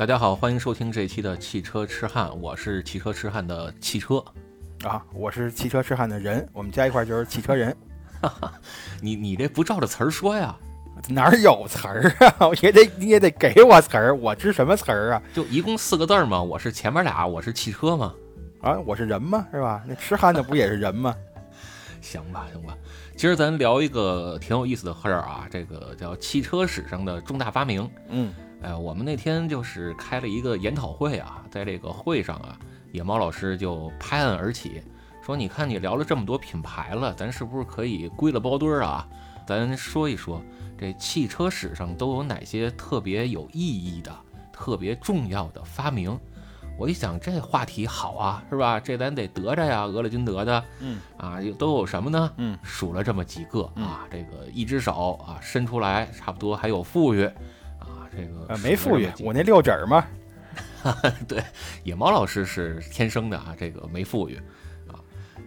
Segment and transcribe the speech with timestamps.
[0.00, 4.16] 大家好，欢迎收听这一期的汽车痴汉，我是汽车痴汉的汽车。
[4.82, 7.76] 啊，我是汽车痴汉的人，我们加一块儿就是汽车人。
[9.02, 10.56] 你你这不照着词儿说呀？
[11.06, 12.48] 哪儿有词儿啊？
[12.62, 15.22] 也得你也得给我词儿，我知什么词儿啊？
[15.34, 18.14] 就一共四个字儿嘛，我是前面俩，我是汽车嘛。
[18.62, 19.46] 啊，我是人嘛？
[19.52, 19.84] 是吧？
[19.86, 21.14] 那痴汉的不也是人吗？
[22.00, 22.74] 行吧，行吧。
[23.14, 27.86] 今儿咱聊一个挺有意思的事儿啊，这个叫汽车史上的重大发明。
[28.08, 28.32] 嗯，
[28.62, 32.58] 哎，我们那天就是开了一个研讨会啊，在这个会上啊，
[32.92, 34.82] 野猫老师就拍案而起，
[35.24, 39.06] 说：“你看你聊了这么多品牌了，咱是不是可以归了包堆儿啊？
[39.46, 40.42] 咱说一说
[40.78, 44.14] 这汽车史上都有哪些特别有意义的、
[44.52, 46.18] 特别重要的发明？”
[46.78, 48.80] 我一想，这话题好啊，是吧？
[48.80, 52.32] 这咱得得着呀，俄勒金得的，嗯啊，都有什么呢？
[52.38, 57.32] 嗯，数了这么几个啊，这个一只手啊伸出来，差不多还有富裕啊，
[58.16, 60.04] 这个呃，没富裕我那六指儿嘛。
[61.28, 61.42] 对，
[61.84, 64.36] 野猫老师是天生的啊，这个没富裕
[64.88, 64.96] 啊，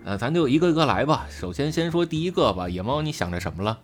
[0.06, 1.26] 呃，咱就一个一个来吧。
[1.30, 3.80] 首先先说第一个吧，野猫，你想着什么了？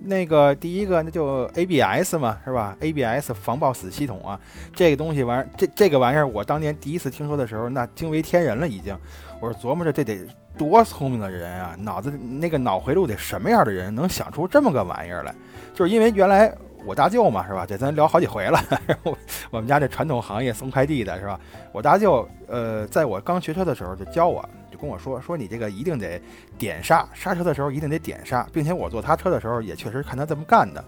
[0.00, 4.40] 那个第一个那就 ABS 嘛，是吧？ABS 防抱死系统啊，
[4.74, 8.96] 这个东西玩意儿，这这个玩意儿，我当年第一次听说的时候，那惊为天人了已经。
[9.40, 15.34] 我说琢磨着这得多聪明的人啊，脑子那个脑回路得什么样的人能想出这么个玩意儿来？
[15.74, 16.52] 就是因为原来
[16.84, 17.66] 我大舅嘛，是吧？
[17.66, 18.58] 这咱聊好几回了。
[19.02, 19.18] 我
[19.50, 21.38] 我们家这传统行业送快递的是吧？
[21.72, 26.20] 我大舅呃，在我刚学车的时候就教我，就跟我说说你这个一定得
[26.56, 30.82] 点刹，刹车的时候一定得点刹，并且我坐他车的时候也确实看他这么干的。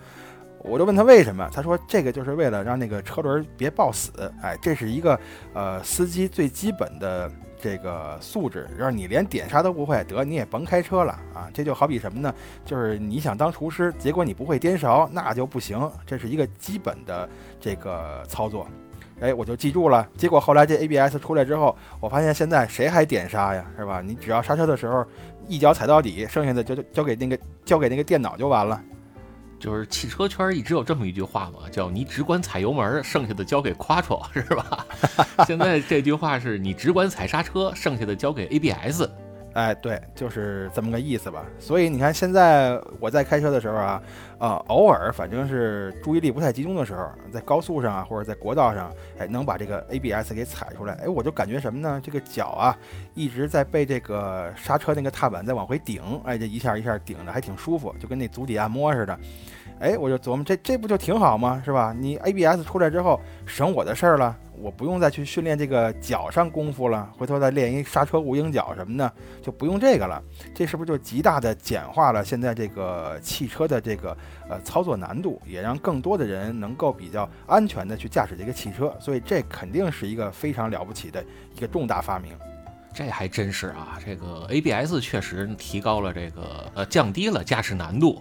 [0.63, 5.19] 我就问他为什么，他说这个就是为了让那个车轮别抱死，哎，这是一个
[5.55, 7.31] 呃司机最基本的
[7.61, 11.49] 这个素质，让你连点刹都不会，得你也甭开车了啊！
[11.53, 12.35] 这就好比什么呢？
[12.65, 17.29] 就是你想当厨师，结果你不会颠勺，那就不行，这是一个基本的
[17.61, 18.67] 这个操作。
[19.21, 20.09] 哎，我就记住了。
[20.17, 24.01] 结果后来这 ABS 出来之后，我发现现在谁还点刹呀，是吧？
[24.01, 25.05] 你只要刹车的时候
[25.47, 28.81] 一脚踩到底，剩下的就交给那个交给那个电脑就完了。
[29.61, 34.87] 就是汽车圈一直有这么一句话嘛，叫你只管踩油门，剩下的交给 Quattro， 是吧？
[35.47, 39.03] 现在这句话是你只管踩刹车，剩下的交给 ABS。
[39.53, 41.45] 哎，对，就是这么个意思吧。
[41.59, 44.03] 所以你看，现在我在开车的时候啊，
[44.39, 52.01] 啊、偶尔反正是注意力不太集中的时候，在高速上啊，或者在国道上，哎，能把这个 ABS 给踩出来，哎，我就感觉什么呢？
[52.03, 52.77] 这个脚啊，
[53.15, 59.19] 一直在被这个刹车那个踏板在往回顶，哎，这一下一下顶的还挺舒服，就跟那足底按摩似的。
[59.81, 61.61] 哎，我就琢磨这这不就挺好吗？
[61.65, 61.95] 是吧？
[61.99, 69.11] 你 ABS 出来之后，省我的事儿了，我不用再去训练这个脚上功夫了，回头再练一刹车无影脚什么的，
[69.43, 70.23] 就不用这个了。
[70.55, 74.15] 这是不是就极大的简化了现在这个汽车的这个
[74.51, 78.95] 呃操作难度，也让更多的人能够比较安全的去驾驶这个汽车？
[79.01, 81.25] 所以这肯定是一个非常了不起的
[81.57, 82.33] 一个重大发明。
[82.93, 88.21] 这还真是啊，这个 ABS 确实提高了这个呃降低了驾驶难度，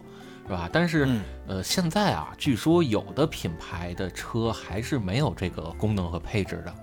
[0.50, 0.68] 是吧？
[0.74, 6.74] 但是、嗯呃现在啊，据说有的品牌的车还是没有这个功能和配置的。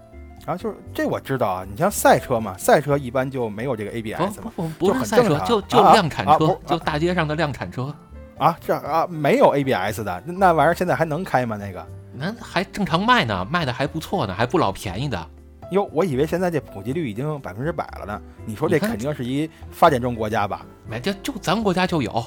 [0.47, 4.53] 然后就是这我知道啊，你像赛车嘛，赛车一般就没有这个 ABS 嘛。
[4.55, 7.93] 不不不就是很赛车，就就啊量产车，啊不就大街上的量产车，
[8.39, 11.57] 啊，这啊没有 ABS 的那那玩意儿现在还能开吗？
[11.57, 11.85] 那个？
[12.15, 15.31] 那还正常卖呢，卖的还不错呢，还不老便宜的。
[15.73, 18.23] 哟，我以为现在这普及率已经百分之百了呢。
[18.45, 20.65] 你说这肯定是一发展中国家吧？
[20.89, 22.25] 没这就咱国家就有，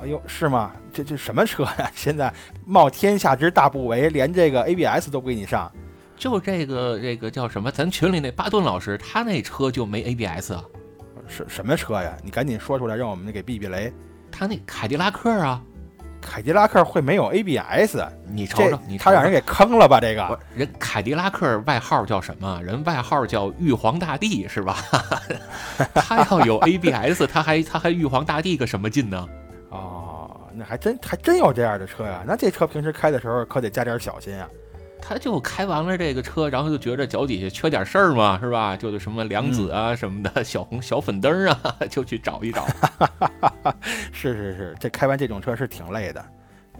[0.00, 0.72] 哎呦，是吗？
[0.92, 1.90] 这这什么车呀？
[1.94, 2.32] 现在
[2.64, 5.70] 冒天下之大不韪，连这个 ABS 都不给你上。
[6.16, 7.70] 就这个这个叫什么？
[7.70, 10.64] 咱群里那巴顿老师，他那车就没 ABS 啊，
[11.28, 12.16] 是什么车呀？
[12.24, 13.92] 你赶紧说出来，让我们给避避雷。
[14.30, 15.62] 他那凯迪拉克啊，
[16.20, 17.98] 凯迪拉克会没有 ABS？
[18.26, 20.00] 你瞅瞅，你瞅他让人给坑了吧？
[20.00, 22.60] 这个人凯迪拉克外号叫什么？
[22.64, 24.76] 人外号叫玉皇大帝是吧？
[25.94, 29.26] 他要有 ABS，他还他还玉皇大帝个什么劲呢？
[29.70, 32.24] 哦，那还真还真有这样的车呀。
[32.26, 34.48] 那这车平时开的时候可得加点小心啊。
[35.00, 38.76] 他就开完了这个车，然后就觉着脚底下缺点事儿嘛，是吧？
[38.76, 42.66] 就是什么梁子啊什么的，小红小粉灯啊， 就去找一找
[44.12, 46.20] 是是是，这开完这种车是挺累的。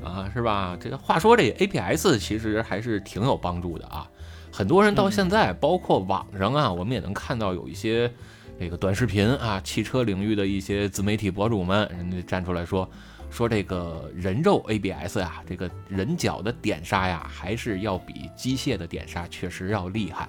[0.03, 0.77] 啊，是吧？
[0.81, 4.09] 这个话说，这 ABS 其实还是挺有帮助的啊。
[4.53, 8.11] 很多人到现在，包括网上啊，我们也能看到有一些
[8.59, 12.91] 这个短视频啊，汽车领域的一些自媒体博主们，人家站出来说，
[13.31, 20.29] 说这个人肉 ABS 呀，这个人脚的点刹呀，还是要比机械的点刹确实要厉害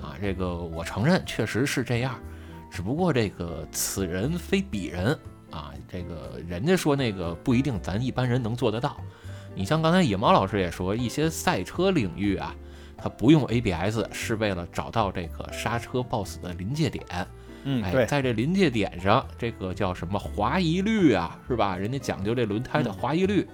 [0.00, 0.16] 啊。
[0.20, 2.18] 这个我承认确实是这样，
[2.68, 5.16] 只不过这个此人非彼人
[5.52, 8.96] 啊，这个人家说那个不一定咱一般人能做得到。
[9.54, 12.56] 你像刚才野猫老师也说，一些赛车领域啊，
[12.96, 17.04] 它不用 ABS 是为了找到这个刹车抱死的临界点。
[17.64, 21.76] 嗯，哎，在这临界点上，这个叫什么滑移率啊，是吧？
[21.76, 23.46] 人家讲究这轮胎的嗯滑移率，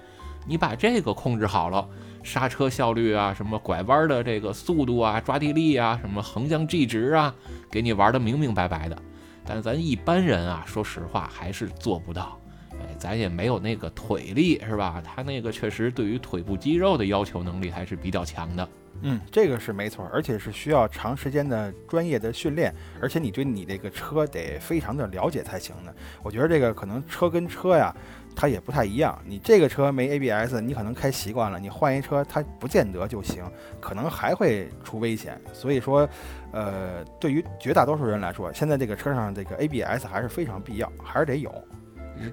[0.47, 1.87] 你把这个控制好了，
[2.23, 7.33] 刹车效率啊，什么拐弯的这个速度啊，抓地力啊，什么横向 G 值啊，
[7.69, 8.97] 给你玩的明明白白的。
[9.45, 12.39] 但咱一般人啊，说实话还是做不到。
[12.71, 15.03] 哎，咱也没有那个腿力，是吧？
[15.03, 18.67] 他那个确实对于腿部肌肉的要求能力还是比较强的。
[19.01, 25.93] 嗯，这个是没错，而且是需要长时间的专业的训练，而且你对你这个车得非常的了解才行的。
[26.23, 27.95] 我觉得这个可能车跟车呀，
[28.35, 29.17] 它也不太一样。
[29.25, 33.43] 你这个车没 ABS，你可能开习惯了，你换一车它不见得就行，
[33.79, 35.39] 可能还会出危险。
[35.53, 36.07] 所以说，
[36.51, 41.53] 呃，对于绝大多数人来说，现在这个车上这个 ABS 还是非常必要，还是得有。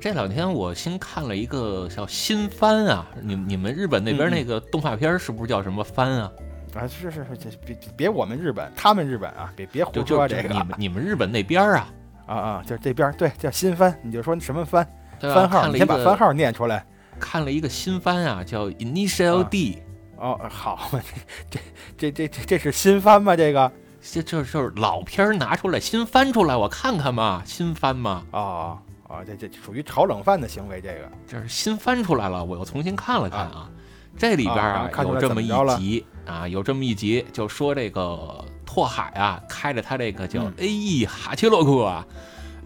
[0.01, 6.33] 这两天我新看了一个叫新番啊，你你们日本那边那个动画片是不是叫什么番啊？
[6.77, 11.89] 啊，是是是，这别别我们日本，他们日本啊，别别胡就就说这个你们你们日本那边啊，
[12.27, 14.87] 啊啊，就这边儿对叫新番，你就说什么番？
[15.21, 16.85] 番号，你先把番个号念出来。
[17.19, 19.83] 看了一个新番啊，叫 Initial 啊 D，
[20.19, 20.91] 哦，好，
[21.49, 21.59] 这
[21.97, 23.35] 这这这这是新番吗？
[23.35, 28.79] 这个这这就是老片儿拿出来新翻出来我看看嘛，新番嘛，哦
[29.09, 33.71] 哦，这这属于炒冷饭的行为，这个这是新翻出来了，我又重新看了看啊。
[34.19, 41.07] 这里边啊有这么一集啊，有这么一集，就说这个拓海啊，开着他这个叫嗯 A.E.
[41.07, 42.07] 哈切洛克啊，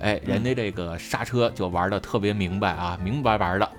[0.01, 3.71] 哎，人嗯家这个刹车就玩的特别明白啊，明白白的。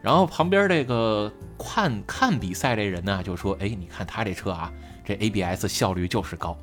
[0.00, 4.72] 然后旁边这个看看比赛这人呢，就说：“哎，你看他这车啊，
[5.04, 6.56] 这 ABS 效率就是高。”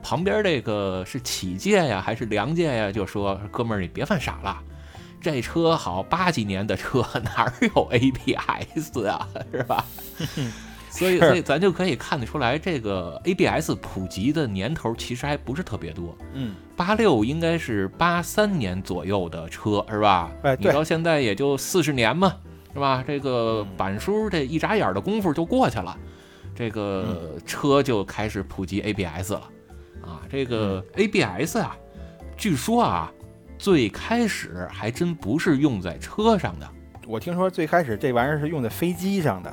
[0.00, 2.92] 旁边这个是启介呀，还是梁介呀？
[2.92, 4.56] 就说：“哥们儿，你别犯傻了，
[5.20, 9.84] 这车好八几年的车，哪儿有 ABS 啊，是吧？”
[10.90, 16.16] 所以，所以咱就可以看得出来，这个 ABS 普及的年头其实还不是特别多。
[16.32, 20.30] 嗯，八六应该是八三年左右的车，是吧？
[20.42, 22.34] 哎你到现在也就四十年嘛，
[22.72, 23.04] 是吧？
[23.06, 25.96] 这个嗯板叔这一眨眼的功夫就过去了，
[26.54, 27.04] 这个
[27.36, 29.42] 嗯车就开始普及 ABS 了，
[30.02, 31.76] 啊，这个嗯 ABS 啊，
[32.36, 33.12] 据说啊，
[33.58, 36.68] 最开始还真不是用在车上的。
[37.06, 39.52] 我听说最开始这玩意儿是用在飞机上的，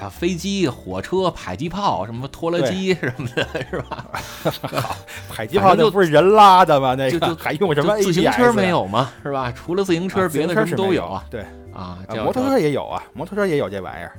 [0.00, 4.04] 啊，飞机、火车、迫击炮，什么拖拉机什么的，是吧？
[5.28, 6.94] 迫击炮就那不是人拉的吗？
[6.96, 9.52] 那就就个还用什么就自行车没有吗，是吧？
[9.52, 11.24] 除了自行车，啊，别的什么都有啊。
[11.30, 14.18] 对，啊，摩托车也有啊，摩托车也有这玩意儿。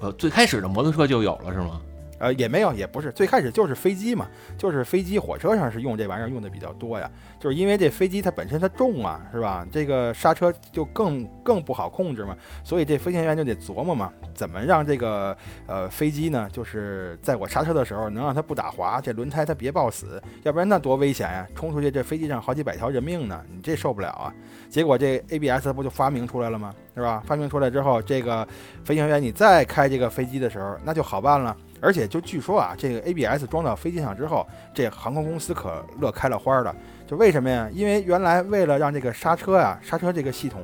[0.00, 1.80] 呃，最开始的摩托车就有了是吗？
[2.18, 4.26] 呃，也没有，也不是，最开始就是飞机嘛，
[4.56, 9.66] 就是飞机、火车上是用这玩意儿用的比较多呀，就是因为这飞机它本身它重啊，是吧？
[9.70, 15.36] 这个刹车就更更不好控制嘛，所以这飞行员就得琢磨嘛，怎么让这个
[15.66, 21.46] 呃飞机呢，就是在我刹车的时候能让它不打滑，这轮胎它别抱死，要不然那多危险呀！
[21.54, 24.32] 冲出去这飞机上好几百条人命呢，你这受不了啊！
[24.68, 26.74] 结果这 ABS 不就发明出来了吗？
[26.94, 27.22] 是吧？
[27.26, 28.46] 发明出来之后，这个
[28.84, 31.56] 飞行员你再开这个飞机的时候，那就好办了。
[31.80, 36.74] 而且就据说啊，这个 ABS 装到飞机上之后，这航空公司可乐开了花了。
[37.06, 37.68] 就为什么呀？
[37.72, 40.62] 因为原来为了让这个刹车啊、刹车这个系统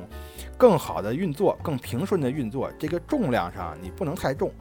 [0.57, 4.51] 更好的运作、更平顺的运作，这个重量上你不能太重。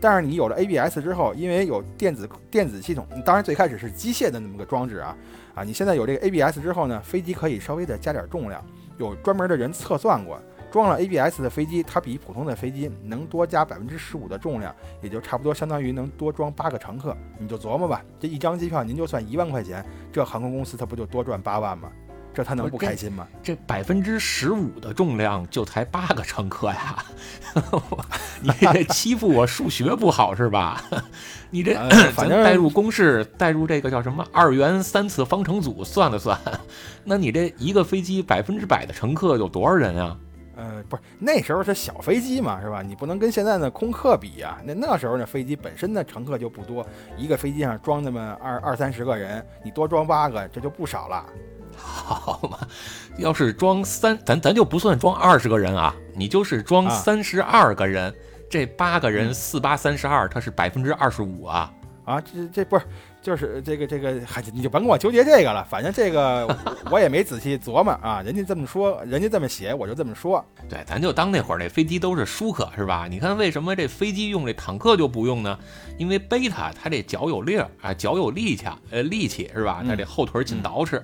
[0.00, 5.16] 但是你有了 ABS 之后，因为有电子电子系统，当然最开始是机械的那么个装置啊
[5.54, 8.64] 啊，你现在有这个 ABS 之后呢，飞机可以稍微的加点重量，
[8.98, 10.40] 有专门的人测算过。
[10.72, 17.14] 装了 ABS 的飞机，它比普通的飞机能多加百分之十五的重量，也就差不多相当于能多装八个乘客。
[17.38, 21.90] 你就琢磨吧，这一张机票您就算一万块钱，这航空公司它不就多赚八万吗？
[22.34, 23.28] 这他能不开心吗？
[23.42, 27.04] 这百分之十五的重量就才八个乘客呀！
[28.40, 30.82] 你这欺负我数学不好是吧？
[31.50, 36.40] 你这呃 反正代入公式，代入这个叫什么二元三次方程组算了算，
[37.04, 40.16] 那你这一个飞机百分之百的乘客有多少人啊？
[40.56, 42.82] 呃，不是那时候是小飞机嘛，是吧？
[42.82, 51.24] 你不能跟现在的空客比呀、那那时候呢飞机本身的乘客就不多，一个飞机上装那么二二三十个人，你多装八个， 这就不少了。
[51.74, 52.58] 好嘛，
[53.16, 58.14] 要是装三，咱咱就不算装二十个人啊，你就是装啊三十二个人，
[58.50, 61.72] 这八个人嗯四八三十二，它是百分之二十五啊。
[62.04, 62.84] 啊，这这不是，
[63.22, 65.64] 就是这个这个，嗨，你就甭跟我纠结这个了。
[65.70, 66.44] 反正这个
[66.90, 70.44] 我也没仔细琢磨啊，人家这么说，人家这么写，我就这么说。
[70.68, 73.06] 对，咱就当那会儿那飞机都是舒克是吧？
[73.08, 75.56] 你看为什么这飞机用这坦克就不用呢？
[75.98, 79.84] 因为贝塔它这脚有力儿啊，脚有力气，呃，力气是吧？
[79.86, 81.00] 它这后腿紧捯饬。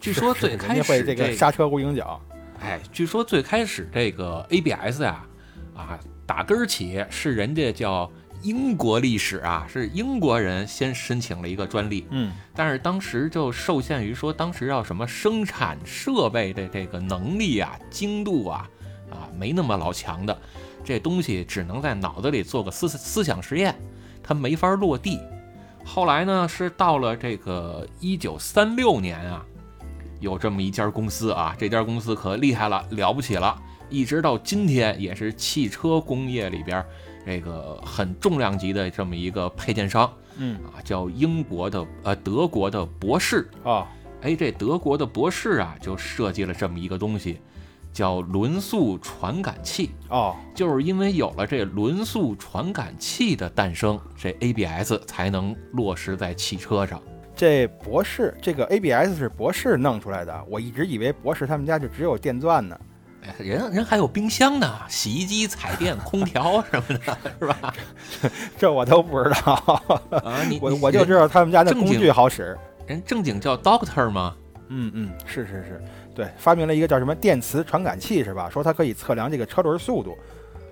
[0.00, 2.20] 据说最开始会这个刹车无影脚，
[2.60, 5.26] 哎，据说最开始这个 ABS 啊，
[5.74, 8.08] 啊，打根儿起是人家叫
[8.42, 18.68] 英国历史啊，是英国人先申请了一个专利，嗯，但是当时就受限于说，当时要什么生产设备的这个能力啊、精度啊，
[19.10, 20.38] 啊，没那么老强的，
[20.84, 23.74] 这东西只能在脑子里做个思思想实验，
[24.22, 25.18] 它没法落地。
[25.84, 29.44] 后来呢，是到了这个一九三六年啊，
[30.20, 36.84] 有这么一家公司啊，这家公司可厉害了，了不起了，一直到今天也是汽车工业里边
[37.28, 40.10] 这个很重量级的这么一个配件商。
[40.38, 43.86] 嗯啊，叫英国的呃德国的博士，啊，
[44.22, 47.38] 哎，这德国的博士啊，就设计了这么一个东西，
[47.92, 49.90] 叫轮速传感器。
[50.08, 57.02] 哦，就是因为有了这轮速传感器的诞生，这 ABS 才能落实在汽车上。
[57.36, 62.80] 这博士这个 ABS 是博士弄出来的，我一直以为博士他们家就只有电钻呢。
[63.28, 67.74] 哎，人人还有冰箱呢，洗衣机、彩电、 空调什么的，是吧？
[68.58, 69.52] 这我都不知道，
[70.24, 72.56] 啊，你我我就知道他们家的工具好使。
[72.86, 74.34] 人正经叫 Doctor 吗？
[74.68, 75.82] 嗯嗯，是是是，
[76.14, 78.48] 对，发明了一个叫什么电磁传感器是吧？
[78.50, 80.16] 说它可以测量这个车轮速度。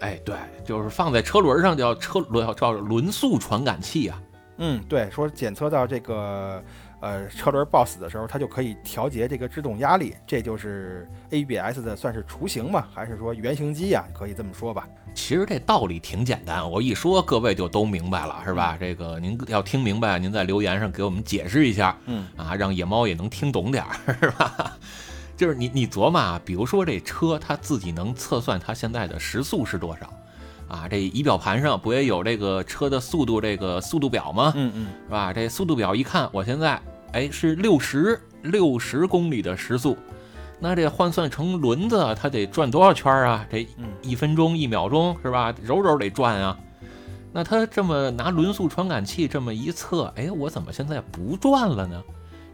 [0.00, 0.34] 哎，对，
[0.64, 4.22] 就是放在车轮上叫车轮叫轮速传感器啊。
[4.58, 6.62] 嗯，对，说检测到这个
[7.06, 14.86] 呃车轮抱死的时候，它就可以调节这个制动压力，这就是 ABS 的算是雏形嘛，还是说原型机呀、可以这么说吧？
[15.14, 18.76] 其实这道理挺简单，我一说各位就都明白了，是吧？
[18.78, 24.76] 这个您要听明白，您在留言上给我们解释一下嗯啊，让野猫也能听懂点儿，是吧？
[25.36, 30.10] 就是你你琢磨啊，比如说这车它自己能测算它现在的时速是多少
[30.68, 30.88] 啊？
[30.88, 34.52] 这仪表盘上不也有这个车的速度这个速度表吗？
[34.56, 35.32] 嗯嗯，是吧？
[35.32, 36.80] 这速度表一看，我现在
[37.12, 39.96] 哎是六十六十公里的时速，
[40.60, 43.46] 那这换算成轮子，它得转多少圈啊？
[43.50, 45.54] 这嗯一分钟一秒钟是吧？
[45.62, 46.58] 揉揉得转啊。
[47.32, 52.02] 那它这么拿轮速传感器这么一测，哎，我怎么现在不转了呢？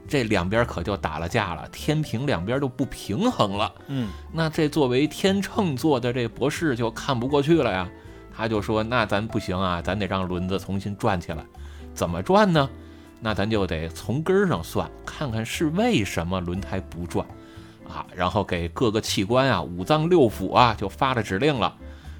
[0.09, 3.73] 这两边可就打了架了，天平两边就不平衡了。
[3.87, 7.88] 嗯那这作为天秤座的这博士就看不过去了呀，
[8.37, 11.44] 他就说：“那咱不行啊，咱得让轮子重新转起来。
[11.94, 12.68] 怎么转呢？
[13.24, 17.24] 那咱就得从根儿上算，看看是为什么轮胎不转
[17.88, 18.04] 啊。
[18.14, 21.72] 然后给各个器官啊，五脏六腑啊，就发了指令了。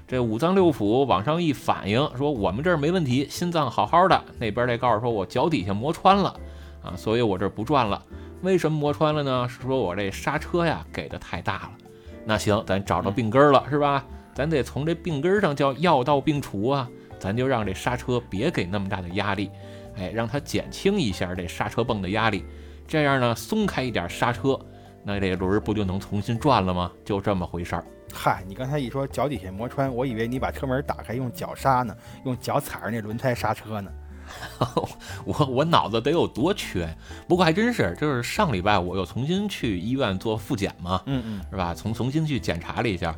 [0.07, 4.23] 这五脏六腑往上一反应，说我们这儿没问题，心脏好好的。
[4.39, 6.39] 那边儿这告诉说我脚底下磨穿了
[6.81, 8.01] 啊，所以我这儿不转了。
[8.41, 9.47] 为什么磨穿了呢？
[9.49, 11.71] 是说我这刹车呀给的太大了。
[12.25, 14.05] 那行，咱找着病根儿了，是吧？
[14.33, 16.87] 咱得从这病根儿上叫药到病除啊，
[17.19, 19.49] 咱就让这刹车别给那么大的压力，
[19.95, 22.45] 哎，让它减轻一下这刹车泵的压力，
[22.87, 24.59] 这样呢，松开一点刹车，
[25.03, 26.91] 那这轮儿不就能重新转了吗？
[27.05, 27.85] 就这么回事儿。
[28.13, 31.95] 嗨，你刚才一说脚底下磨穿，我以为你把车门打开用脚刹呢，
[32.25, 33.91] 用脚踩着那轮胎刹车呢。
[35.25, 36.87] 我我脑子得有多缺？
[37.27, 41.73] 不过还真是，就是上礼拜我又重新去医院做复检嘛，嗯嗯，是吧？
[41.75, 43.09] 重重新去检查了一下，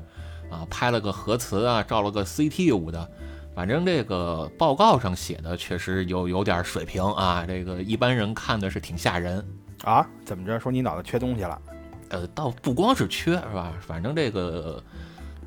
[0.49, 3.07] 啊，拍了个核磁啊，照了个 CT 五的，
[3.55, 9.43] 反正这个报告上写的确实有有点水平啊，这个一般人看的是挺吓人。
[9.85, 10.59] 啊，怎么着？
[10.59, 11.61] 说你脑子缺东西了？
[12.09, 13.71] 呃，倒不光是缺是吧？
[13.79, 14.83] 反正这个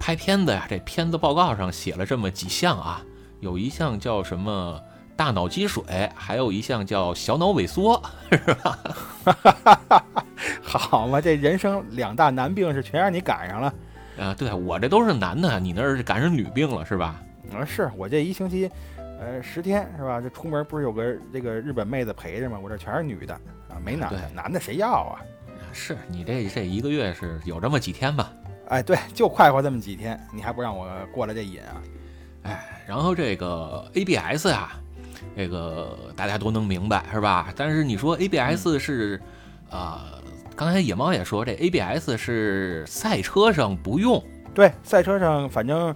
[0.01, 3.03] 拍片子呀，这片子报告上写了这么几项啊，
[3.41, 4.81] 有一项叫什么
[5.15, 8.79] 大脑积水，还有一项叫小脑萎缩，是吧？
[10.63, 13.75] 好嘛，这人生两大难病是全让你赶上了。
[14.19, 17.21] 啊，对我这都是男的，你那是赶上女病了是吧？
[17.55, 20.21] 啊，是我这一星期，呃，十天是吧？
[20.21, 22.59] 这出门不是有个这个日本妹子陪着吗？
[22.63, 23.35] 我这全是女的
[23.69, 25.21] 啊，没男的，男的谁要啊？
[25.73, 28.33] 是你这这一个月是有这么几天吧？
[28.69, 31.83] 哎，对，就快活这么几天，你还不让我过了这瘾啊？
[32.43, 34.71] 哎然后这个 ABS 呀、
[35.37, 37.53] 这个大家都能明白是吧？
[37.57, 39.21] 但是你说 ABS 是，
[39.71, 40.23] 呃，
[40.57, 44.23] 刚才野猫也说这 ABS 是赛车上不用，
[44.55, 45.95] 对，赛车上反正，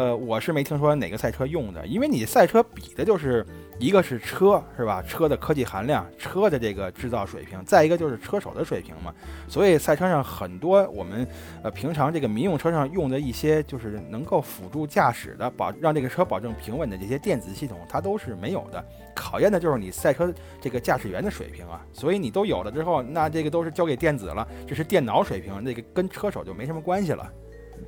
[0.00, 3.46] 呃，我是没听说哪个赛车用的，因为你赛车比的就是
[3.78, 5.02] 一个是车是吧？
[5.06, 9.12] 车的科技含量，车的这个制造水平，再一个就是车手的水平嘛。
[9.46, 11.28] 所以赛车上很多我们
[11.62, 18.82] 呃平常这个民用车上用的一些就是能够辅助驾驶的，保让这个车保证平稳的这些电子系统，它都是没有的。
[19.14, 21.84] 考验的就是你赛车这个驾驶员的水平啊。
[21.92, 27.30] 所以你都有了之后，那这个都是交给电子了，这是电脑水平，那个跟车手就没什么关系了。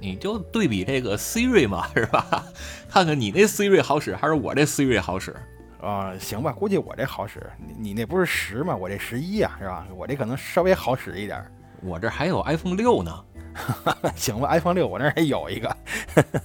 [0.02, 2.44] 你就对比这个 Siri 嘛， 是吧？
[2.90, 5.34] 看看你那 Siri 好使还是我这 Siri 好使？
[5.80, 8.74] 啊、行吧，估计我这好使，你你那不是十吗？
[8.74, 9.86] 我这十一呀，是吧？
[9.96, 11.52] 我这可能稍微好使一点儿。
[11.82, 13.24] 我这还有 iPhone 六呢。
[14.16, 15.76] 行吧，iPhone 六我那儿还有一个。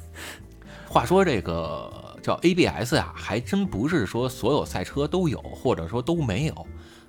[0.87, 6.67] 话说这个叫 ABS 啊，还真不是说所有赛车都有，或者说都没有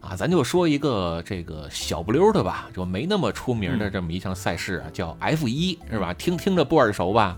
[0.08, 0.16] 啊。
[0.16, 6.14] 咱就说一个这个小不溜的吧，就没那么出名的这么一项赛事啊，叫 F 一，是吧？
[6.14, 7.36] 听听着不耳熟吧？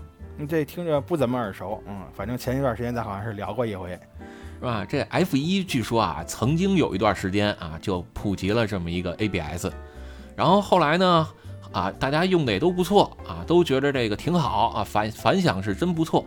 [0.49, 3.89] 这听着不怎么耳熟，嗯，反正前一段时间咱好像是聊过一回，
[4.59, 4.83] 是吧？
[4.83, 9.67] 这 F 一据说啊，曾经有一段时间啊，就普及了这么一个 ABS，
[10.35, 11.27] 然后后来呢，
[11.71, 16.25] 啊，大家用的也都不错啊，都觉得这个挺好啊，反反响是真不错。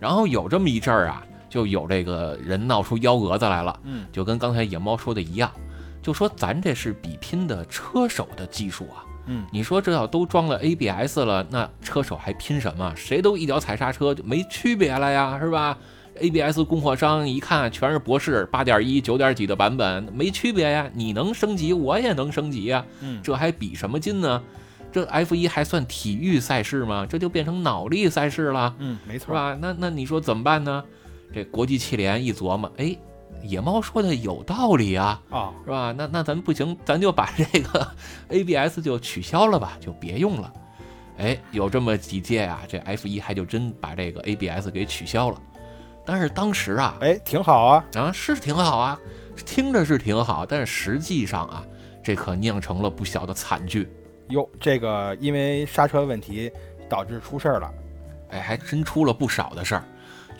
[0.00, 5.50] 然后有这么一阵儿啊，就有这个人闹出幺蛾子来了，嗯，就跟刚才野猫说的一样，
[6.02, 9.04] 就说咱这是比拼的车手的技术啊。
[9.26, 12.92] 嗯，你说这要都装了 ABS 了，那车手还拼什么？
[12.96, 15.78] 谁都一脚踩刹车就没区别了呀，是吧
[16.18, 20.90] ？ABS 供货商一看全是博士八点一、九点几的版本，没区别呀。
[20.92, 22.84] 你能升级，我也能升级呀。
[23.00, 24.42] 嗯，这还比什么劲呢？
[24.90, 27.06] 这 F 一还算体育赛事吗？
[27.08, 28.74] 这就变成脑力赛事了。
[28.78, 29.56] 嗯，没错，是吧？
[29.60, 30.82] 那那你说怎么办呢？
[31.32, 32.96] 这国际汽联一琢磨，哎。
[33.42, 35.92] 野猫说的有道理啊，啊，是吧？
[35.96, 37.86] 那那咱不行，咱就把这个
[38.28, 40.52] ABS 就取消了吧，就别用了。
[41.18, 45.40] 哎，有这么几届啊，这 F 一还就真把这个 ABS 给取消了。
[46.04, 48.98] 但是当时啊，哎，挺好啊，啊是挺好啊，
[49.44, 51.64] 听着是挺好，但是实际上啊，
[52.02, 53.88] 这可酿成了不小的惨剧。
[54.28, 56.50] 哟，这个因为刹车问题
[56.88, 57.70] 导致出事儿了，
[58.30, 59.84] 哎，还真出了不少的事儿。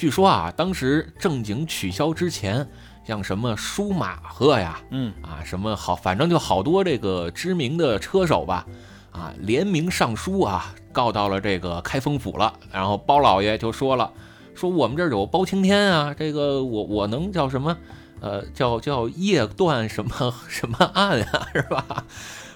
[0.02, 2.68] 据说啊，当时正经取消之前。
[3.06, 8.66] 像什么舒马赫呀，嗯啊，什么好，反正就好多这个知名的车手吧，
[9.12, 12.52] 啊，联名上书啊，告到了这个开封府了。
[12.72, 14.10] 然后包老爷就说了，
[14.56, 17.76] 说我们这儿有包青天啊，这个我我能叫什么？
[18.20, 22.04] 呃，叫叫夜断什么 什么案啊，是吧？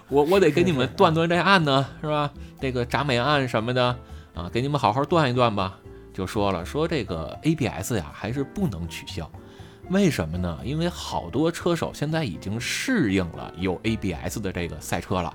[0.08, 2.28] 我我得给你们断断这案呢，是吧？
[2.60, 3.96] 这个铡美案什么的
[4.34, 5.78] 啊，给你们好好断一断吧。
[6.16, 9.30] 就说了，说这个 ABS 呀，还是不能取消。
[9.90, 10.58] 为什么呢？
[10.64, 15.30] 因为好多车手现在已经适应了有 ABS 的这个赛车了，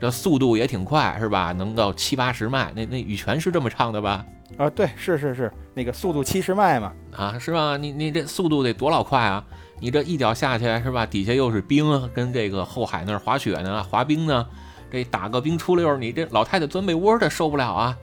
[0.00, 1.52] 这速度也挺快，是吧？
[1.52, 2.72] 能到七八十迈。
[2.74, 4.26] 那那羽泉是这么唱的吧？
[4.58, 7.76] 啊，对，是是是，那个速度七十迈嘛，啊，是吧？
[7.76, 9.44] 你你这速度得多老快啊！
[9.78, 11.06] 你这一脚下去是吧？
[11.06, 14.44] 底下又是冰，跟这个后海那儿滑雪呢，滑冰呢，
[14.90, 17.96] 这打个冰出溜，你这老太太钻被窝的受不了啊，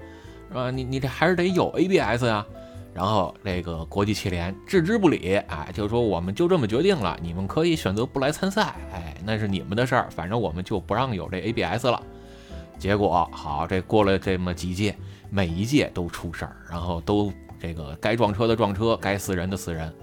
[0.51, 0.69] 是吧？
[0.69, 2.45] 你你这还是得有 ABS 呀。
[2.93, 12.03] 然后这个国际汽联置之不理，哎，就说我们就这么决定了，你们可以选择不来参赛，哎，那是你们的事儿，反正我们就不让有这 ABS 了。
[12.77, 14.93] 结果好，这过了这么几届，
[15.29, 19.93] 每一届都出事儿，然后都这个该撞车的撞车，该死人的死人。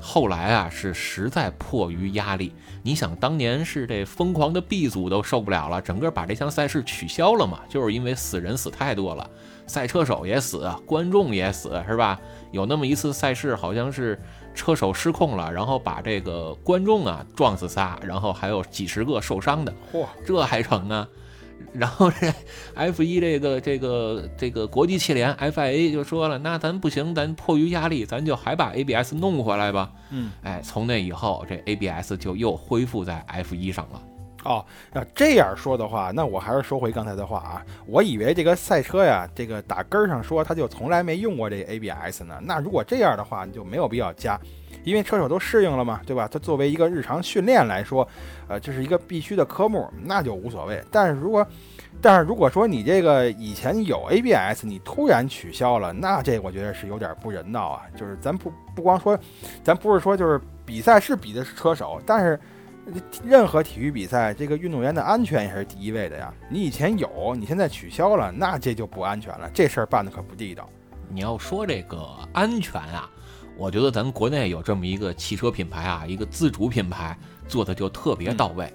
[0.00, 2.52] 后来啊，是实在迫于压力，
[2.82, 9.30] 你想当年是这疯狂的 B 组都受不了了，整个把这项赛事取消了嘛，就是因为死人死太多了。
[9.66, 12.20] 赛车手也死，观众也死，是吧？
[12.50, 14.20] 有那么一次赛事，好像是
[14.54, 19.72] 车手失控了，然后把这个观众啊撞死仨，然后还有几十个受伤的。
[19.92, 21.08] 嚯，这还成啊？
[21.72, 22.32] 然后这
[22.74, 29.90] F 一这个这个这个国际汽联 FIA 就说了，那咱不行，咱迫于压力，咱就还把 ABS 弄回来吧。
[30.10, 34.00] 嗯，哎，从那以后，这 ABS 就又恢复在 F 一上了。
[34.44, 37.64] 哦，要这样说的话，那我还是说回刚才的话啊。
[37.86, 42.38] 我以为这个赛车呀，这个打根儿上说，他就从来没用过这 ABS 呢。
[42.42, 44.38] 那如果这样的话，你就没有必要加，
[44.84, 46.28] 因为车手都适应了嘛，对吧？
[46.30, 48.06] 它作为一个日常训练来说，
[48.46, 50.78] 呃，这是一个必须的科目，那就无所谓。
[50.90, 51.46] 但是如果，
[52.02, 57.82] 但是如果说你这个以前有 ABS，你突然取消了，那这我觉得是有点不人道啊。
[57.96, 59.18] 就是咱不不光说，
[59.62, 62.38] 咱不是说就是比赛是比的是车手，但是。
[63.24, 66.32] 任何体育比赛，这个运动员的安全也是第一位的呀。
[66.48, 69.50] 你以前有，你现在取消了，那这就不安全了。
[69.54, 70.68] 这事儿办的可不地道。
[71.08, 73.08] 你要说这个安全啊，
[73.56, 77.16] 我觉得咱国内有这么一个汽车品牌啊，一个自主品牌
[77.48, 78.72] 做的就特别到位。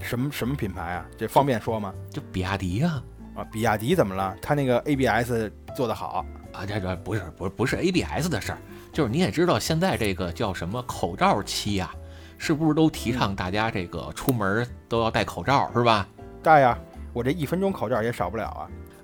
[0.00, 1.06] 什么什么品牌啊？
[1.18, 1.92] 这方便说吗？
[2.10, 3.02] 就比亚迪呀。
[3.34, 4.34] 啊，比亚迪怎么了？
[4.40, 6.64] 它那个 ABS 做得好啊？
[6.66, 8.58] 这这不是不是不是 ABS 的事儿，
[8.92, 11.94] 就是你也知道现在这个叫什么口罩期呀。
[12.40, 16.08] 是不是都提倡大家这个出门都要戴口罩，是吧？
[16.42, 16.76] 戴呀，
[17.12, 18.46] 我这一分钟口罩也少不了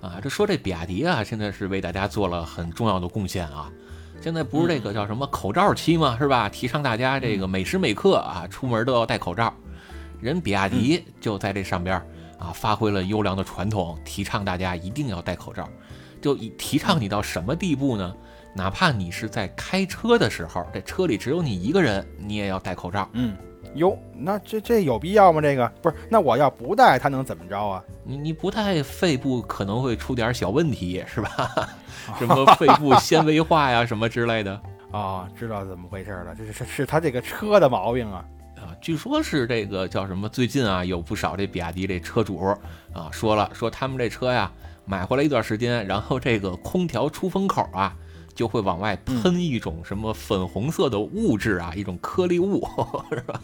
[0.00, 0.08] 啊！
[0.08, 3.70] 啊，这说这比亚迪啊，现在是为大家做了很重要的贡献啊。
[4.22, 6.16] 现在不是这个叫什么口罩期吗？
[6.18, 6.48] 是吧？
[6.48, 9.52] 提倡大家这个每时每刻啊出门都要戴口罩。
[10.18, 11.94] 人比亚迪就在这上边
[12.38, 15.68] 啊发挥了优良的传统，提倡大家一定要戴口罩。
[16.22, 18.14] 就以提倡你到什么地步呢？
[18.56, 23.06] 哪怕你是在开车的时候，这车里只有你一个人，你也要戴口罩。
[23.12, 23.36] 嗯，
[23.74, 25.42] 哟，那这这有必要吗？
[25.42, 27.84] 这个不是，那我要不戴，他能怎么着啊？
[28.02, 31.30] 你你不戴，肺部可能会出点小问题，是吧？
[32.18, 34.58] 什么肺部纤维化呀，什么之类的。
[34.90, 38.24] 啊， 知道怎么回事了，这是是他这个车的毛病啊。
[38.56, 40.26] 啊，据说是这个叫什么？
[40.30, 42.38] 最近啊，有不少这比亚迪这车主
[42.94, 44.50] 啊说了，说他们这车呀
[44.86, 47.94] 买回来一段时间，然后这个空调出风口啊
[48.36, 52.64] 就会往外喷一种什么粉红色的物质啊，一种颗粒物，
[53.10, 53.40] 是吧？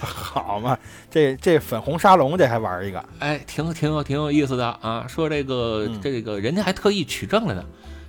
[0.00, 0.78] 好嘛，
[1.10, 3.04] 这这粉红沙龙这还玩一个？
[3.18, 5.04] 哎，挺挺有挺有意思的啊。
[5.08, 7.64] 说这个这个人家还特意取证了呢，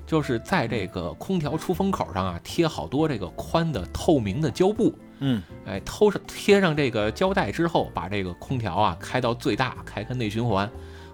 [0.05, 4.95] 就是在这个空调出风口上啊贴好多这个宽的透明的胶布。
[5.23, 10.69] 嗯，哎，偷上贴上这个胶带之后，把这个空调啊开到最大，开开内循环。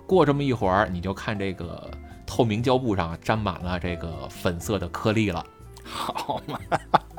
[0.05, 1.91] 过这么一会儿，你就看这个
[2.27, 5.43] 透明胶布上沾满了这个粉色的颗粒了。
[5.83, 6.59] 好嘛，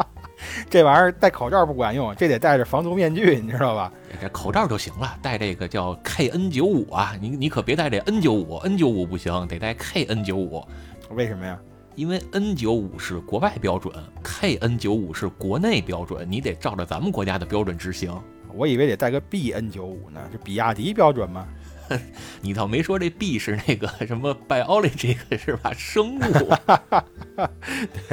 [0.71, 3.91] 这玩意儿戴口罩不管用，这得戴着防毒面具，你知道吧？
[4.21, 10.65] 这口罩就行了，戴这个叫 KN95 啊，你你可别戴这 N95，N95 不行，得戴 KN95。
[11.11, 11.59] 为什么呀？
[11.95, 13.93] 因为 N 九五是国外标准
[14.23, 18.17] ，K N 九五是国内标准，你得照着咱们国家的标准执行。
[18.55, 21.45] 我以为得带个 B N 九五呢，是比亚迪标准吗？
[22.41, 25.73] 你倒没说这 B 是那个什么 biology 是吧？
[25.77, 26.53] 生物，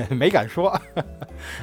[0.16, 0.70] 没敢说。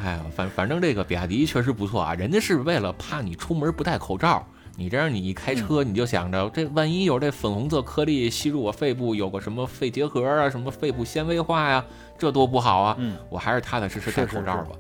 [0.03, 4.47] 哎呀，反反正这个比亚迪确实不错啊，人家是为了怕你出门不戴口罩。
[4.75, 11.85] 你这样，你一开车你就想着，这万一有这粉红色颗粒吸入我肺部，有个什么肺结核啊，什么肺部纤维化呀，
[12.19, 12.97] 这多不好啊！
[12.99, 14.71] 嗯，我还是踏踏实实戴口罩吧，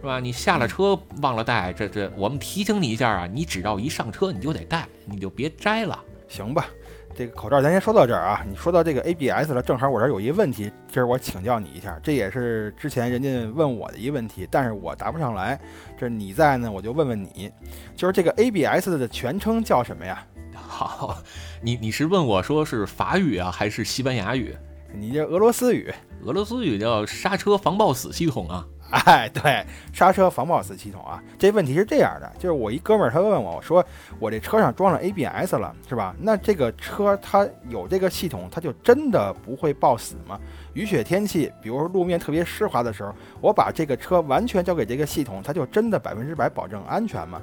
[0.00, 0.20] 是吧？
[0.20, 5.98] 你下了车忘了戴，这这我们提醒你一下啊，你只要一上车你就得戴，你就别摘了，
[6.32, 6.66] 行吧？
[7.14, 8.42] 这个口罩咱先说到这儿啊。
[8.48, 15.60] 你说到这个 ABS 了，正好我这儿有一个问题，今儿我请教你一下，这也是之前人家问我的一个问题，但是我答不上来。
[15.98, 17.52] 这你在呢，我就问问你，
[17.94, 20.26] 就是这个 ABS 的全称叫什么呀？
[20.56, 21.18] 好，
[21.60, 24.56] 你你是问我说是法语啊，还是西班牙语？
[24.94, 25.92] 你这俄罗斯语，
[26.24, 28.66] 俄罗斯语叫刹车防抱死系统啊。
[29.06, 33.82] 哎，对，刹车防抱死系统啊，这问题是这样的，就是我一哥们儿他问我，我说
[34.18, 36.14] 我这车上装了 ABS 了，是吧？
[36.18, 40.38] 那这个车它有这个系统，它就真的不会抱死吗？
[40.74, 47.40] 雨雪天气，比如说路面特别湿滑的时候，我把这个车完全交给这个系统，它就真的百分之百保证安全吗？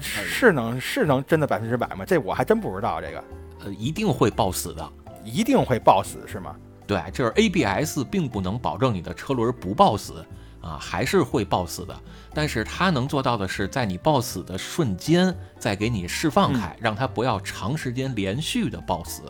[0.00, 2.04] 是能是能真的百分之百吗？
[2.06, 3.24] 这我还真不知道这个。
[3.64, 4.90] 呃，一定会抱死的，
[5.22, 6.56] 一定会抱死是吗？
[6.86, 10.24] 对，就是 ABS 并不能保证你的车轮不抱死。
[10.60, 11.94] 啊，还是会抱死的，
[12.34, 19.22] 但是它能做到的是，在你抱死的瞬间，再给你释放开，让它不要长时间连续的抱死。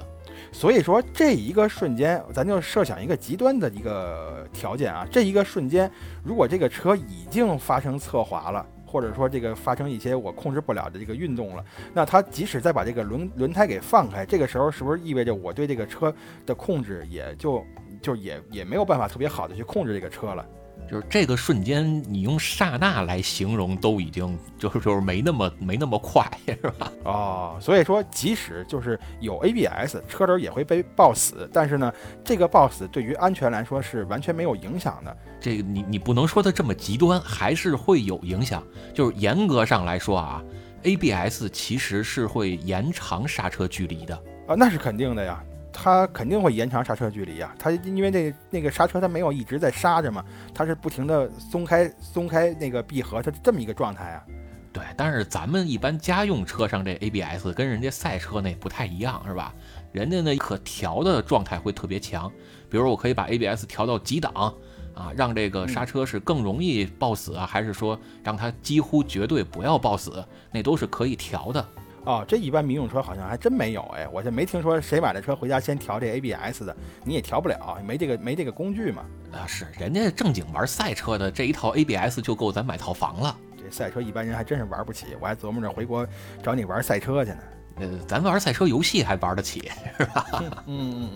[0.50, 5.90] 所以说，这一个瞬间，咱就设想一个极端的一个条件啊，这一个瞬间，
[6.24, 16.14] 如果这个车已经发生侧滑了，或者说这个发生一些我控制不了的这个运动了，那它即使再把这个轮轮胎给放开，这个时候是不是意味着我对这个车
[16.46, 17.62] 的控制也就
[18.00, 20.46] 就也也没有办法特别好的去控制这个车了？
[20.88, 26.92] 就是这个瞬间，你用刹那来形容都已经就是就是没那么没那么快，是吧？
[27.04, 31.92] 哦，所以说即使就是有 ABS，车轮也会被抱死，但是呢，
[32.24, 35.16] 这个抱死对于安全来说是完全没有影响的。
[35.40, 38.62] 这个你你不能说的这么极端，还是会有影响。
[38.94, 40.42] 就是严格上来说啊
[40.84, 44.14] ，ABS 其实是会延长刹车距离的
[44.46, 45.44] 啊，那是肯定的呀。
[45.80, 47.54] 它肯定会延长刹车距离啊！
[47.56, 54.24] 它因为那那个刹车它没有一直在刹着嘛，它是不停的松开松开那个闭合，它是这么一个状态啊。
[54.72, 59.54] 对，但是咱们一般家用车上这 ABS 跟人家赛车那不太一样，是吧？
[59.92, 62.30] 人家那可调的状态会特别强，
[62.68, 64.52] 比如我可以把 ABS 调到几档
[64.94, 71.64] 啊，让这个刹车是更容易抱死啊，还是说让它几乎绝对不要抱死，那都是可以调的。
[72.08, 79.04] 哦，这一般民用车好像还真没有哎，我这没听说谁买了车回家先调这 ABS 的，你也调不了，没这个没这个工具嘛。
[79.30, 83.36] 啊，是人家正经玩赛车的，这一套 ABS 就够咱买套房了。
[83.62, 86.08] 这赛车一般人还真是玩不起，我还琢磨着回国
[86.42, 87.38] 找你玩赛车去呢。
[87.80, 90.26] 呃，咱玩赛车游戏还玩得起，是吧？
[90.32, 91.10] 嗯 嗯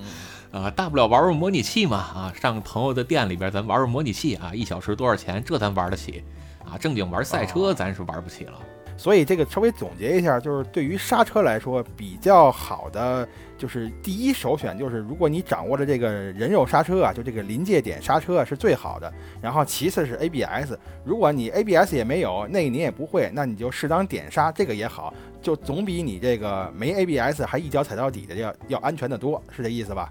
[0.52, 0.62] 嗯。
[0.62, 5.42] 啊，大不了玩玩模拟器嘛，啊，上朋友的店里边咱玩玩模拟器啊，一小时多少钱？
[5.42, 6.22] 这咱玩得起。
[6.70, 8.60] 啊，正经玩赛车咱是玩不起了。
[8.96, 13.26] 所以这个稍微总结一下，就是对于刹车来说比较好的，
[13.58, 19.12] 就是第一首选就是，如果你掌握了这个人肉刹车啊，就这个临界点刹车啊是最好的。
[19.40, 20.74] 然后其次是 ABS，
[21.04, 30.10] 如果你 ABS 也没有，那你也不会，那你就适当点刹，这个也好，就总比你这个没 ABS 还一脚踩到底的要要安全的多，是这意思吧？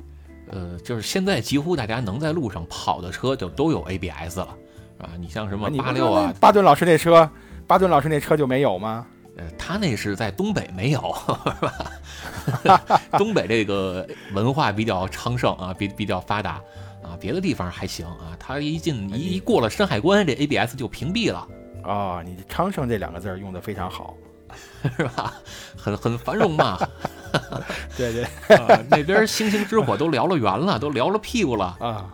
[0.50, 4.58] 呃，就是现在几乎大家能在路上跑的车就都有 ABS 了，
[4.98, 5.12] 啊？
[5.17, 7.30] 你像什么八六啊，巴顿老师那车。
[7.71, 9.07] 巴顿老师那车就没有吗？
[9.38, 11.15] 呃，他那是在东北没有，
[12.62, 13.01] 是吧？
[13.17, 16.62] 东北这个文化比较昌盛啊，比比较发达
[17.01, 18.36] 啊，别的地方还行啊。
[18.38, 21.47] 他一进一一过了山海关，这 ABS 就屏蔽了。
[21.86, 24.17] 哦，你“昌盛”这两个字用的非常好，
[24.97, 25.36] 是吧？
[25.77, 26.77] 很很繁荣嘛。
[27.95, 28.27] 对对，
[28.89, 32.12] 那边星星之火都燎了圆了，都燎了屁股了啊。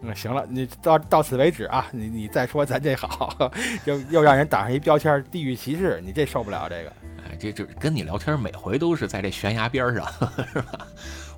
[0.00, 1.86] 那行了，你到到此为止啊！
[1.90, 3.50] 你你再说咱这好，
[3.84, 6.92] 又又让人打上一标签“地域歧视”，你这受不了这个。
[7.24, 10.06] 哎，这这跟你聊天每回都是在这悬崖边上，
[10.52, 10.86] 是吧？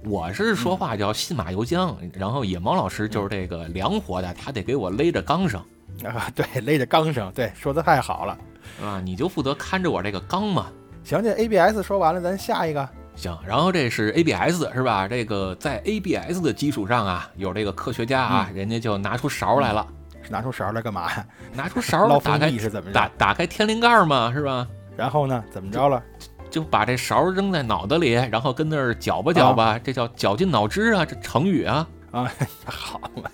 [0.04, 5.58] 我是说话叫信马由缰，然后野猫老师就是这个凉活的，他得给我勒着缰绳
[6.04, 6.30] 啊。
[6.34, 8.38] 对，勒着缰绳，对，说的太好了
[8.82, 9.00] 啊！
[9.02, 10.66] 你就负责看着我这个缸嘛。
[11.02, 12.86] 行，这 ABS 说完了，咱下一个。
[13.14, 15.06] 行，然后这是 ABS 是吧？
[15.06, 19.86] 这个在 ABS 的基础上啊，有这个科学家啊，人家就拿出勺来了。
[20.28, 21.26] 拿出勺来干嘛呀？
[21.52, 24.66] 拿出勺打开是怎么打打开天灵盖嘛，是吧？
[24.96, 26.02] 然后呢，怎么着了？
[26.50, 32.30] 就把这勺扔在脑子里，然后跟那儿搅吧搅吧，这叫绞尽脑汁啊，这成语啊啊！
[32.66, 33.30] 好嘛，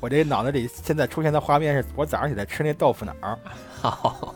[0.00, 3.12] 我这脑子里现在出现的画面是我早上起来吃那豆腐脑。
[3.80, 4.34] 好。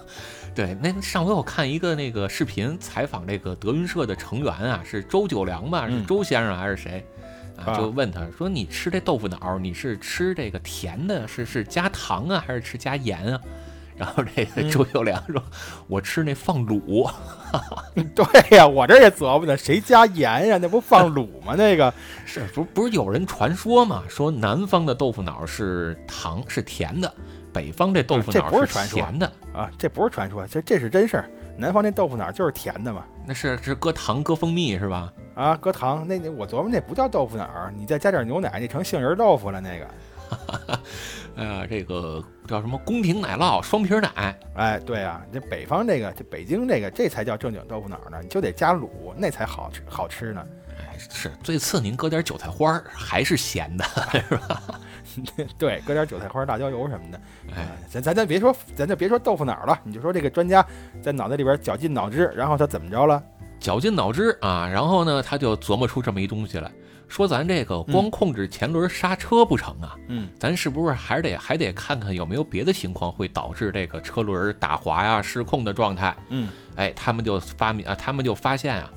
[0.59, 5.87] 对，那上回我看一个那个视频采访这个德云社的成员啊，是周九良吧？
[5.89, 7.07] 是周先生还是谁？
[7.57, 13.41] 啊，就问他说：“你吃这豆腐脑，你是吃这个甜的，是是加糖啊，还是吃加盐啊？”
[13.97, 15.41] 然后这个周九良说
[15.87, 17.09] ：“我吃那放卤。
[18.17, 20.59] ”对呀，我这也琢磨呢，谁加盐呀？
[20.61, 21.55] 那不放卤吗？
[21.57, 21.95] 那个
[22.27, 24.03] 是不不是有人传说嘛？
[24.09, 27.15] 说南方的豆腐脑是糖是甜的。
[27.59, 31.29] 北方这豆腐脑是甜的啊，这不是传说，这这是真事儿。
[31.57, 35.13] 南方那豆腐脑就是甜的嘛，那是是搁糖搁蜂蜜是吧？
[35.35, 39.89] 啊，搁糖，那那我琢磨那不叫豆腐脑，你再加点牛奶，那成杏仁豆腐了那个。
[41.35, 44.39] 哎 呀，这个叫什么宫廷奶酪双皮奶？
[44.55, 50.47] 哎，对啊，这北方这个，这北京这个，这才叫正经豆腐脑呢，你就得加卤，那才好吃好吃呢。
[50.79, 53.85] 哎，是最次您搁点韭菜花，还是咸的，
[54.29, 54.63] 是吧？
[55.59, 57.21] 对，搁点韭菜花、辣椒油什么的。
[57.57, 60.65] 哎，咱咱咱别说，咱就别说豆腐脑了，你就说这个专家
[61.03, 63.23] 在脑袋里边绞尽脑汁，然后他怎么着了？
[63.61, 66.71] 绞尽脑汁啊，然后呢，他就琢磨出这么一东西来，
[67.09, 69.97] 说咱这个光控制前轮刹车不成啊？
[70.09, 76.17] 嗯，咱是不是还得还得看看有没有别的情况会导致这个车轮打滑呀、失控的状态？
[76.29, 78.89] 嗯，哎，他们就发明啊，他们就发现啊，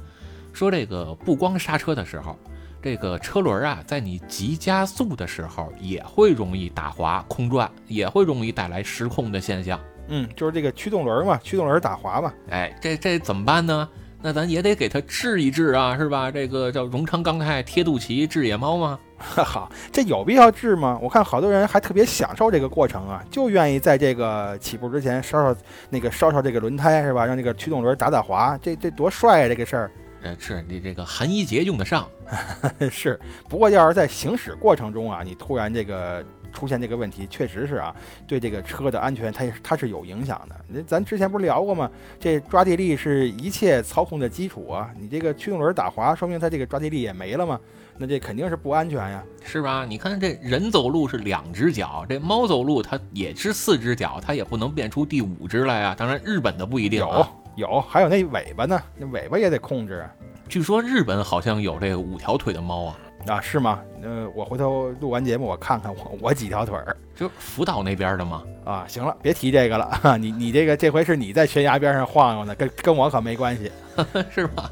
[0.54, 2.38] 说这个不光刹车的时候。
[2.82, 9.80] 这个车轮啊，在你急加速的时候也会容易打滑、空转，也会容易带来失控的现象。
[10.08, 12.34] 嗯，就是这个驱动轮嘛，驱动轮打滑嘛。
[12.50, 13.88] 哎，这这怎么办呢？
[14.24, 16.30] 那咱也得给它治一治啊，是吧？
[16.30, 19.00] 这个叫荣昌钢泰贴肚脐治野猫吗？
[19.18, 20.98] 哈哈，这有必要治吗？
[21.02, 27.26] 我看好多人还特别享受这个过程啊，就愿意在这个起步之前烧烧那个烧烧这个轮胎，是吧？
[27.26, 29.48] 让这个驱动轮打打滑，这这多帅啊！
[29.48, 29.92] 这个事儿。
[30.24, 32.08] 呃，是你这个寒衣节用得上，
[32.92, 33.20] 是。
[33.50, 37.96] 不过要是在行驶过程中啊，你突然这个出现这个问题，确实是啊，
[38.28, 40.56] 对这个车的安全，它它是有影响的。
[40.68, 41.90] 那咱之前不是聊过吗？
[42.20, 44.92] 这抓地力是一切操控的基础啊。
[45.00, 47.60] 你这个驱动轮打滑，说明它这个抓地力也没了嘛？
[47.98, 49.86] 那这肯定是不安全呀，是吧？
[49.86, 55.96] 你看这人走路是两只脚，这猫走路它也是四只脚，它也不能变出第五只来啊。
[55.98, 57.28] 当然，日本的不一定有。
[57.56, 60.08] 有，还有那尾巴呢，那尾巴也得控制。
[60.48, 63.80] 据说日本好像有这个五条腿的猫啊，啊是吗？
[64.04, 68.44] 呃，我回头录完节目我看看我我几条腿儿，就福岛那边的吗？
[68.66, 70.18] 啊，行了，别提这个了。
[70.18, 73.72] 你你这个这回是你在悬崖边上晃悠呢，跟跟我可没关系，
[74.30, 74.70] 是吧？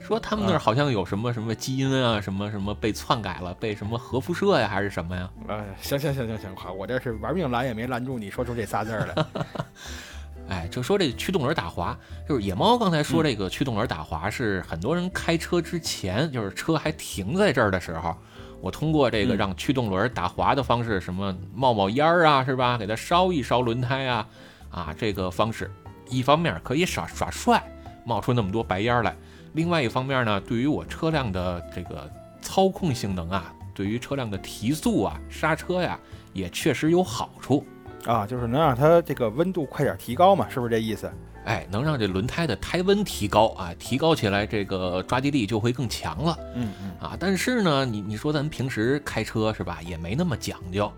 [0.00, 5.28] 说他们那儿好像有什么什么基因啊，什么什么被篡改了，被什么核辐射呀，还是什么呀？
[5.48, 9.24] 呃，行行行行行，好，我这是玩命拦也没拦住你说出这仨字儿来。
[10.48, 18.16] 哎，就说这驱动轮打滑，就是野猫刚才说这个驱动轮打滑是很多人开车之前，就是车还停在这儿的时候，
[18.60, 22.78] 我通过这个让驱动轮打滑的方式，什么冒冒烟儿啊，是吧？
[22.78, 24.26] 给它烧一烧轮胎啊，
[24.70, 25.68] 啊，这个方式，
[26.08, 27.60] 一方面可以耍耍帅，
[28.04, 29.12] 冒出那么多白烟来；
[29.54, 32.08] 另外一方面呢，对于我车辆的这个
[32.40, 35.98] 操控性能啊，对于车辆的提速啊、刹车呀，
[36.32, 37.66] 也确实有好处。
[38.06, 41.10] 啊，就是能让它这个温度快点提高嘛，是不是这意思？
[41.44, 46.38] 哎，能让这轮胎的胎温提高啊，提高起来，这个抓地力就会更强了。
[46.54, 50.90] 嗯嗯啊，但是呢，你你说咱平时开车是吧，也没那么讲究。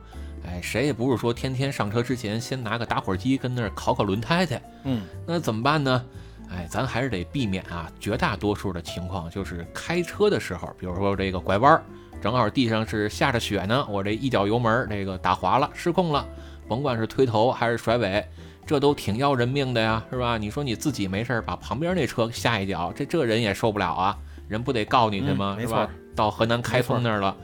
[0.46, 4.58] 哎，谁也不是说天天上车之前先拿个打火机跟那儿烤烤轮胎去。
[4.84, 6.04] 嗯，那怎么办呢？
[6.50, 11.82] 哎，咱还是得避免啊，绝大多数的情况就是开车的时候，比如说这个拐弯，
[12.22, 16.26] 正好地上是下着雪呢，我这一脚油门，这个打滑了，失控了。
[16.68, 18.24] 甭管是推头还是甩尾，
[18.66, 20.37] 这都挺要人命的呀，是吧？
[20.37, 25.57] 你说你自己没事儿把旁边那车吓一脚，这这人也受不了啊，人不得告你去吗？
[25.59, 25.88] 嗯、是吧？
[26.14, 27.35] 到河南开封那儿了，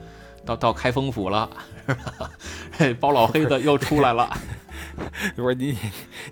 [0.44, 1.48] 到到开封府了，
[1.86, 2.30] 是吧？
[2.78, 4.28] 这包老黑的又出来了。
[5.36, 5.76] 我说你，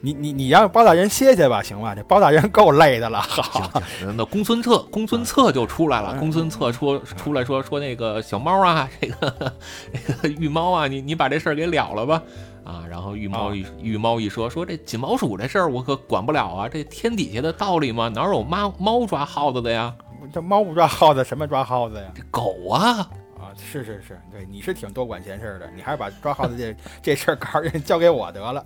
[0.03, 1.95] 你你你让包大人歇歇吧，行吧？
[1.95, 3.21] 这包大人够累的了。
[3.21, 3.83] 好，
[4.17, 6.17] 那公孙策，公孙策就出来了。
[6.19, 9.53] 公孙策说出来说说那个小猫啊，这个
[10.07, 12.23] 这个玉猫啊，你你把这事儿给了了吧。
[12.65, 19.95] 啊，然后玉猫一玉猫一说说这锦毛鼠这事儿我可管不了啊，这天底下的道理嘛，哪有猫猫抓耗子的呀？
[20.33, 22.11] 这猫不抓耗子，什么抓耗子呀？
[22.15, 23.11] 这狗啊。
[23.41, 28.65] 啊，是是是，对，你是挺多管闲事的，你还是把抓耗子这这事儿搞人交给我得了。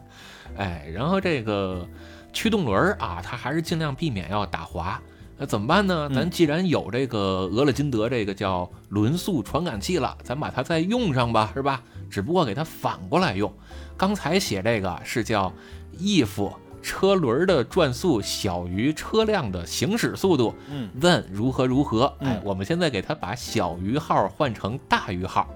[0.58, 1.88] 哎，然后这个
[2.30, 5.00] 驱动轮啊，它还是尽量避免要打滑。
[5.38, 6.10] 那怎么办呢？
[6.14, 11.82] 咱既然有这个俄勒金德这个叫轮速传感器了，咱把它再用上吧，是吧？
[12.10, 13.50] 只不过给它反过来用。
[13.96, 15.52] 刚才写这个是叫
[15.98, 22.14] if 车轮的转速小于车辆的行驶速度，嗯，then 如何如何？
[22.20, 25.48] 嗯哎，我们现在给它把小于号换成大于号，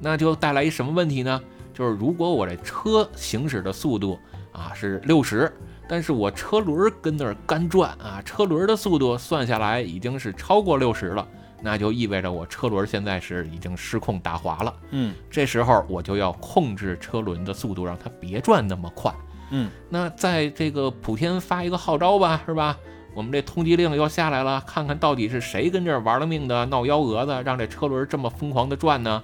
[0.00, 1.40] 那就带来一什么问题呢？
[1.72, 4.18] 就是如果我这车行驶的速度
[4.52, 5.52] 啊是六十，
[5.88, 11.28] 但是我车轮跟那儿干转啊，车轮的速度算下来已经是超过六十了，
[11.64, 14.74] 那就意味着我车轮现在是已经失控打滑了。
[14.90, 19.10] 嗯这时候我就要控制车轮的速度，让它别转那么快。
[19.50, 22.78] 嗯，那在这个普天发一个号召吧，是吧？
[23.14, 29.22] 我们这通缉令又下来了，看看到底是谁跟这儿玩了命的闹幺蛾子，让这车轮这么疯狂的转呢？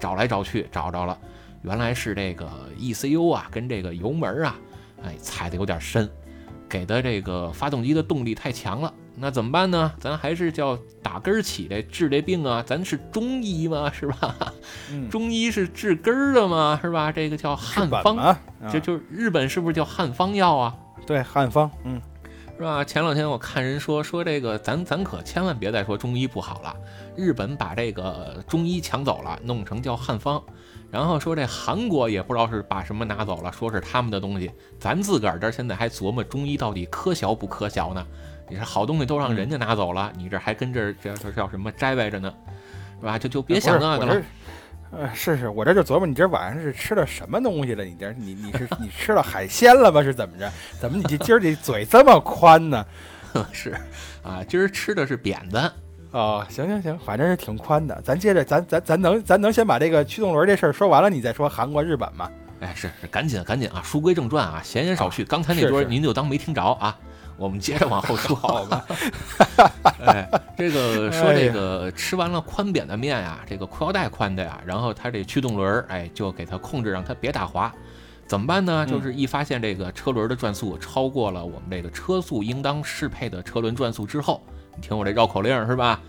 [0.00, 1.16] 找来找去找着了，
[1.62, 4.56] 原来是这个 ECU 啊跟这个油门啊，
[5.04, 6.08] 哎踩的有点深，
[6.68, 8.92] 给的这个发动机的动力太强了。
[9.20, 9.92] 那怎么办呢？
[9.98, 12.62] 咱还是叫打根儿起来治这病啊！
[12.64, 14.36] 咱是中医嘛，是吧？
[14.90, 17.10] 嗯，中医是治根儿的嘛，是吧？
[17.10, 18.36] 这个叫汉方，
[18.80, 20.74] 就是日本是不是叫汉方药啊？
[21.06, 22.00] 对汉方，嗯，
[22.56, 22.84] 是吧？
[22.84, 26.74] 前两天我看人说说这个，咱咱可千万别再说中医不好了。
[27.16, 30.40] 日本把这个中医抢走了，弄成叫汉方，
[30.90, 34.50] 然后说这韩国也不知道是把什么拿走了，说是他们的东西。
[34.78, 38.06] 咱自个儿这儿现在还琢磨中医到底科学不科学呢？
[38.48, 42.32] 你说好东西都让人家拿走了，你这还跟这儿这这叫什么摘歪着呢？
[43.00, 43.18] 是吧？
[43.18, 44.22] 就就别想那个了。
[44.90, 47.84] 呃，是是，我这就琢磨，你这晚上是吃的什么东西了？
[47.84, 50.02] 你这你你是你吃了海鲜了吗？
[50.02, 50.50] 是怎么着？
[50.80, 52.84] 怎么你这今儿这嘴这么宽呢？
[53.52, 53.76] 是
[54.22, 55.70] 啊，今儿吃的是扁担。
[56.10, 58.00] 哦，行行行，反正是挺宽的。
[58.02, 62.30] 咱接着，咱咱咱能咱能先把这个驱动轮这事儿说完了，你再说韩国、日本吗？
[62.60, 63.82] 哎，是是，赶紧赶紧啊！
[63.84, 65.22] 书归正传啊，闲言少叙。
[65.22, 66.98] 刚才那是是段您就当没听着啊。
[67.38, 68.84] 我们接着往后说，好吧？
[70.06, 77.72] 哎，这个说这个吃完了宽扁的面呀，这个裤腰带宽的呀，然后它这驱动轮儿，哎，就给它控制，让它别打滑。
[78.26, 78.84] 怎么办呢？
[78.86, 84.42] 嗯就是一发现这个车轮的转速超过了我们这个车速应当适配的车轮转速之后，
[84.76, 86.00] 你听我这绕口令是吧？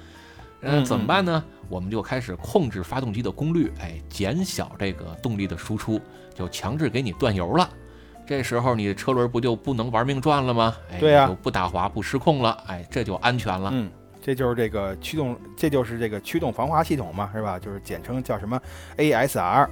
[0.61, 1.41] 嗯怎么办呢？
[1.69, 6.01] 我们就开始控制发动机的功率，哎，减小这个动力的输出，
[6.35, 7.69] 就强制给你断油了。
[8.29, 10.77] 这时候你的车轮不就不能玩命转了吗？
[10.91, 13.71] 哎，对呀就不打滑不失控了，哎，这就安全了。
[13.73, 13.89] 嗯，
[14.21, 17.57] 这就是这个驱动，这就是这个驱动防滑系统嘛，是吧？
[17.57, 18.61] 就是简称叫什么
[18.97, 19.67] ASR，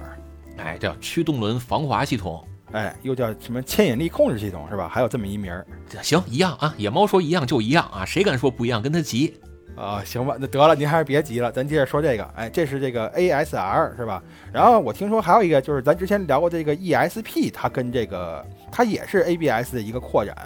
[0.56, 2.44] 哎，叫驱动轮防滑系统。
[2.72, 4.88] 哎，又叫什么牵引力控制系统，是吧？
[4.88, 5.64] 还有这么一名儿
[6.02, 9.38] 行一样啊，野猫说一样就一样啊，谁敢说不一样，跟他急。
[9.78, 12.24] 啊，行吧，那得了，您还是别急了，咱接着说这个。
[12.34, 14.20] 哎，这是这个 ASR 是吧？
[14.52, 20.36] 然后我听说还有一个，就是咱之前聊过这个 ESP，它跟这个它也是 ABS 的一个扩展。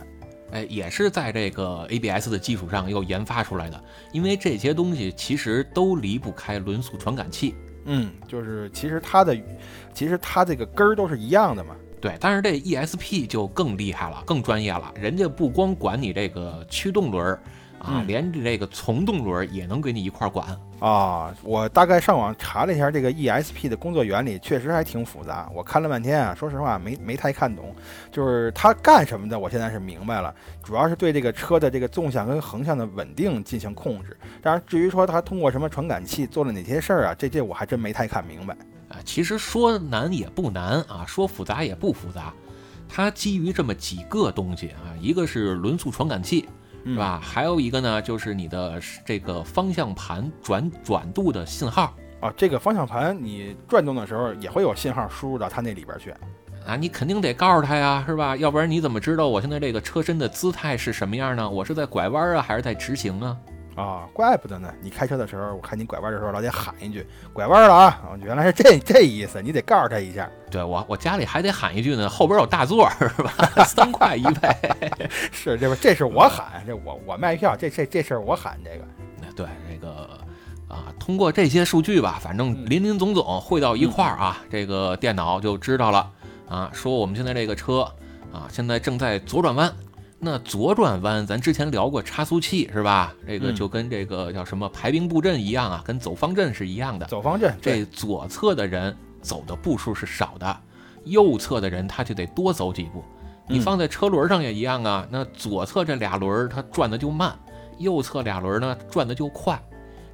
[0.53, 7.55] 哎，也是在这个 ABS 的基础上又研发出来的，因为这些东西其实都离不开轮速传感器。
[7.87, 9.35] 嗯，就是其实它的，
[9.95, 11.75] 其实它这个根儿都是一样的嘛。
[12.03, 14.92] 对，但是这 ESP 就更厉害了，更专业了。
[14.95, 17.40] 人家不光管你这个驱动轮儿
[17.83, 20.47] 啊，嗯连这个从动轮儿也能给你一块儿管。
[20.79, 25.51] 啊，我大概上网查了一下这个 ESP 的工作原理，确实还挺复杂。
[25.55, 27.75] 我看了半天啊，说实话没没太看懂。
[28.11, 34.16] 就是它干什么的，我现在是明白了，主要是对这个车的这个纵向跟横向的稳定进行控制。
[34.41, 38.55] 当然，至于说它通过什么传感器做了哪些事儿啊，这这我还真没太看明白。
[38.89, 42.33] 啊，其实说难也不难啊，说复杂也不复杂。
[42.89, 46.47] 它基于这么几个东西啊，一个是轮速传感器，
[46.85, 47.20] 是吧？
[47.22, 56.14] 还有一个呢，就是你的这个方向盘转转度的信号啊，这个方向盘你转动的时候也会有信号输入到它那里边去。
[56.66, 58.37] 啊，你肯定得告诉他呀，是吧？
[58.37, 61.51] 要不然你怎么知道我现在这个车身的姿态是什么样呢？
[61.51, 63.37] 我是在拐弯啊，还是在直行啊？
[63.75, 64.73] 啊，怪不得呢！
[64.83, 70.29] 你开车的时候，我看你拐弯的时候老得喊一句“拐弯了啊”，原来是这这意思，你得告诉他一下。
[70.51, 73.33] 对我，我家里还得喊一句呢，后边有大座 是吧？
[73.64, 75.11] 三块一位。
[75.33, 78.85] 是这不，这是我喊，这我我卖票，这这这事儿我喊这个。
[79.35, 80.20] 对这个
[80.68, 86.11] 啊，通过这些数据吧，反正林林总总汇到一块儿啊，这个电脑就知道了
[86.47, 87.91] 啊，说我们现在这个车
[88.31, 89.73] 啊，现在正在左转弯。
[90.25, 93.12] 那左转弯，咱之前聊过差速器是吧？
[93.27, 97.05] 这个就跟这个叫什么排兵布阵一样啊，跟走方阵是一样的。
[97.07, 100.57] 走方阵，这左侧的人走的步数是少的，
[101.07, 103.03] 右侧的人他就得多走几步。
[103.49, 105.05] 你放在车轮上也一样啊。
[105.11, 107.37] 那左侧这俩轮它转的就慢，
[107.79, 109.61] 右侧俩轮呢转的就快。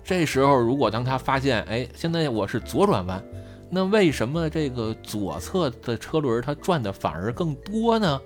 [0.03, 3.23] 这时候如果当他发现，哎，现在我是左转弯，
[3.69, 8.19] 那为什么这个左侧的车轮它转的反而更多呢？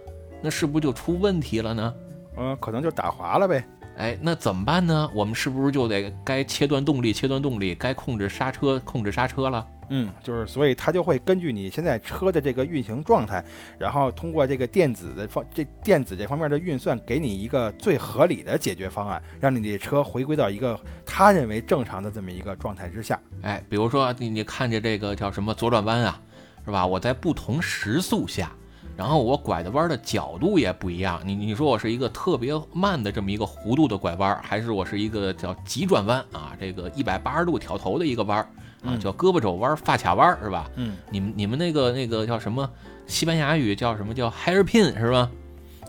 [0.43, 1.95] 那是不是就出问题了呢？
[2.37, 3.65] 嗯，可能就打滑了呗。
[3.99, 5.09] 哎，那怎么办呢？
[5.15, 9.67] 我们是不是就得该切断动力，切断动力，该控制刹车，控制刹车了？
[9.91, 13.45] 嗯，就是，所以它就会根据你现在车的这个运行状态，
[13.79, 23.21] 然后通过这个电子的方，这电子这方面的运算，给你一个最合理的解决方案，让你的车回归到一个他认为正常的这么一个状态之下。
[23.43, 26.19] 哎，比如说你你看见这个叫什么左转弯啊，
[26.65, 26.87] 是吧？
[26.87, 28.51] 我在不同时速下。
[28.97, 36.53] 然后我拐的弯的角度也不一样，你你说我是一个特别慢的这么一个弧度的拐弯，还是我是一个叫急转弯啊？
[36.61, 38.39] 这个一百八十度挑头的一个弯
[38.85, 40.71] 啊，叫胳膊肘弯、发卡弯是吧？
[40.77, 42.69] 嗯，你们你们那个那个叫什么？
[43.07, 45.31] 西班牙语叫什么叫 hairpin 是吧？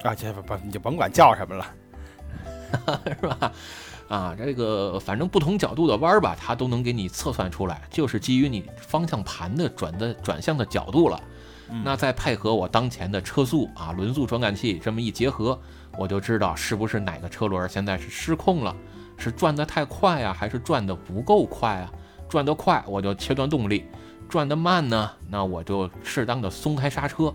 [0.03, 1.65] 啊，这不不你就甭管叫什么了，
[3.21, 3.51] 是吧？
[4.09, 11.21] 啊，这个反正不同角度的弯吧，它都能给你测算出来，就是基于你方向盘的转的转向的角度了。
[11.83, 15.59] 那再配合我当前的车速啊，轮速传感器这么一结合，
[15.97, 18.75] 我就知道是不是哪个车轮现在是失控了，
[19.17, 21.91] 是转得太快啊，还是转得不够快啊？
[22.29, 23.85] 转得快我就切断动力，
[24.27, 27.33] 转得慢呢，那我就适当的松开刹车，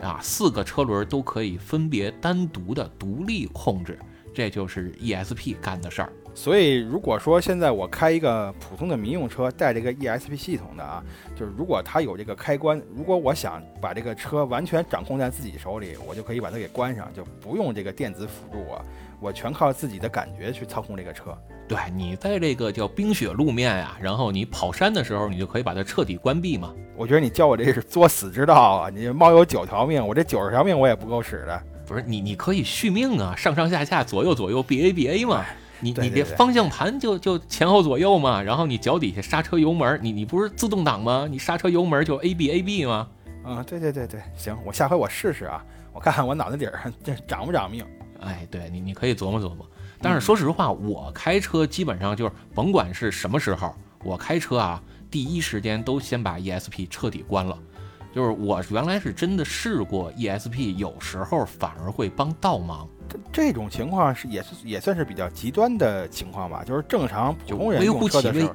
[0.00, 3.98] 啊，四个车轮都可以分别单独的独立控制，
[4.34, 6.12] 这就是 ESP 干的事儿。
[6.32, 11.02] 所以，如果说现在我开一个普通的民用车，带这个 ESP 系统的啊，
[11.38, 18.82] 就是如果它有这个开关，如果我想把这个车完全掌控在自己手里，我就可以把它给关上，就不用这个电子辅助我，
[19.20, 21.36] 我全靠自己的感觉去操控这个车。
[21.68, 26.72] 对你在这个叫冰雪路面呀，然后你跑山的时候，你就可以把它彻底关闭嘛。
[26.96, 28.90] 我觉得你教我这是作死之道啊！
[28.90, 31.62] 你猫有九条命，我这九十条命我也不够使的。
[31.86, 35.44] 不是你，你可以续命啊，上上下下左右左右 B A B A 嘛。
[35.80, 41.26] 你你这方向盘就就前后左右嘛，然后你脚底下刹车油门，你你不是自动挡吗？
[41.30, 43.08] 你刹车油门就 A B A B 吗？
[43.42, 47.84] 啊，对对对对，行，我下回我试试啊，我看看我脑袋底上这长不长命。
[48.20, 49.66] 哎，对你你可以琢磨琢磨。
[50.02, 53.74] 但是说实话，我开车基本上就是甭管是什么时候，
[54.04, 57.58] 我开车啊，第一时间都先把 E S P 彻底关了。
[58.12, 62.88] 就是我原来是真的试过 E S P，有时候反而会帮倒忙。
[63.32, 68.48] 这种情况是也是也算是比较极端的情况吧，就是正常普通人用车的时候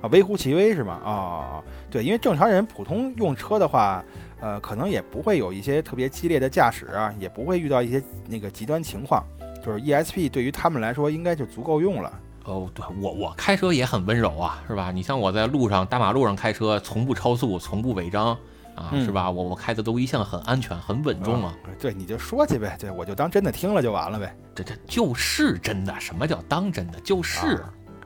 [0.00, 0.94] 啊，微乎其微是吗？
[1.04, 4.04] 啊，对，因为正常人普通用车的话，
[4.40, 9.24] 呃，可能也不会有一些特别激烈的驾驶啊，也不会遇到一些那个极端情况，
[9.64, 12.12] 就是 ESP 对于他们来说应该就足够用了。
[12.44, 14.92] 哦，对我我开车也很温柔啊，是吧？
[14.92, 18.38] 你像我在路上大马路上开车，从不超速，从不违章。
[18.78, 19.30] 啊，是吧？
[19.30, 21.52] 我我开的都一向很安全，很稳重啊。
[21.78, 24.34] 对，你就说去呗，对我就当真的听了就完了呗。
[24.54, 27.00] 这这就是真的，什么叫当真的？
[27.00, 27.62] 就是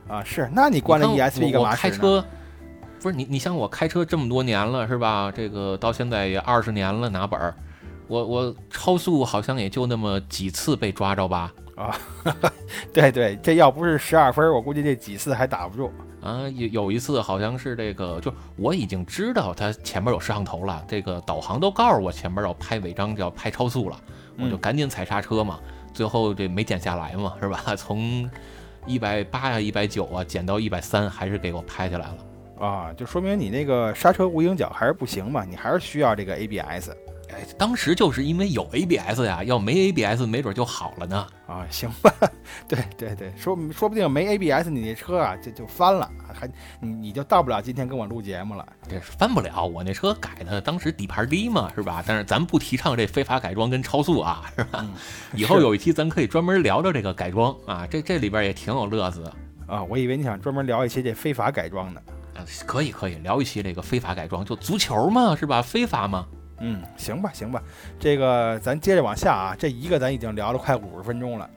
[0.09, 0.51] 啊，是。
[0.53, 1.77] 那你关了 ESP 干嘛？
[1.77, 2.25] 开车
[3.01, 5.31] 不是你，你像我开车这么多年了，是吧？
[5.31, 7.55] 这个到现在也二十年了，拿本儿，
[8.09, 11.53] 我我超速好像也就那么几次被抓着吧？
[11.77, 11.97] 啊，
[12.93, 15.91] 对对，这要不是十二分，我估计这几次还打不住。
[16.21, 23.97] 啊，有有一次好像是这个，就我已经知道他前面有摄像头了，这个导航都告诉我前面要拍违章，要拍超速了，
[24.39, 25.59] 我就赶紧踩刹车嘛，
[25.93, 27.61] 最后这没减下来嘛，是吧？
[27.75, 28.31] 从
[28.87, 32.17] 一百八呀、一百九啊减到一百三，还是给我拍下来了。
[32.65, 36.91] 啊，就说明你那个刹车无影脚还是不行嘛，你还是需要这个 ABS。
[37.33, 41.27] 哎，当时就是因为有 ABS 呀，要没 ABS 没准就好了呢。
[41.47, 42.13] 啊，行吧，
[42.69, 46.49] 对对对，说说不定没 ABS，你那车啊就就翻了，还
[46.81, 48.67] 你你就到不了今天跟我录节目了。
[48.89, 52.03] 这翻不了，我那车改的当时底盘低嘛，是吧？
[52.07, 54.87] 但是咱不提倡这非法改装跟超速啊，是吧？
[55.35, 59.31] 以后有一期咱可以专门聊聊这个改装啊，这这里边也挺有乐子
[59.67, 59.83] 啊。
[59.83, 62.01] 我以为你想专门聊一些这非法改装呢。
[62.35, 65.61] 啊，可以可以聊一期这个非法改装，就足球嘛，是吧？
[65.61, 66.27] 非法嘛。
[66.63, 67.61] 嗯，行吧，行吧，
[67.99, 71.51] 这个咱接着往下啊，这一个咱已经聊了快五十分钟了。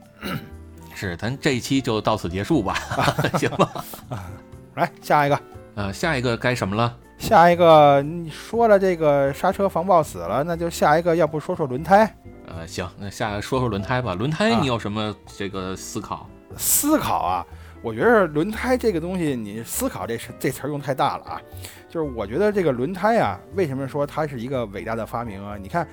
[0.94, 2.74] 是，咱这一期就到此结束吧，
[3.38, 3.84] 行吧？
[4.74, 5.40] 来下一个，
[5.76, 6.96] 呃，下一个该什么了？
[7.18, 12.12] 下一个你说了这个刹车防抱死了，那就下一个，要不说说轮胎？
[12.46, 14.14] 呃，行，那下说说轮胎吧。
[14.14, 16.28] 轮胎啊你有什么这个思考？
[16.56, 17.46] 思考啊，
[17.82, 21.40] 我觉得轮胎这个东西，你思考这这词儿用太大了啊。
[21.88, 25.56] 就是我觉得这个轮胎啊，为什么说它是一个伟大的发明啊？
[25.56, 25.86] 你看，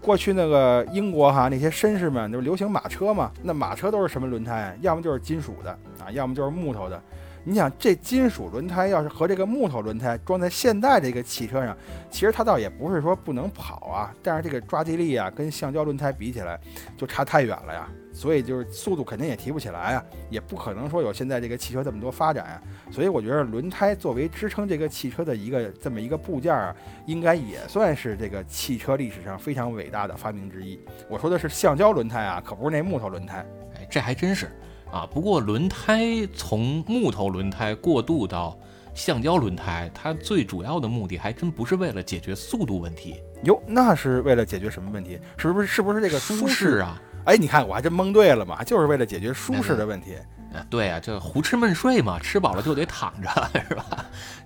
[0.00, 4.76] 过去那个英国哈那些绅士们，就是流行马车嘛，那马车都是什么轮胎？
[4.80, 5.70] 要么就是金属的
[6.00, 7.00] 啊，要么就是木头的。
[7.48, 11.76] 你想这金属轮胎要是和这个木头轮胎装在现代这个汽车上，
[12.10, 16.58] 其实它倒也不是说不能跑啊，但是这个抓地力啊，跟橡胶轮胎比起来
[16.96, 17.88] 就差太远了呀。
[18.16, 22.62] 所以就是速度肯定也提不起来啊，也不可能说有现在这个汽车这么多发展啊。
[22.90, 30.80] 所以我觉得轮胎作为支撑这个汽车的一个这么一个部件啊，应该也算是这个汽车历史上非常伟大的发明之一。
[31.10, 33.44] 我说的是橡胶轮胎啊，可不是那木头轮胎。
[33.74, 34.46] 哎，这还真是
[34.90, 35.06] 啊。
[35.12, 38.58] 不过轮胎从木头轮胎过渡到
[38.94, 45.20] 橡胶轮胎，它最主要的目的还真不是为了解决速度问题，哟，那是为了解决什么问题？
[45.36, 46.78] 是不是是不是这个舒适适？
[46.78, 47.02] 啊。
[47.26, 50.16] 哎，你看我还真蒙对了嘛，就是为了解决舒适的问题。
[50.54, 53.28] 啊，对啊，这胡吃闷睡嘛，吃饱了就得躺着，
[53.68, 53.84] 是吧？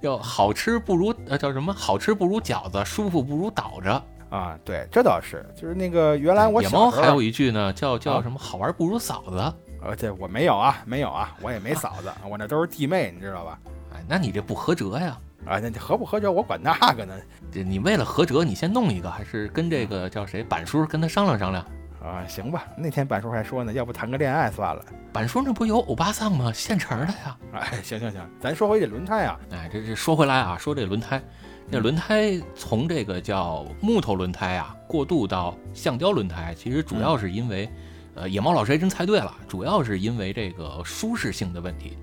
[0.01, 1.73] 要好吃不如呃叫什么？
[1.73, 4.03] 好吃不如饺子，舒服不如倒着。
[4.31, 8.39] 啊，对，这倒是，就是那个原来我野小时候猫还有一句呢，叫叫啊什么？
[8.39, 9.37] 好玩不如嫂子。
[9.83, 13.59] 呃，这我没有啊，没有啊，我也没嫂子，我那都是弟妹，你知道吧？
[13.95, 15.19] 哎，那你这不合辙呀？
[15.47, 17.15] 啊，那合不合辙我管那个呢？
[17.53, 21.65] 这你为了合辙，你先弄一个，还是跟这个叫谁板叔跟他商量商量？
[22.03, 24.85] 啊，行吧，那天板叔还说呢，要不谈个恋爱算了。
[25.13, 26.51] 板叔那不有欧巴桑吗？
[26.53, 27.37] 现成的呀。
[27.53, 31.23] 哎，行行行，咱说回这轮胎啊，哎，这这说回来啊，说这轮胎，
[31.69, 37.69] 那轮胎从这个叫木头轮胎啊，过渡到橡胶轮胎，其实主要是因为，
[38.15, 41.99] 呃，野猫老师还真猜对了，主要是因为这个舒适性的问题。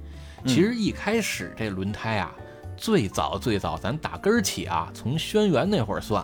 [0.46, 2.32] 其实一开始这轮胎啊，
[2.76, 6.24] 最早最早咱打根儿起啊，从轩辕那会儿算，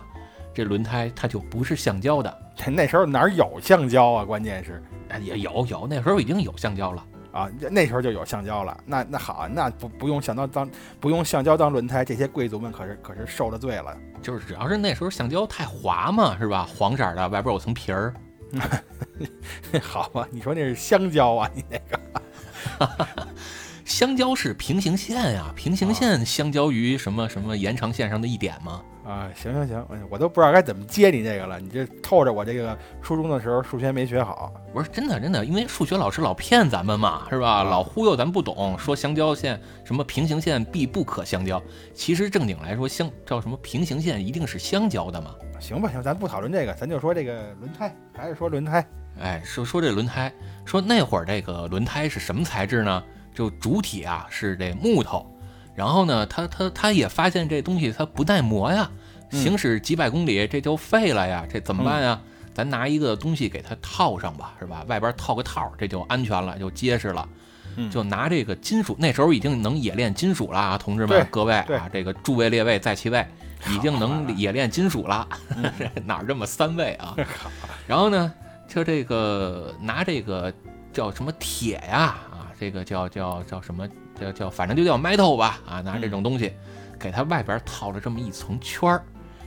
[0.54, 4.24] 这轮胎它就不是橡胶的， 这那时候哪儿有橡胶啊？
[4.24, 7.04] 关键是哎也有有那时候已经有橡胶了。
[7.32, 8.78] 啊，那时候就有橡胶了。
[8.86, 13.92] 那那好，那不不用橡胶当不用橡胶当轮胎，这些贵族们可是可是受了罪了。
[14.22, 16.64] 就是只要是那时候橡胶太滑嘛，是吧？
[16.64, 18.14] 黄色儿的，外边有层皮儿。
[19.82, 21.50] 好吧，你说那是香蕉啊？
[21.52, 22.88] 你那个
[23.84, 28.80] 香蕉是平行线呀，平行线相交于什么什么延长线上的一点吗？
[29.04, 31.60] 啊，行行行，哎我都不知道该怎么接你这个了。
[31.60, 34.52] 你这透着我这个初中的时候数学没学好。
[34.72, 37.50] 不是真的真的，因为数学老师老骗咱们嘛，是吧？
[37.50, 45.34] 啊老忽悠咱不懂，说相交线什么平行线必不可相交，其实正经来说，相叫什么平行线一定是相交的嘛。
[45.60, 48.84] 行吧，行，咱不讨论这个，咱就说这个轮胎，还是说轮胎
[49.20, 50.32] 哎，说说这轮胎，
[50.64, 53.04] 说那会儿这个轮胎是什么材质呢？
[53.34, 55.26] 就主体啊是这木头，
[55.74, 58.90] 然后呢，他他他也发现这东西它不耐磨呀，
[59.30, 62.20] 嗯行驶几百公里这就废了呀，这怎么办呀？
[62.54, 64.84] 咱拿一个东西给它套上吧，是吧？
[64.86, 67.28] 外边套个套，这就安全了，就结实了。
[67.76, 73.26] 嗯就拿这个金属，那时候已经能冶炼金属了啊，同志们，各位啊，这个诸位列位在其位，
[73.68, 75.64] 已经能啊冶炼金属了，嗯
[76.06, 77.16] 哪儿这么三位啊？
[77.88, 78.32] 然后呢，
[78.68, 80.54] 就这个拿这个
[80.92, 83.88] 叫什么铁呀啊，这个叫叫叫什么
[84.20, 86.52] 叫叫，反正就叫 metal 吧啊，拿这种东西
[86.98, 89.02] 给它外边套了这么一层圈儿，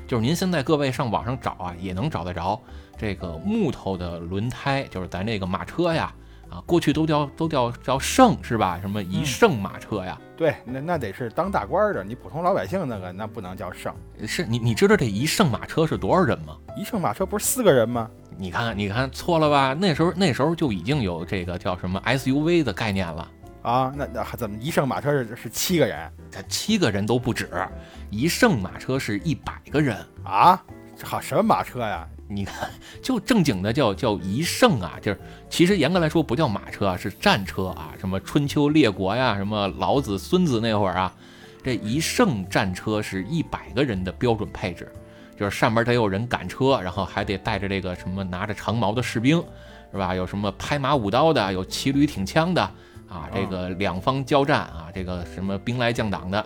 [0.07, 2.61] 就是您现在各位上网上找啊，也能找得着
[2.97, 6.13] 这个木头的轮胎，就是咱这个马车呀
[6.49, 8.79] 啊，过去都叫都叫叫圣是吧？
[8.81, 10.19] 什么一嗯圣马车呀？
[10.37, 13.93] 对，那那得是当大官儿的，你普通老百姓那个那不能叫圣。
[14.25, 16.55] 是你你知道这一圣马车是多少人吗？
[16.77, 18.09] 一圣马车不是四个人吗？
[18.37, 19.73] 你看，你看错了吧？
[19.73, 23.27] 那时候那时候就已经有这个叫什么 SUV 的概念了，
[23.67, 27.49] 啊，那那怎么一乘马车是是七个人它七个人都不止，
[28.09, 29.97] 一圣马车是一百个人。
[30.23, 30.63] 啊？
[31.03, 32.07] 好，什么马车呀？
[32.29, 32.69] 你看，
[33.03, 41.13] 就正经的叫叫一胜啊，就是其实严格来说不叫马车啊，是战车啊，什么春秋列国呀，什么老子、孙子那会儿啊，
[41.61, 44.89] 这一胜战车是一百个人的标准配置，
[45.37, 49.43] 就是上面得有人赶车，然后还得带着这个什么拿着长矛的士兵，
[49.91, 50.15] 是吧？
[50.15, 52.71] 有什么拍马舞刀的，有骑驴挺枪的
[53.09, 56.45] 啊，这个两方交战啊，这个什么兵来将挡的，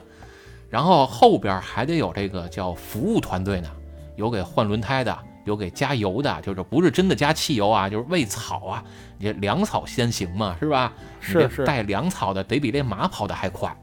[0.70, 3.70] 然后后边还得有这个叫服务团队呢，
[4.16, 5.18] 有给换轮胎的。
[5.44, 8.84] 有给加油的，就是不是真的加汽油啊，就是喂草啊，
[9.18, 10.94] 你这粮草先行嘛，是吧？
[11.20, 13.76] 是是，带粮草的得比这马跑得还快，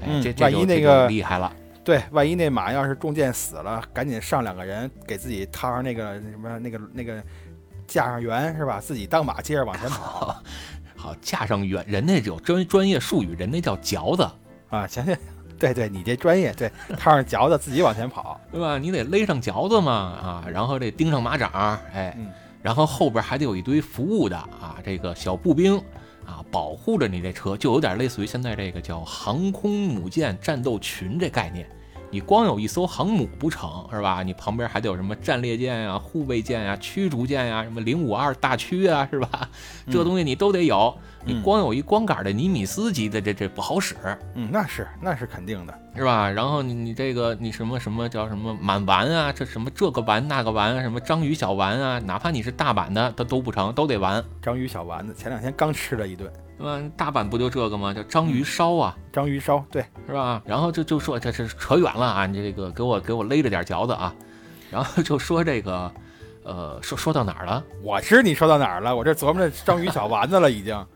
[0.00, 1.54] 哎，嗯这这万一就那个厉害了。
[1.84, 7.22] 对，万一那马要是中箭死了，赶紧上两个人给自己套上那个什么那个那个
[7.86, 8.80] 架上辕是吧？
[8.80, 10.34] 自己当马接着往前跑。
[11.04, 14.22] 好架上远，人那有专专业术语，人那叫嚼子，
[14.70, 15.14] 啊，行行，
[15.58, 18.78] 对对，你这专业，对，套上嚼子自己往前跑，对吧？
[18.78, 22.32] 你得勒上嚼子嘛，啊，然后这钉上马掌，哎，嗯
[22.62, 25.76] 然后后边还得有一堆服务的啊，这个小步兵
[26.24, 31.68] 啊，保护着你这车，就有点类似于现在这个叫航空母舰战斗群这概念。
[32.14, 34.22] 你光有一艘航母不成是吧？
[34.22, 39.48] 你旁边还得有什么战列舰呀、护卫舰呀、驱逐舰呀、什么零五二大驱啊，是吧？
[39.90, 40.96] 这东西你都得有。
[41.26, 43.96] 你嗯光有一光杆的尼米斯级的，这这不好使。
[44.34, 46.30] 嗯，那是那是肯定的，是吧？
[46.30, 56.90] 然后你你这个你什么什么叫什么满丸啊，这什么这个丸那个丸啊，什么章鱼小丸啊，哪怕你是大阪的，它都不成，都得丸，章鱼小丸子，前两天刚吃了一顿对吧？
[56.96, 57.92] 大阪不就这个吗？
[57.92, 60.40] 叫章鱼烧啊，章鱼烧，对，是吧？
[60.46, 64.14] 然后就就说这这扯远了啊，你这个给我给我勒着点嚼子啊，
[64.70, 65.92] 然后就说这个，
[66.44, 67.62] 呃，说说到哪儿了？
[67.82, 70.86] 我知你说到哪儿了，我这琢磨着章鱼小丸子了已经，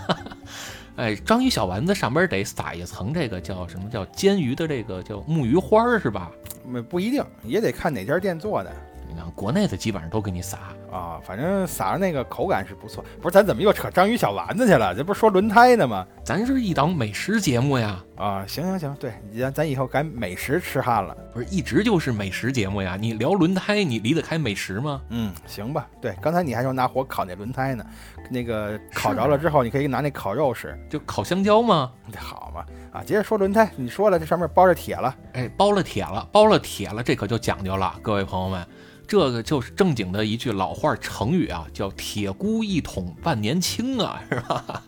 [0.96, 6.30] 哎，章鱼小丸子上边得撒一层这个叫什么叫煎鱼的这个叫木鱼花儿是吧？
[6.68, 8.72] 嗯不一定，也得看哪家店做的。
[9.16, 10.58] 你看国内的基本上都给你撒，
[10.92, 13.02] 啊，反正撒上那个口感是不错。
[13.22, 14.94] 不是，咱怎么又扯章鱼小丸子去了？
[14.94, 16.06] 这不是说轮胎呢吗？
[16.22, 17.98] 咱是一档美食节目呀。
[18.16, 21.16] 啊，行行行，对，咱咱以后改美食吃汉了。
[21.32, 22.96] 不是一直就是美食节目呀？
[23.00, 25.00] 你聊轮胎，你离得开美食吗？
[25.08, 25.86] 嗯，行吧。
[26.00, 27.84] 对，刚才你还说拿火烤那轮胎呢，
[28.30, 31.90] 那个烤着了之后，你可以拿那烤肉吃，就烤香蕉吗？
[32.12, 32.64] 这好嘛？
[32.92, 38.66] 啊，接着说轮胎，你说了，这上面包着铁了，哎，包了铁了，包了铁了，这可就讲究了，各位朋友们，
[39.06, 44.82] 这个就是正经的一句老话成语啊，叫“铁箍一捅万年青”啊，是吧？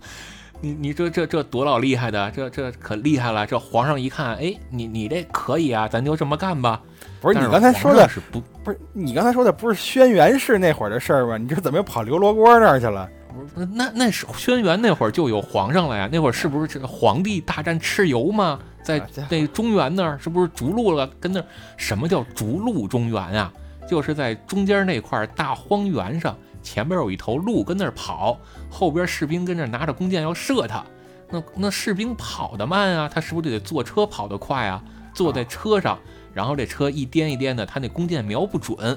[0.60, 3.46] 你你这这这多老厉害的，这这可厉害了！
[3.46, 6.82] 这皇上一看，哎，你你这可以啊，咱就这么干吧。
[7.20, 11.38] 不是你刚才说的，是不不是你刚才说的不是轩辕氏那会儿的事儿吗？
[11.38, 13.08] 你这怎么又跑刘罗锅那儿去了？
[13.28, 18.58] 不是那那是轩辕那会儿就有皇上了呀，那会儿是不是这皇帝大战蚩尤嘛？
[18.82, 21.08] 在那中原那儿是不是逐鹿了？
[21.20, 21.40] 跟那
[21.76, 23.52] 什么叫逐鹿中原啊？
[23.88, 28.38] 就是在中间那块大荒原上，前边有一头鹿跟那儿跑，
[28.70, 30.84] 后边士兵跟那拿着弓箭要射它。
[31.30, 34.82] 那那士兵跑得慢啊，他是不是就得坐车跑得快啊？
[35.14, 35.98] 坐在车上，
[36.32, 38.96] 然后这车一颠一颠的，他那弓箭瞄不准，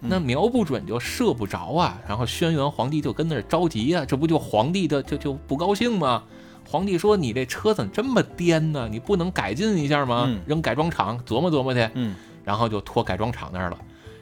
[0.00, 1.98] 那瞄不准就射不着啊。
[2.08, 6.22] 然后轩辕皇帝就跟那儿着急啊，这不就皇帝的就就不高兴吗？
[6.70, 8.86] 皇帝说：“你这车怎么这么颠呢？
[8.90, 10.24] 你不能改进一下吗？
[10.26, 12.14] 嗯扔改装厂琢磨琢磨去。”嗯，
[12.44, 13.78] 然后就拖改装厂那儿了。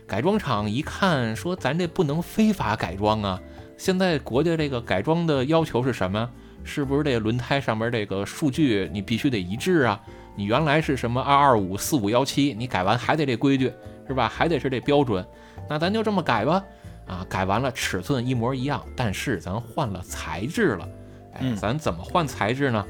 [0.07, 3.41] 改装厂一看说：“咱这不能非法改装啊！
[3.77, 6.31] 现在国家这个改装的要求是什么？
[6.63, 10.01] 是不是这轮胎上面这个数据你必须得一致啊？
[10.37, 13.73] 你原来是什么二二五四五幺七，你改完还得这规矩
[14.07, 14.29] 是吧？
[14.29, 15.27] 还得是这标准。
[15.69, 16.63] 那咱就这么改吧。
[17.07, 20.89] 啊，改完了尺寸一模一样，但是咱换了材质了。
[21.35, 22.85] 哎，嗯咱怎么换材质呢？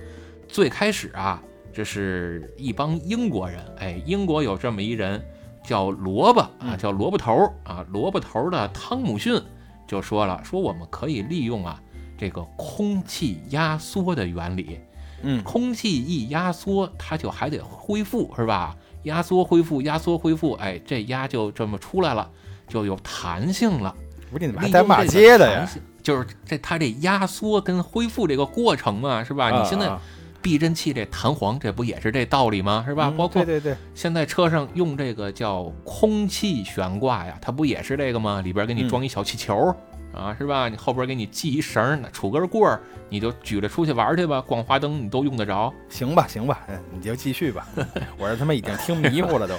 [0.49, 1.43] 最开始啊，
[1.73, 5.23] 这是一帮英国人，哎，英国有这么一人
[5.67, 9.39] 叫萝卜啊，嗯叫萝卜头儿啊，萝卜头儿的汤姆逊
[9.87, 11.79] 就说了，说我们可以利用啊
[12.17, 14.79] 这个空气压缩的原理，
[15.23, 18.75] 嗯空气一压缩，它就还得恢复，是吧？
[19.03, 22.31] 压缩恢复，压缩恢复，哎，这压就这么出来了，
[22.67, 23.95] 就有弹性了。
[24.31, 25.69] 不是你怎么还带骂街的呀？
[26.03, 29.51] 就是这它这压缩跟恢复这个过程嘛，是吧？
[29.51, 30.01] 啊你现在啊
[30.47, 32.85] 避震器这弹簧，这不也是这道理吗？
[32.87, 33.09] 是吧？
[33.13, 38.41] 嗯包括对对对，现在车上用这个叫空气悬挂呀，它不也是这个吗？
[38.41, 39.75] 里边给你嗯装一小气球、
[40.15, 40.69] 啊，是吧？
[40.69, 45.75] 你后边给你系一绳儿，杵根棍儿，你就举着出去玩去吧，逛花灯你都用得着。
[45.89, 47.67] 行吧行吧，嗯，你就继续吧。
[48.17, 49.57] 我这他妈已经听迷糊了都。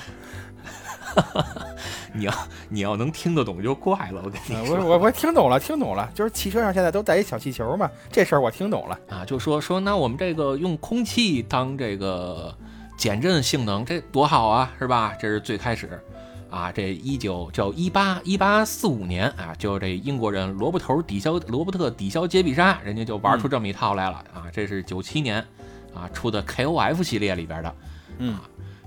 [2.14, 2.34] 你要
[2.70, 4.78] 你要能听得懂就怪了，我跟嗯你说。
[4.78, 9.00] 我我我听懂了，听懂了，就是汽车上现在都带一小气球嘛，这事儿我听懂了。
[9.10, 12.56] 啊，就说说那我们这个用空气当这个
[12.98, 15.14] 减震性能，这多好啊，是吧？
[15.20, 16.02] 这是最开始
[16.50, 24.46] 啊，这一九叫一八一八四五年啊，就这英国人罗伯头抵消罗伯特抵消杰比沙，人家就玩出这么一套来了、啊。
[24.52, 25.46] 这是九七年
[25.94, 27.76] 啊出的 KOF 系列里边的，
[28.20, 28.38] 嗯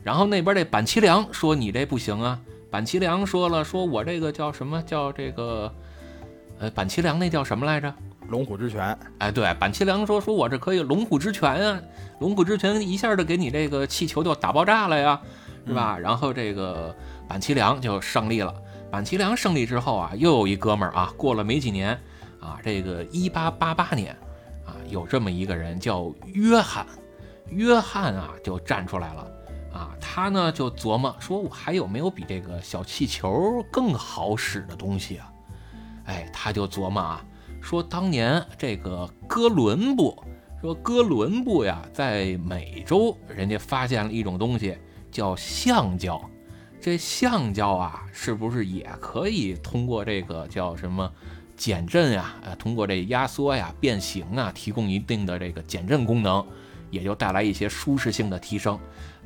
[0.03, 2.39] 然后那边这板崎良说你这不行啊，
[2.71, 5.73] 板崎良说了，说我这个叫什么叫这个，
[6.59, 7.93] 呃，板崎良那叫什么来着？
[8.29, 11.81] 龙虎之拳，哎，对，板崎良说说我这可以龙虎之拳啊，
[12.21, 15.21] 龙虎之拳一下就给你这个气球就打爆炸了呀，
[15.67, 15.99] 是吧？
[15.99, 16.95] 然后这个
[17.29, 18.55] 板崎良就胜利了。
[18.89, 21.91] 板崎良胜利之后啊，又有一哥们儿啊，过了没几年
[22.41, 24.17] 啊，这个一八八八年
[24.65, 26.87] 啊，有这么一个人叫约翰，
[27.49, 29.27] 约翰啊就站出来了。
[29.73, 35.33] 啊，他呢就琢磨说，我还有没有比这个小气球更好使的东西啊？
[36.07, 37.25] 哎，他就琢磨啊，
[37.61, 40.21] 说当年这个哥伦布，
[40.61, 44.77] 说哥伦布呀，在美洲人家发现了一种东西
[45.13, 46.21] 叫橡胶，
[46.81, 51.09] 这橡胶啊，是不是也可以通过这个叫什么
[51.57, 52.35] 减震呀？
[52.43, 56.45] 呃，通过这压缩呀、变形啊，提供一定的这个减震功能，
[56.91, 58.77] 也就带来一些舒适性的提升。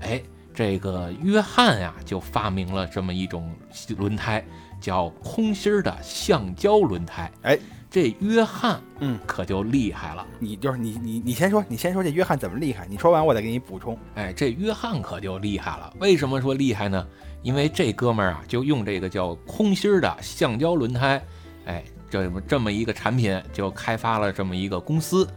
[0.00, 0.20] 哎，
[0.54, 3.52] 这个约翰呀，就发明了这么一种
[3.98, 4.44] 轮胎，
[4.80, 7.28] 叫空心儿的橡胶轮胎。
[7.42, 7.58] 哎，
[7.90, 10.24] 这约翰，嗯，可就厉害了。
[10.38, 12.86] 你就是你你你先说，你先说这约翰怎么厉害？
[12.88, 13.98] 你说完我再给你补充。
[14.14, 15.92] 哎，这约翰可就厉害了。
[15.98, 17.04] 为什么说厉害呢？
[17.42, 21.20] 因为这哥们儿啊，就用这个叫空心儿的橡胶轮胎，
[21.66, 25.28] 哎，这么这么一个产品，就开发了这么一个公司。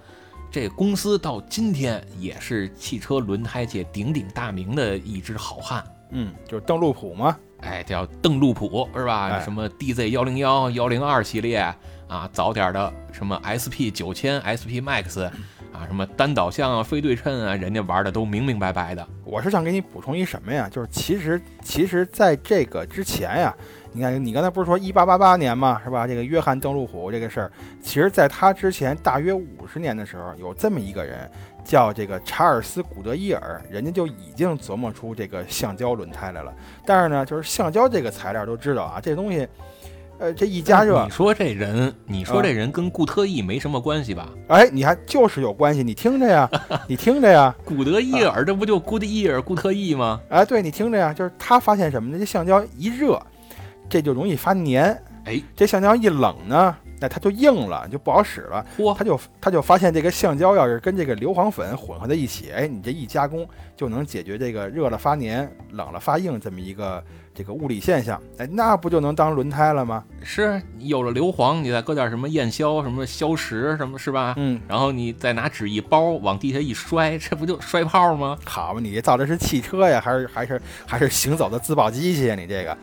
[0.60, 5.84] 这公司到今天也是汽车轮胎界鼎鼎大名的一支好汉。
[6.10, 7.38] 嗯，就是邓禄普嘛。
[7.60, 9.30] 哎，叫邓禄普是吧？
[9.34, 11.58] 哎什么 DZ 幺零幺、幺零二系列
[12.08, 15.26] 啊，早点的什么 SP 九千、SP Max
[15.72, 19.08] 啊，什么单导向啊、非对称啊，人家玩的都明明白白的。
[19.26, 20.68] 我是想给你补充一什么呀？
[20.72, 23.56] 就是其实其实在这个之前呀，
[23.94, 26.06] 你看你刚才不是说一八八八年嘛，是吧？
[26.06, 31.30] 这个约翰邓禄虎这个事儿，其实在他之前大约五十年的时候，有这么一个人
[31.64, 36.54] 叫这个查尔斯古德伊尔，人家就已经琢磨出这个橡胶轮胎来了。
[36.86, 39.48] 但是呢，就是橡胶这个材料都知道啊，这东西，
[40.20, 44.30] 呃，这一加热你，说这人，你说这人跟固特异没什么关系吧？
[44.48, 46.50] 哎，你还就是有关系，你听着呀，
[46.88, 47.54] 你听着呀。
[47.66, 50.20] 古德伊尔，这不就古德伊尔、固特异吗？
[50.30, 52.18] 哎，对你听着呀，就是他发现什么呢？
[52.18, 53.22] 这橡胶一热，
[53.90, 55.02] 这就容易发黏。
[55.26, 58.66] 哎，这橡胶一冷呢，那它就硬了，就不好使了。
[58.78, 68.22] 嚯，他就他就发现这个橡胶要是跟这个硫磺粉混合在一起，哎，你这一加工就能解决这个热了发黏、冷了发硬这么一个这个物理现象。
[68.38, 70.02] 哎，那不就能当轮胎了吗？
[70.24, 74.34] 是你有了硫磺，你再搁点什么焰硝、什么硝石，什么是吧？
[74.38, 78.38] 嗯，然后你再拿纸一包，往地下一摔， 这不就摔泡吗？
[78.46, 82.36] 好嘛，你这造的是汽车呀，还是还是还是行走的自爆机器呀？
[82.36, 82.78] 你这个，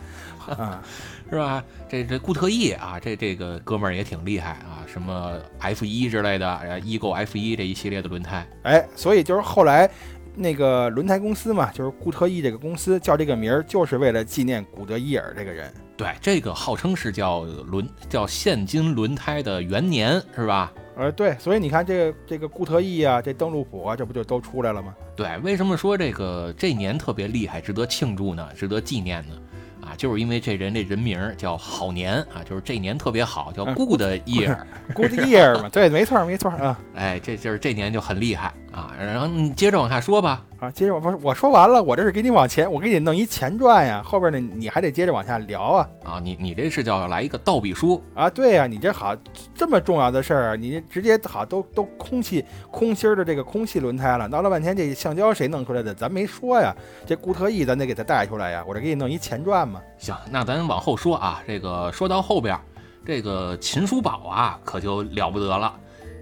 [0.52, 0.82] 啊，
[1.30, 1.64] 是吧？
[1.88, 9.88] 这这固特异啊，这这个哥们儿也挺厉害啊，什么 F 一之类的，呃，Ego F 一这一系列的轮胎，哎，所以就是后来
[10.34, 15.72] 那个轮胎公司嘛，就是固特异这个公司叫这个名儿，就是为了纪念古德伊尔这个人。
[15.96, 20.72] 对，这个号称是叫轮叫现今轮胎的元年，是吧？
[20.96, 24.94] 呃，对，所以你看这个这个固特异啊，这邓禄普啊，这不就都出来了吗？
[25.14, 28.48] 对，为什么说这个这年特别厉害，值得庆祝呢？
[28.56, 29.36] 值得纪念呢？
[29.84, 34.56] 啊，就是因为这人这人名儿叫好年啊，就是这年特别好，叫嗯 Good Year。
[34.94, 38.92] Good year 嘛，对，没错儿没错儿啊哎，这就是这年就很厉害啊。
[38.98, 40.42] 然后你接着往下说吧。
[40.60, 40.70] 啊！
[40.70, 48.30] 接着我不是我说完了，我这是给你往前，我给你弄一前传呀，后边呢你还得接着往下聊啊啊，你你这是叫来一个倒笔书，啊！
[48.30, 49.14] 对呀、你这好
[49.54, 55.92] 这么重要的事儿，你这直接好都都空气空心儿的这个空气轮胎了，闹了半天这橡胶谁弄出来的？
[55.92, 59.82] 咱没说呀，这固特异咱得给它带出来呀，我这给你弄一前传嘛。
[59.98, 62.60] 行，那咱往后说啊，这个说到后边儿，
[63.04, 65.74] 这个秦叔宝啊，可就了不得了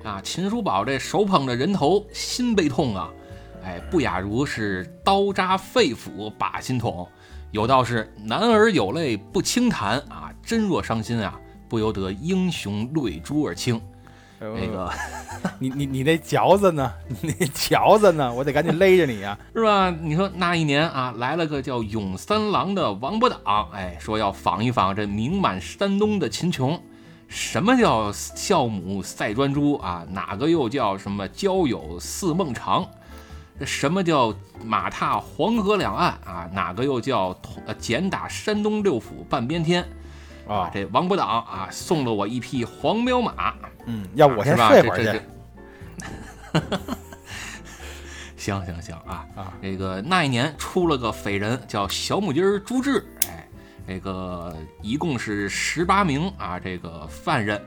[0.04, 0.20] 啊！
[0.22, 3.10] 秦叔宝这手捧着人头，心悲痛啊，
[3.64, 7.06] 哎，不亚如是刀扎肺腑把心捅。
[7.50, 11.38] 有道是男儿有泪不轻弹啊，真若伤心啊，
[11.68, 13.80] 不由得英雄泪珠儿倾。
[14.40, 14.90] 呃那个
[15.60, 16.92] 你你你那嚼子呢？
[17.20, 18.32] 你那嚼子呢？
[18.34, 19.38] 我得赶紧勒着你呀！
[19.54, 19.88] 是吧？
[20.00, 26.80] 你说那一年啊，来了个叫永三郎的王八党，哎，说要访一访这名满山东的秦琼。
[27.32, 30.04] 什么叫孝母赛专诸啊？
[30.10, 32.86] 哪个又叫什么交友似梦长？
[33.58, 36.46] 这什么叫马踏黄河两岸啊？
[36.52, 39.82] 哪个又叫同呃简打山东六府半边天？
[40.46, 43.54] 啊，这王八党啊，送了我一匹黄骠马。
[43.86, 45.20] 嗯，要不我先睡会儿去
[48.36, 49.54] 行行行啊啊！
[49.62, 53.48] 这个那一年出了个匪人，叫小母鸡儿朱志，哎，
[53.92, 57.60] 这个一共是十八名啊，这个犯人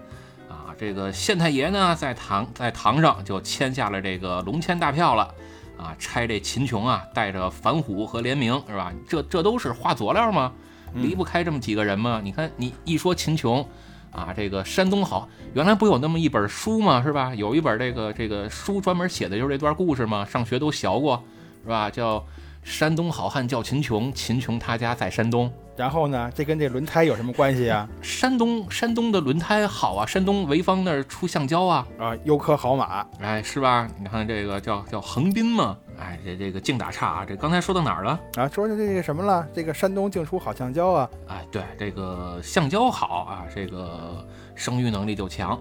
[0.49, 5.31] 啊，这个县太爷呢在堂在堂上就签下了这个龙签大票了
[5.77, 8.91] 啊，差这秦琼啊带着反虎和联名是吧？
[9.07, 10.51] 这这都是画佐料吗？
[10.95, 12.19] 离不开这么几个人吗？
[12.23, 13.63] 你看你一说秦琼。
[14.11, 17.03] 啊，这个山东好，原来不有那么一本书吗？
[17.03, 17.35] 是吧？
[17.35, 20.25] 有一本这个这个书专门写的就是这段故事吗？
[20.25, 21.21] 上学都学过，
[21.63, 21.91] 是吧？
[21.91, 22.17] 叫
[22.63, 25.47] 《山东好汉叫秦琼，秦琼他家在山东》。
[25.75, 27.87] 然后呢，这跟这轮胎有什么关系啊？
[28.01, 33.87] 山东山东的轮胎好啊，山东潍坊那儿出橡胶啊，啊，优科好马，哎，是吧？
[33.99, 37.25] 你看这个叫叫横滨嘛，哎，这这个净打岔啊！
[37.27, 38.19] 这刚才说到哪儿了？
[38.35, 39.45] 啊，说的这个什么了？
[39.53, 41.09] 这个山东净出好橡胶啊！
[41.27, 45.59] 哎，对，这个橡胶好啊，这个生育能力就强。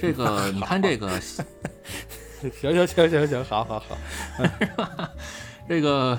[0.00, 1.20] 这个 你看这个，
[2.40, 3.96] 行行行行行，好好好。
[5.68, 6.18] 这个，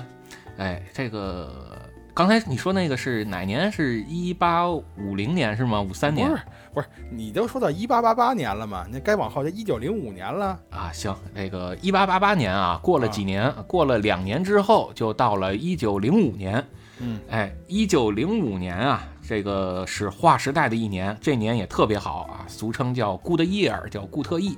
[0.56, 1.73] 哎，这个
[2.14, 3.70] 刚才你说那个是哪年？
[3.72, 5.82] 是一八五零年是吗？
[5.82, 6.30] 五三年？
[6.30, 6.42] 不是。
[6.72, 8.86] 不是你都说到一八八八年了嘛？
[8.88, 10.92] 那该往后就一九零五年了啊。
[10.92, 16.64] 行，那个一八八八年啊，过了几年，过了两年之后，就到了一九零五年。
[17.00, 24.56] 嗯，哎，一九零五年啊，这个是划时代的一年，这年也特别好啊，俗称叫 Good Year，叫固特异，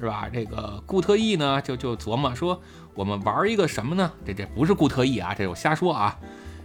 [0.00, 0.26] 是吧？
[0.32, 2.58] 这个固特异呢，就就琢磨说，
[2.94, 4.10] 我们玩一个什么呢？
[4.24, 6.18] 这这不是固特异啊，这我瞎说啊。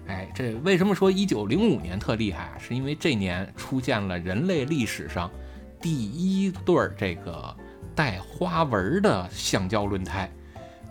[0.07, 2.57] 哎，这为什么说一九零五年特厉害啊？
[2.59, 5.31] 是因为这年出现了人类历史上
[5.81, 7.55] 第一对儿这个
[7.95, 10.29] 带花纹的橡胶轮胎，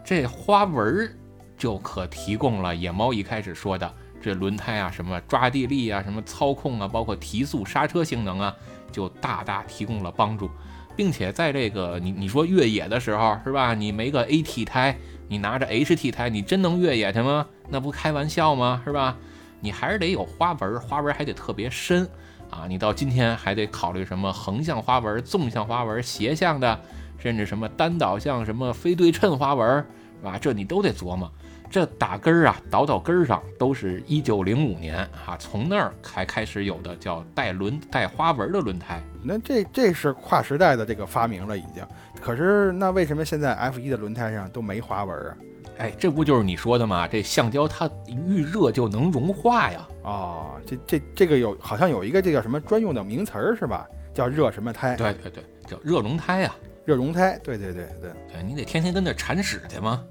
[0.04, 1.14] 这花纹
[1.58, 8.56] 就可提供了野猫一开始说的这轮胎啊，什么抓地力啊，什么操控啊，包括提速刹车性能啊，
[8.90, 10.50] 就大大提供了帮助，
[10.96, 13.74] 并且在这个你你说越野的时候是吧？
[13.74, 14.96] 你没个 AT 胎。
[15.28, 17.46] 你拿着 HT 胎，你真能越野去吗？
[17.72, 18.82] 那不开玩笑吗？
[18.84, 19.16] 是吧？
[19.60, 22.06] 你还是得有花纹，花纹还得特别深
[22.50, 22.66] 啊！
[22.68, 26.78] 你到今天还得考虑什么横向花纹、纵向花纹、斜向的，
[27.18, 29.78] 甚至什么单导向、什么非对称花纹，
[30.18, 30.36] 是吧？
[30.38, 31.30] 这你都得琢磨。
[31.70, 39.00] 这打根儿啊，倒到根儿上，都是一九零五年啊，从那儿才开始有的叫带轮带花纹的轮胎。
[39.22, 41.82] 那这这是跨时代的这个发明了，已经。
[42.20, 45.36] 可是那为什么现在 F 一的轮胎上都没花纹啊？
[45.82, 47.08] 哎，这不就是你说的吗？
[47.08, 49.88] 这橡胶它遇热就能融化呀。
[50.04, 53.84] 哦，这这这个有好像有一个这叫什么专用的名词儿是吧？
[54.14, 54.94] 叫热什么胎？
[54.94, 56.54] 对对对，叫热熔胎呀。
[56.84, 58.10] 热熔胎，对对对对。
[58.32, 60.04] 对你得天天跟那铲屎去吗？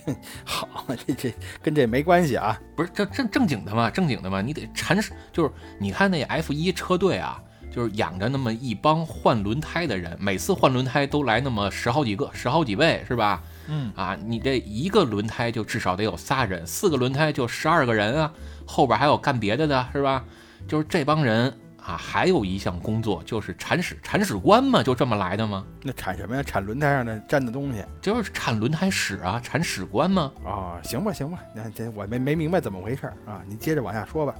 [0.44, 0.66] 好，
[1.06, 2.58] 这这跟这没关系啊。
[2.74, 3.90] 不是这正正经的嘛？
[3.90, 4.40] 正经的嘛？
[4.40, 7.42] 你得铲屎，就是你看那 F 一车队啊。
[7.70, 13.42] 就是养着那么一帮换轮胎的人，每次换轮胎都来那么十好几个、十好几位，是吧？
[13.68, 18.32] 嗯啊，你这一个轮胎就至少得有仨人，四个轮胎就十二个人啊，
[18.66, 20.24] 后边还有干别的的，是吧？
[20.66, 25.64] 就是这帮人啊，还有一项工作就是铲屎，铲屎官嘛，就这么来的吗？
[25.82, 26.42] 那铲什么呀？
[26.42, 30.32] 铲轮胎上的粘的东西，就是铲轮胎屎啊，铲屎官吗？
[30.44, 34.34] 啊，行吧，行吧，那这我没没明白怎么回事啊，你接着往下说吧。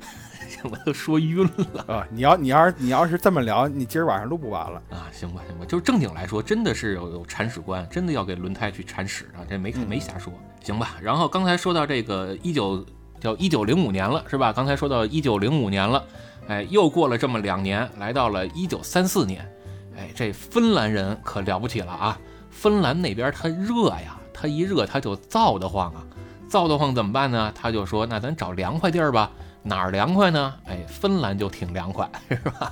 [0.63, 2.07] 我都说晕了啊！
[2.09, 5.07] 你要你要是你要是这么聊，你今儿晚上录不完了啊！
[5.11, 9.45] 行吧行吧，就是正经来说，真的是有有铲屎官，真的要给轮胎去铲屎啊！
[9.49, 10.33] 这没没瞎说，
[10.63, 10.95] 行吧？
[11.01, 12.85] 然后刚才说到这个一九
[13.19, 14.51] 叫一九零五年了，是吧？
[14.51, 16.03] 刚才说到一九零五年了，
[16.47, 19.49] 哎，又过了这么两年，来到了一九三四年，
[19.97, 22.19] 哎，这芬兰人可了不起了啊！
[22.49, 26.03] 芬兰那边它热呀，它一热它就燥得慌啊，
[26.49, 27.51] 燥得慌怎么办呢？
[27.53, 29.31] 他就说，那咱找凉快地儿吧。
[29.67, 30.53] 哪儿凉快呢？
[30.65, 32.71] 哎，芬兰就挺凉快， 是吧？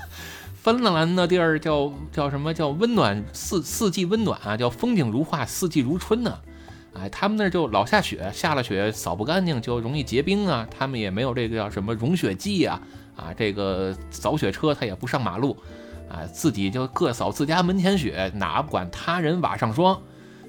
[0.53, 6.39] 芬兰的地儿叫叫什么叫温暖四四季温暖啊，叫风景如画，四季如春呢。
[6.93, 10.65] 哎，他们那儿就老下雪，下了雪扫不干净就容易结冰啊。
[10.71, 12.81] 他们也没有这个叫什么融雪剂啊，
[13.15, 15.55] 啊，这个扫雪车他也不上马路，
[16.09, 20.01] 啊，自己就各扫自家门前雪，哪管他人瓦上霜。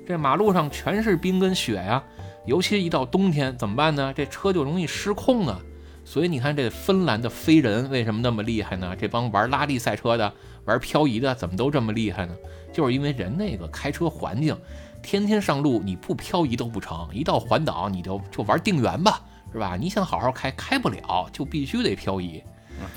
[0.07, 2.01] 这马路上全是冰跟雪呀，
[2.47, 4.15] 尤其一到冬天怎么办呢？
[4.15, 5.61] 这车就容易失控啊。
[6.07, 8.95] 所以你看，这芬兰的飞人为什么那么厉害呢？
[8.95, 10.33] 这帮玩拉力赛车的、
[10.65, 12.35] 玩漂移的，怎么都这么厉害呢？
[12.73, 14.57] 就是因为人那个开车环境，
[15.03, 17.09] 天天上路，你不漂移都不成。
[17.13, 19.21] 一到环岛，你就就玩定圆吧，
[19.53, 19.77] 是吧？
[19.77, 22.41] 你想好好开，开不了，就必须得漂移，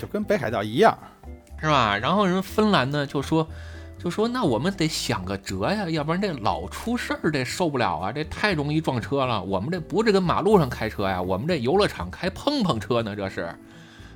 [0.00, 0.96] 就跟北海道一样，
[1.58, 1.98] 是吧？
[1.98, 3.46] 然后人芬兰呢，就说。
[4.02, 8.10] 就说那我们得想个辙呀，要不然这老出事儿，这受不了啊！
[8.10, 9.42] 这太容易撞车了。
[9.44, 13.54] 我们这不是跟马路上开车呀，我们这游乐场开碰碰车呢，这是。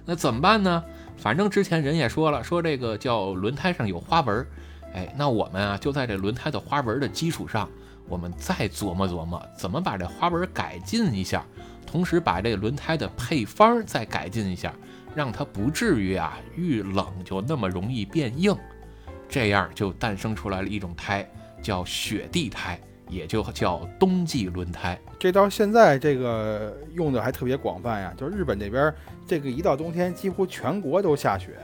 [0.06, 0.82] 那怎么办呢？
[1.18, 4.46] 反正之前人也说了，说这个叫轮胎上有花纹，
[4.94, 7.68] 哎，那我们啊就在这轮胎的花纹的基础上，
[8.08, 11.44] 我们再琢磨琢磨怎么把这花纹改进一下，
[11.86, 14.72] 同时把这轮胎的配方再改进一下，
[15.14, 18.56] 让它不至于啊遇冷就那么容易变硬。
[19.34, 21.28] 这样就诞生出来了一种胎，
[21.60, 22.78] 叫雪地胎，
[23.08, 24.96] 也就叫冬季轮胎。
[25.18, 28.94] 这到现在这个用的还特别广泛呀，就日本这边，
[29.26, 31.58] 这个一到冬天，几乎全国都下雪。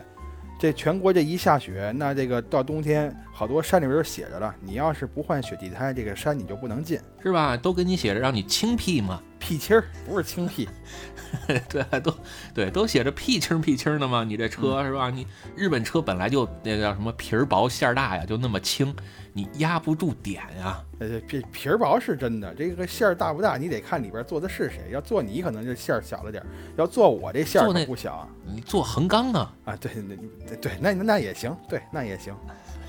[0.59, 7.57] 这全国这一下雪，那这个到冬天，好多山里边就写着了，你要是不换雪地胎，这个山你就不能进，是吧？
[7.57, 9.23] 都给你写着让你清屁嘛。
[9.39, 10.69] 屁气儿，不是清屁。
[11.69, 12.15] 对，都
[12.55, 14.25] 对，都写着屁青屁青的嘛。
[14.25, 15.11] 你这车是吧？
[15.11, 15.27] 你
[15.57, 18.95] 日本车本来就那个叫什么皮儿薄馅儿大呀，就那么轻，
[19.33, 20.83] 你压不住点呀。
[20.99, 24.91] 呃，皮皮儿薄是真的，这个馅儿大不大，你得看里边做的是谁。
[24.93, 28.29] 要做你可能就馅儿小了点儿，要做我这馅儿不小。
[28.45, 29.53] 你做横纲啊？
[29.67, 32.35] 啊，对，那对，那那也行，对，那也行。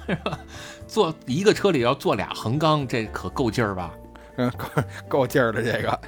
[0.07, 0.39] 是吧？
[0.87, 3.93] 坐一个车里要坐俩横纲，这可够劲儿吧？
[4.37, 4.67] 嗯，够
[5.07, 6.01] 够劲儿的这个。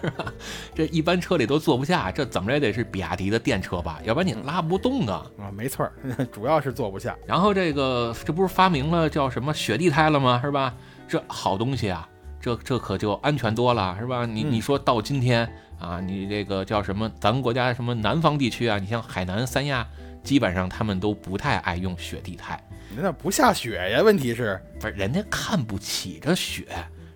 [0.00, 0.32] 是吧？
[0.74, 4.00] 这一般车里都坐不下，这怎么着也得是比亚迪的电车吧？
[4.04, 5.26] 要不然你拉不动啊！
[5.38, 5.88] 啊，没错，
[6.32, 7.16] 主要是坐不下。
[7.26, 10.40] 然后这个这不是发明了叫什么雪地胎了吗？
[10.42, 10.74] 是吧？
[11.06, 12.08] 这好东西啊，
[12.40, 14.24] 这这可就安全多了，是吧？
[14.24, 17.10] 你你说到今天啊，你这个叫什么？
[17.20, 18.78] 咱们国家什么南方地区啊？
[18.78, 19.86] 你像海南、三亚，
[20.22, 22.58] 基本上他们都不太爱用雪地胎。
[22.96, 24.02] 那不下雪呀？
[24.02, 26.66] 问题是，不是人家看不起这雪。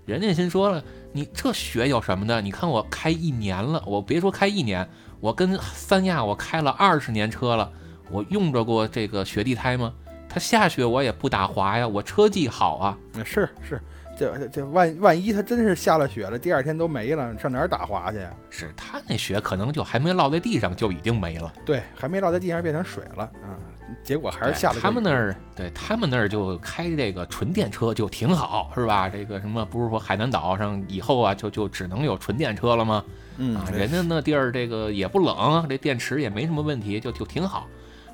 [0.09, 0.83] 人家先说了，
[1.13, 2.41] 你这雪有什么的？
[2.41, 4.89] 你看我开一年了，我别说开一年，
[5.21, 7.71] 我跟三亚我开了二十年车了，
[8.11, 9.93] 我用着过这个雪地胎吗？
[10.27, 12.99] 它下雪我也不打滑呀，我车技好啊。
[13.23, 13.79] 是是，
[14.17, 18.31] 这这万万一它真是下了雪了，第二天都没了，上哪儿打滑去呀？
[18.49, 23.61] 是他那雪可能就还没落在地上就已经没了，对，还没落在地上变成水了啊。
[24.03, 24.79] 结果还是下了。
[24.81, 29.09] 他们那儿，对他们那儿就开这个纯电车就挺好，是吧？
[29.09, 33.05] 这个什么不是说海南岛上以后啊，就就只能有纯电车了吗？
[33.39, 37.67] 嗯啊，人家那地儿这个也不冷，这电池也没什么问题，就就挺好，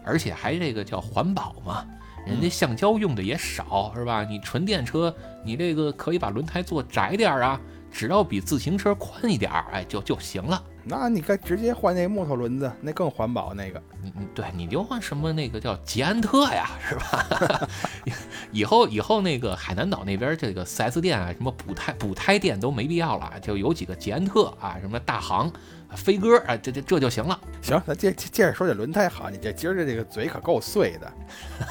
[0.04, 1.84] 而且还这个叫环保嘛，
[2.26, 4.22] 人家橡胶用的也少，是吧？
[4.22, 5.14] 你纯电车，
[5.44, 7.60] 你这个可以把轮胎做窄点儿啊，
[7.90, 10.62] 只要比自行车宽一点儿，哎，就就行了。
[10.86, 13.54] 那你该直接换那木头轮子，那更环保。
[13.54, 17.68] 那个，你你对，你就换什么那个叫捷安特呀， 是吧？
[18.52, 25.50] 以后以后那个海南岛那边这个 4S 店啊，什么补胎补胎店都没必要了，就有几个捷安特啊，什么大行、
[25.96, 27.40] 飞鸽啊，这这这就行了。
[27.62, 31.12] 行，咱接接着说这轮胎好，你这今儿的这个嘴可够碎的。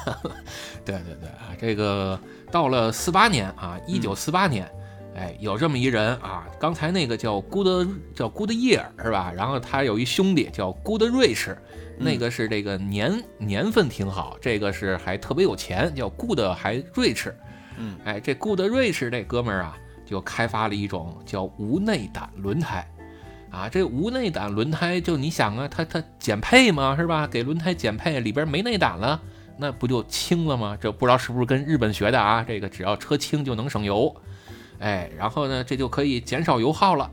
[0.84, 2.18] 对对对啊，这个
[2.50, 4.68] 到了四八年啊，一九四八年。
[5.14, 9.32] 哎，有这么一人啊，刚才那个叫 Good 叫 Good Year 是吧？
[9.34, 11.56] 然后他有一兄弟叫 Good Rich，
[11.96, 17.32] 那个是这个年年份挺好，这个是还特别有钱，叫 Good 还 Rich。
[17.76, 22.84] 嗯，哎，这 Good Rich 这哥们儿啊，就开发了一种叫无内胆轮胎。
[23.52, 27.24] 啊，这无内胆轮胎就你想啊，它它减配嘛是吧？
[27.24, 29.22] 给轮胎减配，里边没内胆了，
[29.56, 30.76] 那不就轻了吗？
[30.80, 32.42] 这不知道是不是跟日本学的啊？
[32.42, 34.12] 这个只要车轻就能省油。
[34.78, 37.10] 哎，然后呢，这就可以减少油耗了。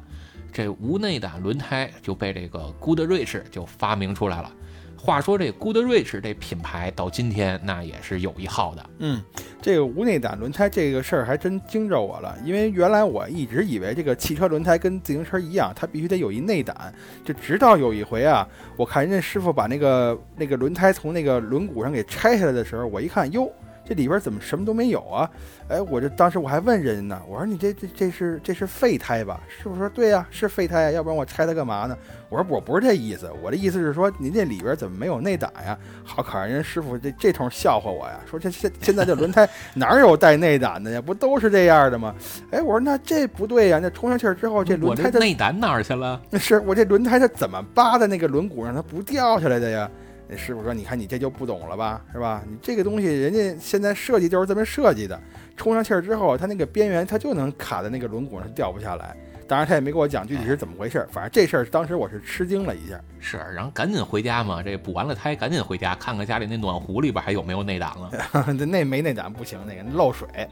[0.52, 4.52] 这无内胆轮胎就被这个 Goodrich 就发明出来了。
[4.98, 8.90] 话说这 Goodrich 这品牌到今天那也是有一号的。
[9.00, 9.20] 嗯，
[9.62, 16.94] 这个无内胆轮胎这个事儿还真惊着我了，因为原来我一直以为这个汽车轮胎跟自行车一样，它必须得有一内胆。
[17.26, 18.48] 就直到有一回啊，
[18.78, 23.52] 我看人家师傅把那个那个轮胎从那个轮毂上给拆下来的时候，我一看，哟。
[23.92, 25.30] 这里边怎么什么都没有啊？
[25.68, 29.42] 哎，我这当时我还问人呢，我说你这这这是这是废胎吧？
[29.50, 31.98] 师傅说对呀，是废胎呀，要不然我拆它干嘛呢？
[32.30, 35.78] 我说我不是这意思，我的意思是说您这里边怎么没有内胆呀？
[36.06, 41.02] 好，可让人师傅这这通笑话我呀，说这现现在这轮胎 哪有带内胆的呀？
[41.02, 42.16] 不都是这样的吗？
[42.52, 46.22] 哎，我说那这不对呀，那充上气儿之后这轮胎的内胆哪儿去了？
[46.30, 49.92] 那 是我这轮胎它怎么扒在那个轮毂上它不掉下来的呀？
[50.32, 52.42] 那师傅说：“你看你这就不懂了吧，是吧？
[52.50, 55.20] 你这个东西人家现在设计就是这么设计的，
[55.58, 59.14] 充上气儿之后，它那个边缘它就能卡在那个轮毂上，掉不下来。
[59.48, 62.98] 当然他也没跟我讲具体是怎么回事儿，反正这事儿当时我是吃惊了一下。
[63.20, 68.54] 是，然后赶紧回家嘛，这补完了胎赶紧回家看看家里那暖壶里边还有没有内胆了。
[68.66, 70.26] 那没内胆不行，那个漏水。”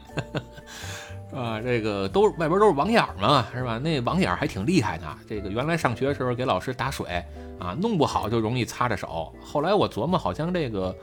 [1.34, 3.78] 啊，这个都外边都是网眼嘛，是吧？
[3.78, 5.06] 那网眼还挺厉害的。
[5.28, 7.06] 这个原来上学的时候给老师打水
[7.58, 9.32] 啊，弄不好就容易擦着手。
[9.40, 10.96] 后来我琢磨，好像这个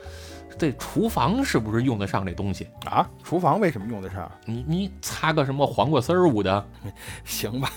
[0.57, 3.07] 这厨房是不是用得上这东西啊？
[3.23, 4.30] 厨房为什么用得上？
[4.45, 6.65] 你你擦个什么黄瓜丝儿捂的，
[7.23, 7.71] 行吧？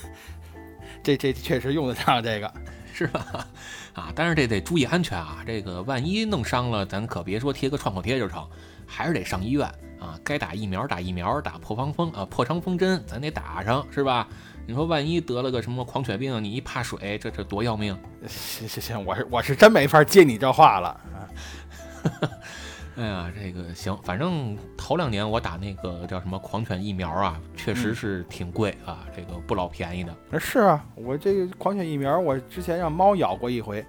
[1.03, 2.53] 这这确实用得上这个，
[2.93, 3.47] 是吧？
[3.95, 5.39] 啊，但是这得注意安全啊！
[5.47, 8.47] 这个万一弄伤了，咱可别说贴个创口贴就成，
[8.87, 9.69] 还是得上医院。
[10.01, 14.27] 啊，该打疫苗打疫苗，打破防风啊破伤风针，咱得打上是吧？
[14.67, 17.97] 你说万一得了个什么狂犬病，你一怕水，这这多要命！
[18.27, 21.29] 行行行，我是我是真没法接你这话了啊！
[22.97, 30.15] 哎呀，这个行，反正头两年我打那个叫什么狂犬疫苗啊，确实是挺贵啊，这个不老便宜的。
[30.39, 33.85] 是啊，我这个狂犬疫苗，我之前让猫咬过一回，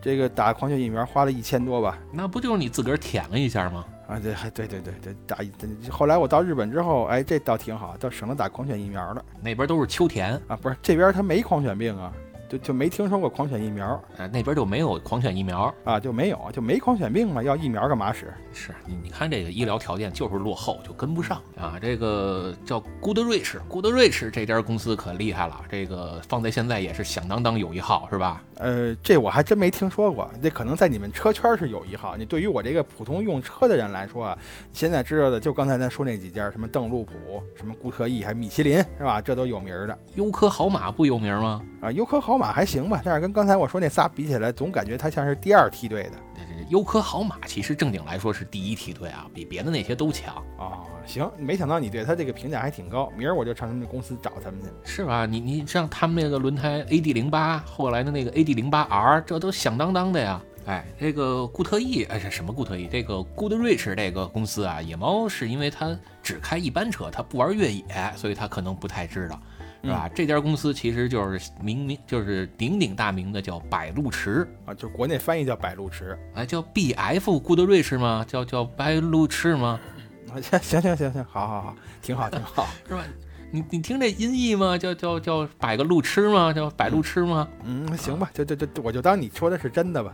[0.00, 1.98] 这个打狂犬疫苗花了一千多吧？
[2.12, 3.84] 那不就是你自个儿舔了一下吗？
[4.06, 5.50] 啊，对，还对对对对，打一。
[5.90, 9.24] 后来我到日本之后，哎，这倒挺好，倒省了打狂犬疫苗了。
[9.42, 12.12] 那边都是秋田啊，不是这边他没狂犬病啊。
[12.48, 13.86] 就就没听说过狂犬疫苗，
[14.16, 18.32] 啊，那边就没有狂犬疫苗啊，就没有，就没狂犬病嘛，要疫苗干嘛使？
[18.52, 21.78] 是你你看这个医疗条件就是落后，就跟不上啊。
[21.80, 28.42] 这个叫 Goodrich，Goodrich 这家公司可厉害了，这个放在现在也是响当当有一号，是吧？
[28.58, 32.16] 呃，这我还真没听说过，这可能在你们车圈是有一号。
[32.16, 34.38] 你对于我这个普通用车的人来说啊，
[34.72, 39.20] 现在知道的就刚才咱说那几家，什么邓禄普，什么固特异，还米其林，是吧？
[39.20, 39.98] 这都有名的。
[40.14, 41.60] 优科豪马不有名吗？
[41.82, 46.12] 啊，优科豪马还行吧，但是跟刚才我说那仨比起来，总感觉它像是第二梯队的。
[46.68, 50.84] 优科豪马其实正经来说是第一梯队啊，比别的那些都强啊。
[51.06, 54.68] 行，没想到你对它这个评价还挺高，明儿我就上他们公司找他们去。
[54.84, 55.24] 是吧？
[55.24, 60.38] 你你像他们那个轮胎 AD 零八，后来的那个 AD 零八 R，这都响当当的呀。
[60.66, 62.86] 哎，这个固特异，哎，这什么固特异？
[62.86, 67.84] 这个 Goodrich 这个公司啊，野猫是因为它只开一般车，它不玩越野，
[68.14, 69.40] 所以它可能不太知道。
[69.86, 70.10] 是吧？
[70.14, 78.24] 这家公司其实就是明明就是鼎鼎大名的，叫百路驰啊，就国内翻译叫百路驰，哎，叫 B F 固德瑞士吗？
[78.28, 79.80] 叫叫百路驰吗？
[80.42, 83.02] 行行行行行，好好好，挺好挺好，是吧？
[83.52, 84.76] 你你听这音译吗？
[84.76, 86.52] 叫叫叫百个路痴吗？
[86.52, 87.48] 叫百路痴吗？
[87.64, 90.12] 嗯，行吧，就就就我就当你说的是真的吧。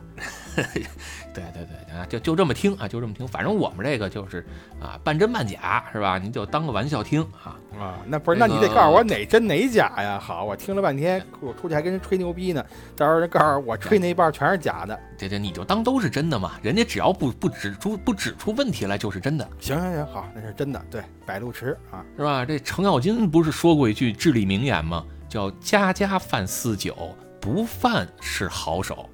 [1.35, 3.27] 对对对啊，就就这么听啊，就这么听。
[3.27, 4.45] 反正我们这个就是
[4.81, 6.19] 啊，半真半假，是吧？
[6.19, 7.99] 你就当个玩笑听啊啊。
[8.07, 10.19] 那不是，那你得告诉我哪真哪假呀？
[10.19, 12.65] 好，我听了半天，我出去还跟人吹牛逼呢。
[12.95, 16.53] 到时候人告诉我吹那一半全是假的，这这你就当都是真的嘛。
[16.63, 19.49] 人家只要不不指出不指出问题来，就是真的。
[19.59, 20.85] 行行行，好，那是真的。
[20.91, 22.45] 对，百路池啊，是吧？
[22.45, 25.05] 这程咬金不是说过一句至理名言吗？
[25.29, 29.09] 叫家家饭四酒，不犯是好手。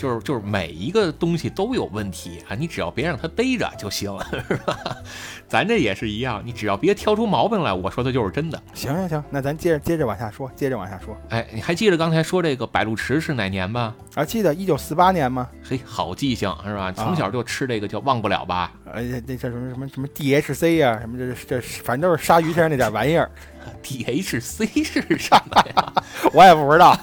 [0.00, 4.78] 就是就是每一个东西都有问题啊，你只要别让它逮着就行了，是吧？
[5.46, 8.62] 咱这也是一样，你只要别挑出毛病来，我说的就是真的。
[8.72, 11.14] 行行行，那咱接着接着往下说，接着往下说。
[11.28, 13.94] 哎，你还记得刚才说这个百路池是哪年吧？
[14.14, 15.46] 啊，记得一九四八年吗？
[15.62, 16.90] 嘿，好记性是吧？
[16.92, 18.72] 从小就吃这个叫忘不了吧？
[18.94, 23.30] 哎呀，那叫什么什么什么 DHC 呀，什么这这反正都是鲨鱼身上那点玩意儿。
[23.82, 25.92] DHC 是什么呀？
[26.32, 26.94] 我也不知道。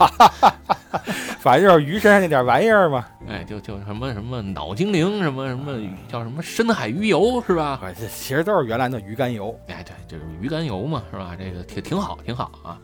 [1.39, 5.77] 反正就是鱼身上那点玩意儿嘛，哎，就就什么什么脑精灵，什么什么
[6.07, 7.79] 叫什么深海鱼油是吧？
[7.97, 9.57] 这其实都是原来的鱼肝油。
[9.67, 11.35] 哎，对，就是鱼肝油嘛，是吧？
[11.37, 12.77] 这个挺挺好，挺好啊。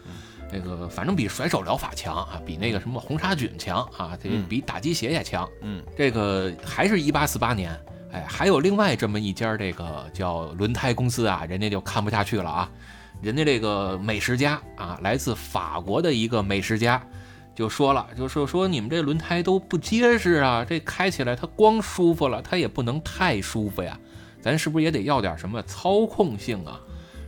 [0.52, 5.50] 这个反正比甩手疗法强啊，比那个什么红杀菌强啊，这比打鸡血也强。
[5.62, 7.76] 嗯，这个还是一八四八年，
[8.12, 12.70] 哎，还有另外这么一家这个叫轮胎公司啊，人家就看不下去了啊，
[13.24, 17.02] 人家这个美食家啊，来自法国的一个美食家。
[17.56, 23.98] 就说了，就说说你们这轮胎都不结实啊，这开起来它光舒服了，它也不能太舒服呀。
[24.42, 26.82] 咱是不是也得要点什么操控性啊？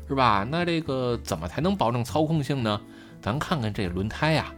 [0.10, 0.46] 是吧？
[0.52, 2.82] 那这个怎么才能保证操控性呢？
[3.22, 4.54] 咱看看这轮胎呀，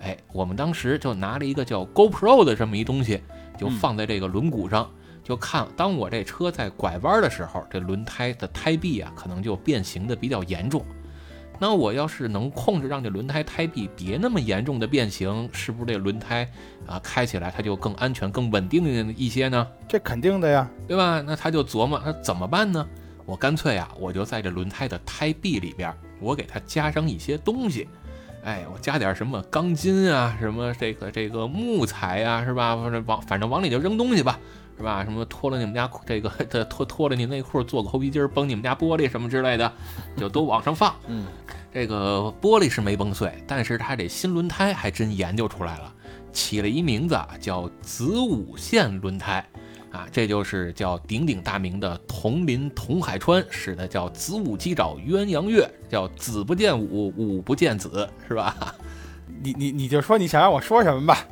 [0.00, 3.22] 哎，我们当时就拿了一个叫 GoPro 的这么一东西，
[3.56, 4.90] 就放在这个轮毂上，
[5.30, 10.84] 就看当我这车在拐弯的时候，这轮胎的胎壁啊，可能就变形的比较严重。
[11.56, 16.50] 那我要是能控制让这轮胎胎壁别那么严重的变形，是不是这轮胎
[16.84, 19.64] 啊开起来它就更安全、更稳定一些呢？
[19.86, 21.22] 这肯定的呀，对吧？
[21.24, 22.84] 那他就琢磨，那怎么办呢？
[23.24, 27.86] 我干脆啊，我就在这轮胎的胎壁里边，我给它加上一些东西，
[28.42, 32.74] 哎，我加点什么钢筋啊，什么这个这个木材啊，是吧？
[32.74, 34.40] 反正往反正往里就扔东西吧。
[34.80, 35.04] 是吧？
[35.04, 36.30] 什么脱了你们家这个，
[36.64, 39.70] 脱脱了你内裤，做个猴皮筋崩你们家玻璃什么之类的，
[40.16, 40.94] 就都往上放。
[41.06, 41.26] 嗯，
[41.70, 45.92] 这个玻璃是没崩碎，但是它这新轮胎还真研究出来了，
[46.32, 49.46] 起了一名字叫子午线轮胎，
[49.92, 58.74] 啊，这就是叫鼎鼎大名的铜林铜海川使的，叫子午鸡爪鸳鸯月，叫子不见午，午不见子，是吧？
[59.42, 61.18] 你你你就说你想让我说什么吧。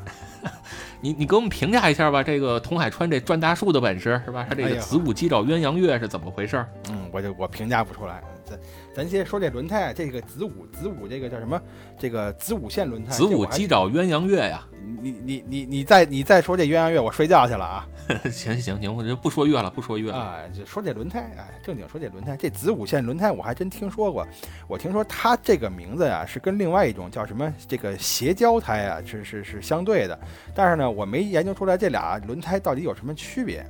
[1.00, 4.44] 你你给我们评价一下吧，这个童海川这转大树的本事是吧？
[4.48, 6.64] 他这个子午鸡爪鸳鸯月是怎么回事？
[6.90, 8.22] 嗯，我就我评价不出来。
[8.44, 8.58] 咱
[8.98, 11.62] 咱先说这轮胎，这个子午子午这个叫什么？
[11.96, 13.12] 这个子午线轮胎。
[13.12, 14.66] 子午鸡爪鸳鸯月呀！
[15.00, 17.86] 你你你你再你再说这鸳鸯月，我睡觉去了啊！
[18.28, 20.38] 行行行，我就不说月了，不说月了啊！
[20.52, 24.26] 就说这轮胎，哎，正经说这轮胎，这子午线轮胎我还真听说过。
[24.66, 30.18] 我听说它这个名字呀，是跟另外一种叫什么这个斜胶胎啊，是是是相对的。
[30.52, 33.64] 但是呢，我没研究出来这俩轮胎到底有什么区别。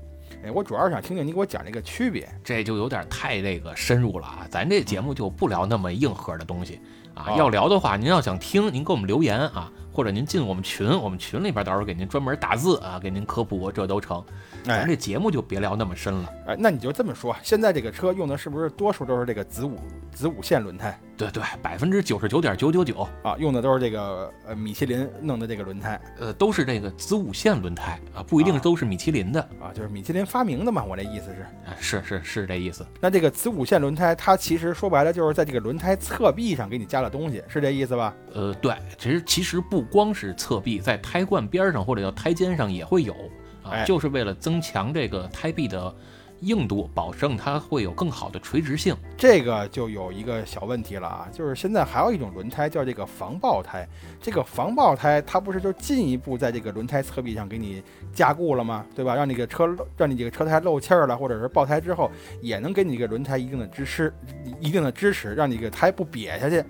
[0.45, 4.47] 哎，我主要是想听听你给我讲这个区别，这就有点太这个深入了啊！
[4.49, 6.81] 咱这节目就不聊那么硬核的东西
[7.15, 7.35] 啊。
[7.37, 9.71] 要聊的话，您要想听，您给我们留言啊。
[9.91, 14.25] 或者您进我们群，我们群里边到时候给您专门打字啊，给您科普，这都成。
[14.69, 16.33] 咱哎这节目就别聊那么深了。
[16.47, 19.79] 哎，那你就这么说，现在这个车用的是不是多数都是这个子午
[20.13, 23.35] 子午线轮胎对对，百分之九十九点九九九，啊？
[23.39, 30.85] 用的都是这个呃米其林弄的这个轮胎呃，都是这个子午线轮胎啊，不一定啊都是米其林的啊，就是米其林发明的嘛。
[30.85, 32.87] 我这意思是，啊，是是是这意思。
[33.01, 38.15] 那这个子午线轮胎，它其实说白了就是在这个轮胎侧壁上给你加了东西，是这意思吧？
[38.33, 43.15] 呃，对，其实其实不光是侧壁，在胎冠边上或者叫胎尖上也会有
[43.87, 45.95] 就是为了增强这个胎壁的
[46.41, 48.97] 硬度，保证它会有更好的垂直性。
[49.17, 53.85] 这个就有一个小问题了啊，就是现在还有一种轮胎叫这个防爆胎。
[54.23, 57.83] 这个防爆胎它不是就进一步在这个轮胎侧壁上给你
[58.13, 58.87] 加固了吗？
[58.95, 59.17] 对吧？
[59.17, 62.09] 让你这个车让你这个车胎漏气儿了，或者是爆胎之后，
[62.41, 64.15] 也能给你这个轮胎一定的支持，
[64.61, 66.63] 一定的支持，让你这个胎不瘪下去。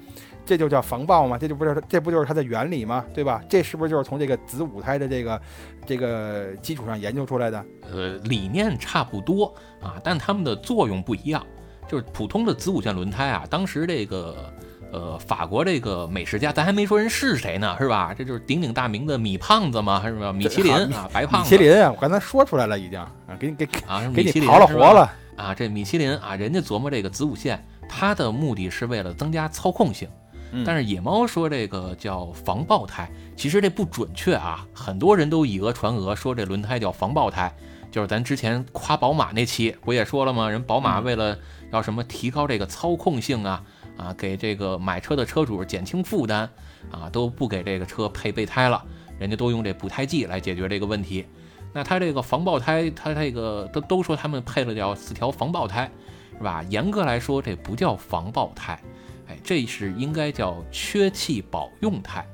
[0.49, 3.05] 这就叫防爆嘛，这就不是这不就是它的原理嘛？
[3.12, 3.43] 对吧？
[3.51, 5.41] 这是不是就是从这个子午胎的这个
[5.85, 7.62] 这个基础上研究出来的？
[7.93, 11.45] 呃，理念差不多啊，但它们的作用不一样。
[11.87, 14.53] 就是普通的子午线轮胎啊，当时这个
[14.91, 18.15] 呃法国这个美食家，咱还没说人是谁呢，是吧？
[18.16, 20.33] 这就是鼎鼎大名的米胖子嘛，是吧？
[20.33, 25.11] 米其林啊，白胖子米其林啊，我刚才说出来了已经啊，给你给啊，是给你米其林刨了活了。
[25.37, 30.09] 啊，这米其林啊，人家琢磨这个子午线，它的目的是为了增加操控性。
[30.53, 37.53] 嗯但是野猫说这个叫防爆胎，其实这不准确啊，很多人都以讹传讹，说这轮胎叫防爆胎。
[37.91, 40.51] 就是咱之前夸宝马那期不也说了吗？
[40.51, 41.39] 人宝马嗯为了
[41.73, 43.65] 要什么提高这个操控性啊
[43.97, 46.49] 啊，给这个买车的车主减轻负担
[46.91, 48.85] 啊，都不给这个车配备胎了，
[49.19, 51.27] 人家都用这补胎剂来解决这个问题。
[51.73, 55.91] 那它这个防爆胎，它这个都都说他们配了叫四条防爆胎，
[56.37, 56.62] 是吧？
[56.69, 58.79] 严格来说，这不叫防爆胎，
[59.28, 62.26] 哎，这是应该叫缺气保用胎，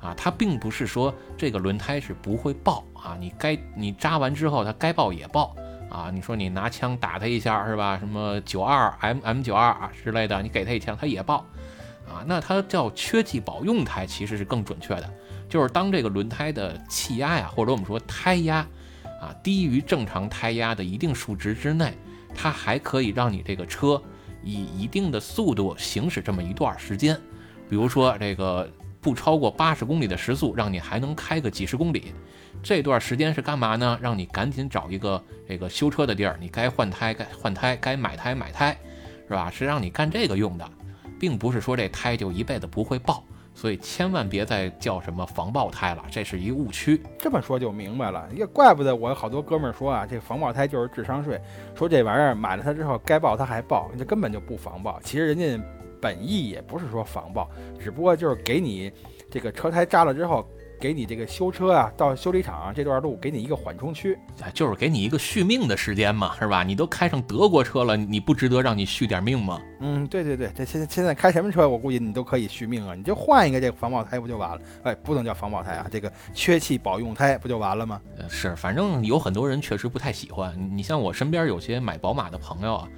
[0.00, 5.54] 啊，它并不是说这个轮胎是不会爆啊，你该你扎完之后它该爆也爆
[5.88, 7.96] 啊，你说你拿枪打它一下是吧？
[7.98, 11.46] 什么九二 M M 九二啊之类的，你给它一枪它也爆，
[12.08, 15.08] 啊，那它叫缺气保用胎其实是更准确的，
[15.48, 18.66] 就是当这个轮胎的气压呀，或者我们说胎压
[19.20, 21.96] 啊低于正常胎压的一定数值之内，
[22.34, 24.02] 它还可以让你这个车
[24.42, 27.14] 以一定的速度行驶这么一段时间，
[27.68, 32.12] 比如说这个不超过八十公里的时速，让你还能开个几十公里。
[32.62, 33.98] 这段时间是干嘛呢？
[34.02, 38.76] 让你赶紧找一个这个修车的地儿，你该换胎该换胎，该买胎买胎，
[39.26, 39.50] 是吧？
[39.50, 40.70] 是让你干这个用的，
[41.18, 43.24] 并不是说这胎就一辈子不会爆。
[43.60, 46.98] 所以千万别再叫什么防爆胎了，这是一误区。
[47.18, 51.38] 这么说就明白了，也怪不得我好多哥们儿说啊，这防爆胎就是智商税，
[51.74, 54.98] 说这玩意儿买了它之后该爆它还爆，这根本就不防爆。
[55.04, 55.62] 其实人家
[56.00, 58.90] 本意也不是说防爆，只不过就是给你
[59.30, 60.48] 这个车胎扎了之后，
[60.80, 64.18] 给你这个修车啊，到修理厂、这段路给你一个缓冲区。
[64.40, 66.62] 哎，就是给你一个续命的时间嘛，是吧？
[66.62, 69.60] 你都开上德国车了，你不值得让你续点命吗？
[69.80, 74.60] 嗯，对对对，这现在现在开什么车，我估计你都可以续命啊，你就换一个这个防爆胎不就完了？
[74.84, 78.00] 哎，不能叫防爆胎啊，这个缺气保用胎不就完了吗？
[78.16, 80.56] 呃，是，反正有很多人确实不太喜欢。
[80.74, 82.88] 你像我身边有些买宝马的朋友啊，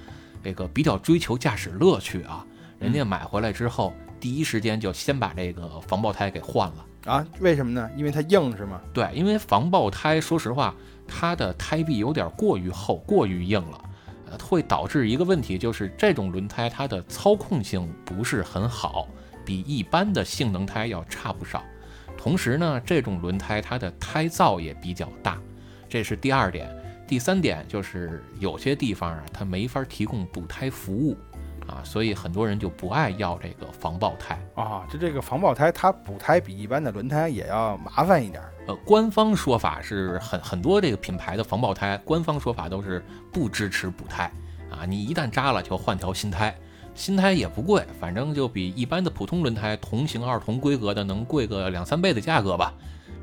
[0.41, 2.45] 这个比较追求驾驶乐趣啊，
[2.79, 6.85] 人家买回来之后，第一时间就先把这个防爆胎给换了。
[7.05, 7.89] 啊，为什么呢？
[7.97, 8.81] 因为它硬是吗？
[8.93, 10.73] 对，因为防爆胎，说实话，
[11.05, 13.81] 它的胎壁有点过于厚、过于硬了，
[14.31, 19.07] 呃，会导致一个问题，就是这种轮胎它的操控性不是很好，
[19.43, 21.61] 比一般的性能胎要差不少。
[22.17, 25.37] 同时呢，这种轮胎它的胎噪也比较大，
[25.89, 26.73] 这是第二点。
[27.05, 31.17] 第三点就是有些地方啊，它没法提供补胎服务
[31.67, 34.39] 啊，所以很多人就不爱要这个防爆胎。
[34.55, 38.53] 啊，就这个防爆胎，它补胎比一般的轮胎也要麻烦一点儿。
[38.67, 44.31] 呃，官方说法是很很多这个品牌的防爆胎，官方说法都是不支持补胎
[44.69, 46.55] 啊，你一旦扎了就换条新胎，
[46.95, 52.73] 新胎也不贵，反正就比一般的普通轮胎同型号同规格的能贵个两三倍的价格吧，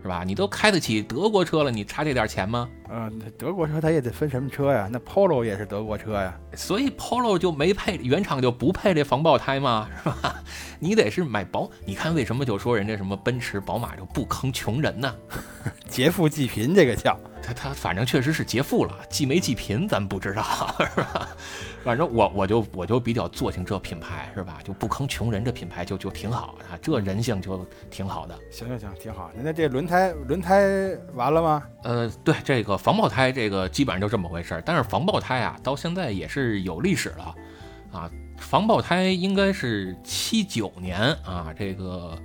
[0.03, 0.23] 是吧？
[0.25, 2.69] 你都开得起德国车了，你差这点钱吗？
[2.93, 4.89] 嗯、那德国车它也得分什么车呀？
[4.91, 6.37] 那 Polo 也是德国车呀。
[6.55, 10.43] 所以 Polo 就没配，原厂就不配这防爆胎嘛，是吧？
[10.81, 15.15] 你得是买保，你看为什么就说人家什么奔驰、宝马就不坑穷人呢？
[15.89, 17.19] 劫富济贫这个叫。
[17.43, 20.43] 他他反正确实是劫富了，济没济贫咱不知道，
[20.79, 21.29] 是吧？
[21.83, 24.59] 反正我我就我就比较做兴这品牌，是吧？
[24.63, 28.39] 就不坑穷人这品牌就就挺好啊，这人性就挺好的。
[28.51, 29.31] 行行行，挺好。
[29.35, 30.63] 那这轮胎轮胎
[31.15, 31.63] 完了吗？
[31.83, 34.63] 呃，对这个防爆胎，这个基本上就这么回事儿。
[34.65, 37.35] 但是防爆胎啊，到现在也是有历史了
[37.93, 38.11] 啊。
[38.39, 42.17] 防爆胎应该是七九年啊，这个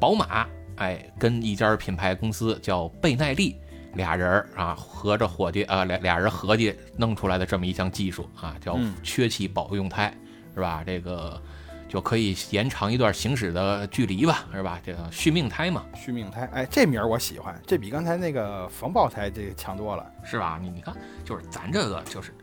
[0.00, 0.46] 宝马
[0.76, 3.58] 哎，跟一家品牌公司叫倍耐力，
[3.94, 10.12] 俩人儿啊合着伙计啊，俩俩人合计弄出来的这么一项技术啊，叫嗯缺气保用胎，
[10.54, 10.82] 是吧？
[10.86, 11.40] 这个
[11.88, 14.78] 就可以延长一段行驶的距离吧，是吧？
[14.84, 20.04] 这个续命胎嘛，续命胎，哎，这名儿我喜欢，这比刚才那个防爆胎这个强多了。
[20.22, 20.58] 是吧？
[20.60, 20.94] 你你看，
[21.24, 22.34] 就是咱这个就是，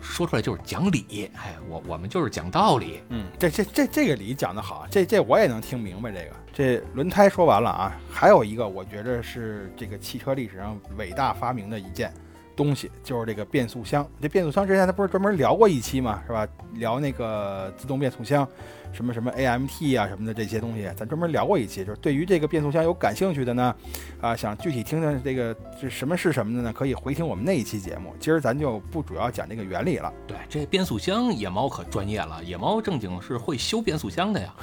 [0.00, 6.10] 说出来就是讲理，哎，我我们就是讲道理，嗯，这这这这个理讲得好，这这我也能听明白。
[6.10, 12.12] 这个这轮胎说完了啊，还有一个我觉着是这个汽车历史上伟大发明的一件
[12.56, 14.06] 东西，就是这个变速箱。
[14.20, 16.46] 这变速箱之前他不是专门聊过一期嘛，是吧？
[16.74, 18.46] 聊那个自动变速箱，
[18.92, 21.84] 什么什么 AMT 啊什么的这些东西，咱专门聊过一期。
[21.84, 23.74] 就是对于这个变速箱有感兴趣的呢，
[24.20, 28.12] 啊，想具体听听这个这什么是什么的呢，可以回听我们那一期节目。
[28.18, 30.12] 今儿咱就不主要讲这个原理了。
[30.26, 34.54] 对，这变速箱野猫可专业了，野猫正经是会修变速箱的呀。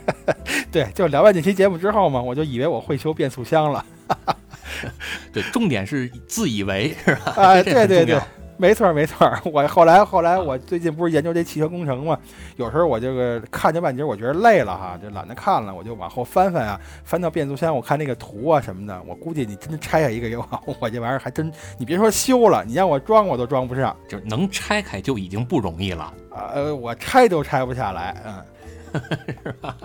[0.72, 3.84] 对，就聊完这期节目之后嘛，我就以为我会修变速箱了。
[5.32, 7.32] 对，重点是自以为是吧？
[7.36, 8.20] 啊，这对对对
[8.58, 9.28] 没错没错。
[9.44, 12.16] 我后来后来我最近不是研究这汽车工程嘛，
[12.56, 20.46] 有时候我这个看见半截，我觉得累了哈，就懒得看了，我就往后翻翻啊，翻到变速箱，我看那个图啊什么的，我估计你真拆下一个给我，
[20.80, 26.04] 我这玩意儿还真，你别说修了，你让我装我都装不上就是能拆开就已经不容易了。
[26.30, 29.02] 啊，呃，我拆都拆不下来，嗯，
[29.42, 29.76] 是吧？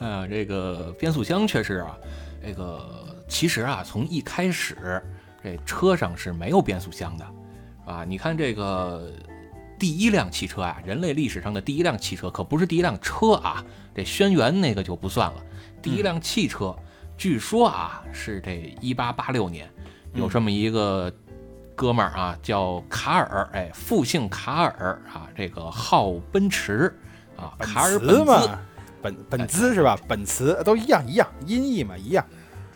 [0.00, 1.96] 嗯， 这个变速箱确实啊，
[2.44, 2.80] 这个
[3.32, 5.02] 其实啊，从一开始
[5.42, 7.26] 这车上是没有变速箱的，
[7.86, 9.10] 啊，你看这个
[9.78, 13.64] 第一辆汽车啊，人类历史上的第一辆汽车可不是第一辆车啊，
[13.94, 15.42] 这轩辕那个就不算了，
[15.80, 16.76] 第一辆汽车，
[17.16, 19.66] 据说啊是这一八八六年
[20.12, 21.10] 有这么一个。
[21.74, 26.94] 哥们儿啊，叫卡尔，哎，复姓卡尔啊，这个号奔驰
[27.34, 28.58] 啊，卡尔本兹，茨嘛，
[29.00, 29.98] 本本兹是吧？
[30.06, 32.24] 本茨都一样一样，音译嘛一样，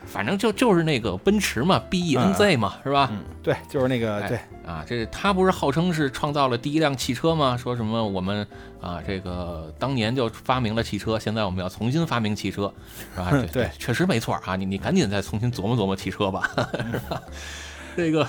[0.07, 3.09] 反正就就是那个奔驰嘛，B E N Z 嘛，是吧？
[3.13, 7.57] 嗯，对，就是那个哎对，啊，这他不是号称是创造了第一辆汽车吗？
[7.57, 8.47] 说什么我们
[8.81, 12.73] 啊，这个当年就发明了汽车，现在我们要重新发明汽车，
[13.15, 13.31] 是吧？
[13.35, 14.57] 对对确实没错啊。
[14.57, 16.49] 你你赶紧再重新琢磨琢磨汽车吧，
[16.93, 17.21] 是吧？
[17.97, 18.27] 这个，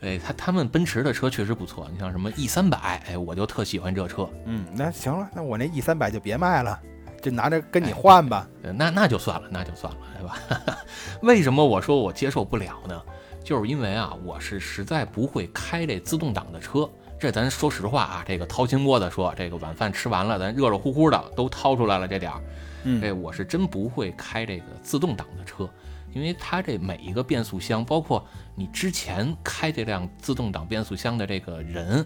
[0.00, 6.78] 哎，他他们奔驰的车确实不错，你像什么 E 三百，哎，我就特喜欢这车，嗯，那行了，那我那 E 三百就别卖了，
[7.22, 8.46] 就拿着跟你换吧。
[8.62, 10.78] 呃那那就算了，那就算了，对吧？
[11.22, 13.00] 为什么我说我接受不了呢？
[13.42, 16.88] 就是因为啊，我是实在不会开这自动挡的车。
[17.18, 22.42] 这咱说实话啊，这个掏心窝子说，这个晚饭吃完了，咱热热乎乎的都掏出来了这点儿，
[22.82, 25.68] 嗯这我是真不会开这个自动挡的车，
[26.12, 28.26] 因为它这每一个变速箱，包括
[28.56, 32.04] 你之前开这辆自动挡变速箱的这个人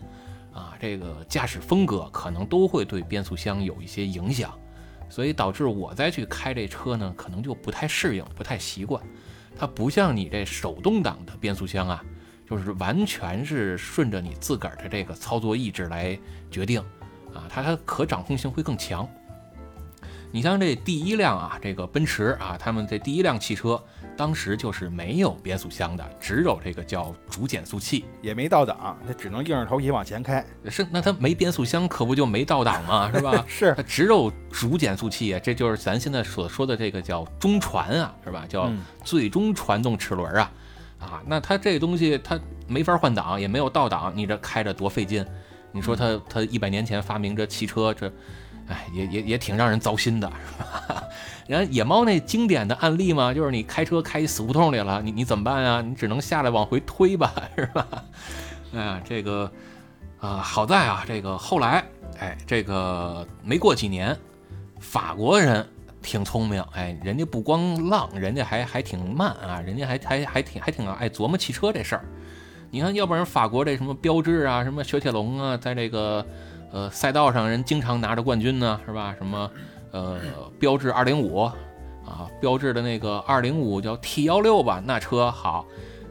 [0.52, 4.52] 啊，这个驾驶风格可能都会对变速箱有一些影响。
[5.08, 9.02] 所以导致我再去开这车呢，可能就不太适应，不太习惯。
[9.58, 12.04] 它不像你这手动挡的变速箱啊，
[12.48, 16.18] 就是完全是顺着你自个儿的这个操作意志来
[16.50, 16.80] 决定
[17.32, 19.08] 啊，它它可掌控性会更强。
[20.30, 23.82] 你像这第一辆啊，这个奔驰啊，他们这第一辆汽车
[24.16, 28.04] 当时就是没有变速箱的，只有这个叫主减速器。
[28.22, 30.44] 也没倒档，它只能硬着头皮往前开。
[30.68, 33.10] 是，那它没变速箱，可不就没倒档吗？
[33.12, 33.44] 是吧？
[33.46, 38.44] 是，它只有主减速器啊，这就是咱现在所说的这个叫中传啊，是吧？
[38.48, 40.52] 叫嗯最终传动齿轮啊，
[40.98, 45.24] 啊，那它这东西它没法换挡，也没有倒档，你这开着多费劲。
[45.72, 48.10] 你说它它一百年前发明这汽车，这，
[48.68, 51.04] 哎，也也也挺让人糟心的，是吧？
[51.46, 55.80] 人家野猫那经典的案例嘛，就是你开车开死胡同里了，你你怎么办呀？
[55.80, 57.86] 你只能下来往回推吧，是吧？
[58.74, 59.50] 哎，这个
[60.18, 61.84] 啊、好在啊，这个后来，
[62.18, 64.16] 哎，这个没过几年，
[64.80, 65.64] 法国人
[66.02, 72.04] 挺聪明，哎，人家不光浪，人家还还挺慢啊，人家还还还挺还挺爱琢磨汽车这事儿。
[72.72, 76.26] 你看，要不然法国这什么标致啊，什么雪铁龙啊，在这个
[76.72, 79.14] 呃赛道上人经常拿着冠军呢，是吧？
[79.18, 79.50] 什么
[79.92, 80.20] 呃
[80.58, 81.42] 标致二零五
[82.04, 85.66] 啊，标致的那个二零五叫 T 幺六吧，那车好。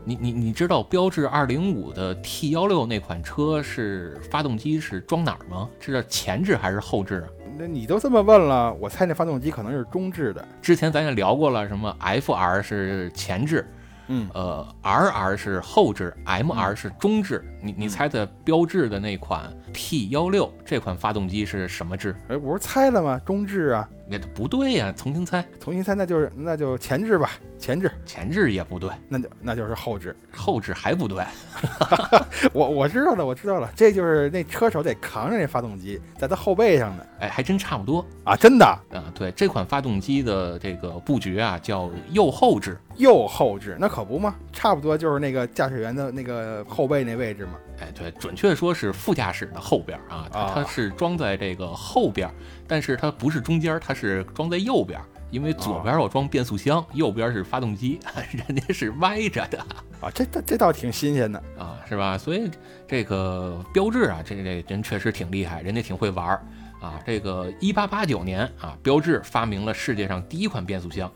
[0.08, 5.68] 你你你知道标致二零五的 T 幺六那款车是发动机是装哪儿吗？
[5.80, 7.28] 是前置还是后置啊？
[7.58, 10.48] 那你都这么问了，我猜那发动机可能是中置的。
[10.62, 13.66] 之前咱也聊过了，什么 FR 是前置，
[14.10, 17.44] 嗯呃，RR 是后置，MR 是中置。
[17.66, 22.16] 你你猜的标致的那款 T 幺六这款发动机是什么制？
[22.28, 23.20] 哎，不是猜了吗？
[23.26, 31.24] 中置啊，那不对呀，重新猜，重新猜那就是那就前置吧，前置，前置也不对，那就那就是后置，后置还不对。
[32.54, 37.08] 我我知道了，我知道了，这就是那车手得扛着那发动机在他后背上的。
[37.20, 44.36] 哎，还真差不多啊，真的啊，对，这款发动机的这个布局啊叫右后置，右后置，那可不嘛？
[44.54, 47.54] 差不多就是那个驾驶员的那个后背那位置嘛。
[47.80, 52.30] 哎，对，准确说是副驾驶的后边啊，它它是装在这个后边，
[52.68, 55.00] 但是它不是中间，它是装在右边。
[55.32, 58.00] 因为左边我装变速箱，右边是发动机，
[58.48, 59.60] 人家是歪着的
[60.00, 62.18] 啊，这这这倒挺新鲜的啊，是吧？
[62.18, 62.50] 所以
[62.88, 66.46] 这个标志啊，这这人确实挺厉害，人家挺会玩儿
[66.80, 67.02] 啊。
[67.06, 71.12] 这个一八八九年啊，标致发明了世界上第一款变速箱，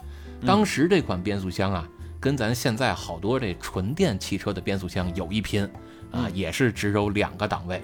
[0.45, 1.87] 当时这款变速箱啊，
[2.19, 5.69] 跟咱现在好多这纯电汽车的变速箱有一拼
[6.11, 7.81] 啊，也是只有两个档位，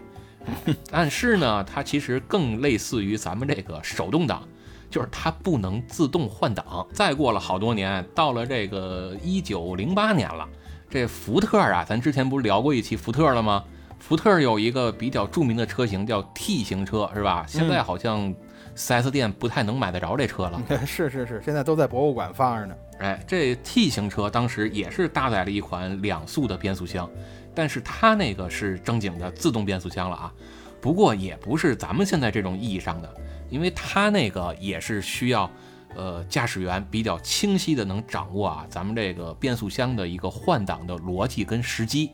[0.92, 4.42] 但是呢，它其实更类似于咱们这个手动挡。
[4.88, 6.86] 就是它不能自动换挡。
[6.94, 10.48] 再过了好多年，到了这个一九零八年了，
[10.90, 13.62] 这福特啊，咱之前不是聊过一期福特了吗？
[14.00, 17.46] 福特有一个比较著名的车型叫 T 型车，是吧？
[17.46, 18.34] 现在好像
[18.78, 20.62] 4S 店不太能买得着这车了。
[20.86, 22.76] 是是是，现在都在博物馆放着呢。
[23.00, 27.10] 哎，这 T 型车当时也是搭载了一款两速的变速箱，
[27.54, 30.34] 但是它那个是正经的自动变速箱了啊。
[30.82, 33.14] 不过也不是咱们现在这种意义上的。
[33.48, 35.50] 因为它那个也是需要，
[35.96, 42.10] 呃，驾驶员比较清晰的能掌握啊，咱们这个变速箱的一个换挡的逻辑跟时机，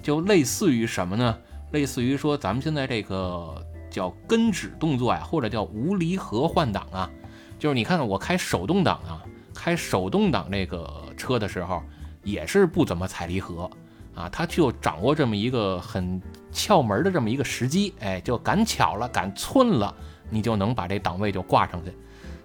[0.00, 1.36] 就类似于什么呢？
[1.72, 3.60] 类似于说咱们现在这个
[3.90, 7.10] 叫跟指动作呀，或者叫无离合换挡啊，
[7.58, 9.20] 就是你看看我开手动挡啊，
[9.58, 11.82] 开手动挡这个车的时候，
[12.22, 13.68] 也是不怎么踩离合
[14.14, 16.22] 啊，他就掌握这么一个很
[16.52, 19.92] 窍门的这么一个时机，哎，就赶巧了，赶寸了。
[20.30, 21.92] 你就能把这档位就挂上去。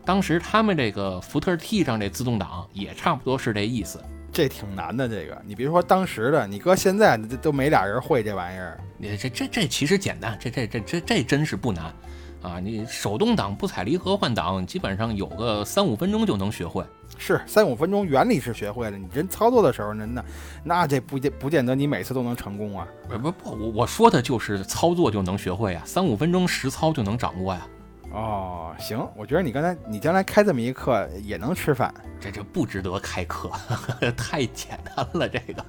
[0.03, 4.01] 当时他们这个福特 T 上这自动挡也差不多是这意思。
[4.31, 8.79] 这挺难的，这个你别说当时的，你搁现在这都没俩人会这玩意儿。
[8.97, 11.93] 你这这这其实简单，这这这这这真是不难
[12.41, 12.59] 啊！
[12.59, 16.83] 你手动挡不踩离合换挡，基本上有个三五分钟就能学会。
[17.25, 18.97] 是三五分钟，原理是学会了。
[18.97, 20.25] 你真操作的时候，那那
[20.65, 22.85] 那这不见不见得你每次都能成功啊！
[23.07, 27.65] 不不不，我我说的就是操作就能学会啊，三五分钟实操就能掌握呀。
[28.13, 31.91] 哦，行，我觉得你刚才你将来开这么一课也能吃饭，
[32.21, 33.49] 这这不值得开课，
[34.15, 35.27] 太简单了。
[35.27, 35.63] 这个，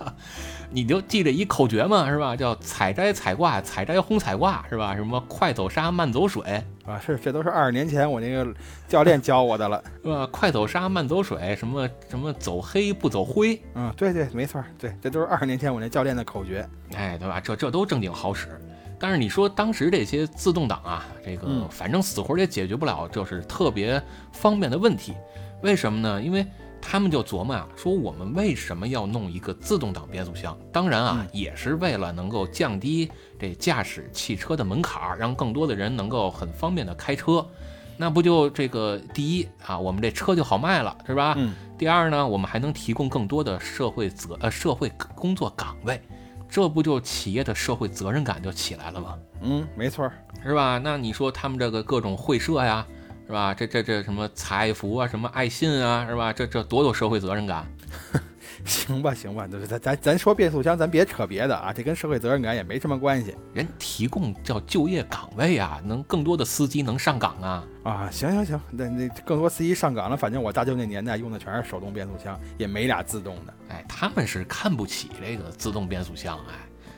[0.70, 2.36] 你就记着一口诀嘛，是吧？
[2.36, 4.94] 叫采摘采挂，采摘轰采挂，是吧？
[4.94, 7.00] 什么快走沙慢走水啊？
[7.00, 8.46] 是，这都是二十年前我那个
[8.86, 10.26] 教练教我的了， 是吧？
[10.30, 13.58] 快走沙慢走水，什么什么走黑不走灰？
[13.74, 17.40] 嗯，对对，没错，对，这都是二十年前我那教练的口诀，哎，对吧？
[17.40, 18.60] 这这都正经好使。
[19.04, 24.02] 但是你说当时这些自动挡啊，这个反正死活也解决不了，就是特别
[24.32, 25.12] 方便的问题。
[25.60, 26.22] 为什么呢？
[26.22, 26.46] 因为
[26.80, 30.56] 他们就琢磨啊，说我们为什么要弄一个自动挡变速箱？
[30.72, 37.46] 当然啊，也是为了能够降低这驾驶汽车的门槛，让更多的人能够很方便的开车。
[37.98, 41.34] 那不就这个第一啊，我们这车就好卖了，是吧？
[41.36, 41.52] 嗯。
[41.76, 46.00] 第二呢，我们还能提供更多的社会责呃社会工作岗位。
[46.54, 49.18] 这不就企业的社会责任感就起来了吗？
[49.42, 50.08] 嗯，没错，
[50.40, 50.78] 是吧？
[50.78, 52.86] 那你说他们这个各种会社呀，
[53.26, 53.52] 是吧？
[53.52, 56.32] 这这这什么财福啊，什么爱信啊，是吧？
[56.32, 57.66] 这这多有社会责任感。
[58.86, 63.36] 行吧，行吧，咱咱咱说变速箱，咱别扯别的啊，这跟社会责任感也没什么关系。
[63.52, 67.64] 人提供叫就业岗位啊，能更多的司机能上岗啊。
[67.82, 73.54] 啊，行行行，那那更多司机上岗了，反正我大舅那年代用的全是手动变速箱，也没俩自动的。
[73.68, 76.54] 哎，他们是看不起这个自动变速箱，哎。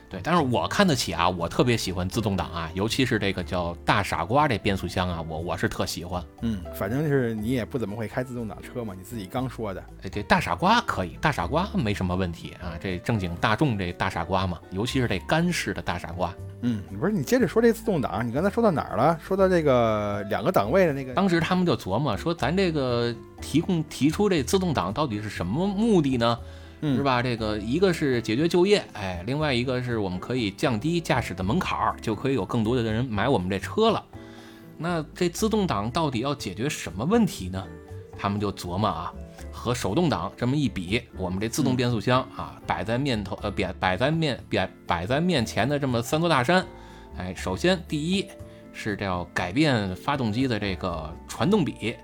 [0.09, 6.23] 对，但是我看得起啊，我特别喜欢自动挡啊，尤其是这个叫大傻瓜这变速箱啊，我我是特喜欢。
[6.41, 9.83] 嗯，反正是你也不怎么会开自动挡车嘛，你自己刚说的。
[10.03, 16.33] 哎，这大傻瓜可以，大傻瓜没什么问题啊，这正经大众这大傻瓜嘛，尤其是这干式的大傻瓜。
[16.61, 19.19] 嗯，不是你接着说这自动挡，你刚才说到哪儿了？
[19.21, 26.39] 说到这个两个档位的那个，当时他们就琢磨说，咱这个提供提出这自动挡到底是什么目的呢？
[26.81, 27.23] 是吧？
[27.23, 34.05] 这个一个是解决就业，哎，另外一个是我们可以降低驾驶的门槛儿，就可以有更多的人买我们这车了。
[34.77, 37.63] 那这自动挡到底要解决什么问题呢？
[38.19, 39.13] 他们就琢磨啊，
[39.51, 46.65] 和手动挡这么一比，我们这自动变速箱啊，摆在面头呃，摆摆在面摆摆在面前的这么三座大山，
[47.17, 48.27] 哎，首先第一
[48.71, 51.95] 是要改变发动机的这个传动比。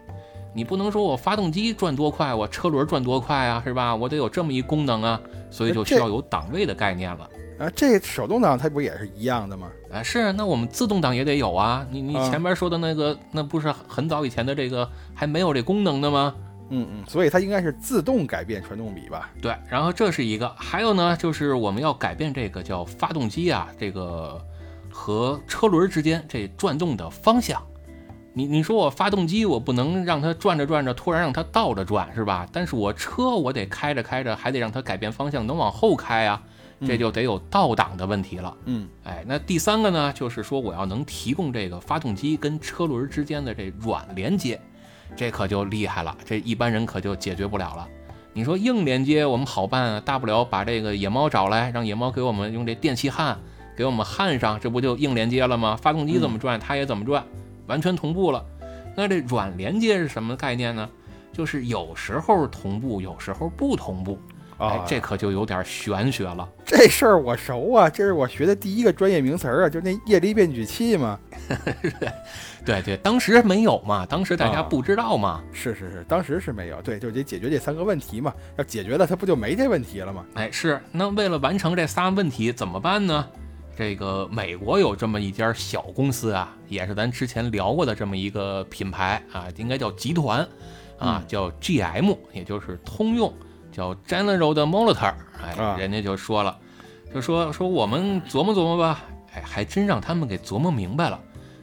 [0.54, 3.96] 你不能说我发动机转多快，我车轮转多快啊，是吧？
[3.96, 5.20] 我得有这么一功能啊，
[5.50, 7.30] 所以就需要有档位的概念了。
[7.60, 9.70] 啊，这手动挡它不也是一样的吗？
[9.92, 11.86] 啊，是，那我们自动挡也得有啊。
[11.92, 16.36] 你你啊前面说的那个，那不是很早以前的这个还没有这功能的吗？
[16.70, 19.30] 嗯嗯，所以它应该是自动改变传动比吧？
[19.42, 24.42] 对，然后这是一个，还有呢，就是我们要改变这个叫发动机啊，这个
[24.92, 27.62] 和车轮之间这转动的方向。
[28.36, 32.48] 你你说我发动机我不能让它转着转着，突然让它倒着转是吧？
[32.52, 36.42] 但是我车我得开着开着，还得让它改变方向，能往后开啊，
[36.86, 38.58] 这就得有倒档的问题了。
[38.66, 44.60] 嗯哎，那第三个呢，就是说我要能提供这个发动机跟车轮之间的这软连接，
[45.16, 47.88] 这可就厉害了，这一般人可就解决不了了。
[48.34, 53.38] 你说硬连接我们好办啊，大不了把这个野猫找来，让野猫给我们用这电气焊
[53.78, 55.78] 给我们焊上，这不就硬连接了吗？
[55.80, 57.24] 发动机怎么转，它也怎么转，
[57.68, 58.44] 完全同步了。
[58.96, 60.90] 那这软连接是什么概念呢？
[61.32, 64.20] 就是有时候同步，有时候不同步。
[64.60, 66.48] 哎啊，，这可就有点玄学了。
[66.64, 71.20] 这事儿我熟啊，这是我学的第一个专业名词儿啊，就那液力变矩器嘛。
[72.64, 75.44] 对对，当时没有嘛，当时大家啊不知道嘛。
[75.52, 78.32] 是是是，当时是没有，对，就得解决这三个问题嘛。
[78.56, 80.24] 要解决了，它不就没这问题了吗？
[80.36, 83.28] 哎，是，那为了完成这仨问题怎么办呢？
[83.76, 90.40] 这个美国有这么一家小公司啊，也是咱之前聊过的这么一个品牌啊，应该叫集团
[91.00, 93.34] 啊，嗯叫 GM，也就是通用，
[93.72, 95.14] 叫 General 的 Molitor。
[95.42, 96.58] 哎，啊人家就说了，
[97.14, 101.20] 就说说我们琢磨琢磨吧，哎，还真让他们给琢磨明白了，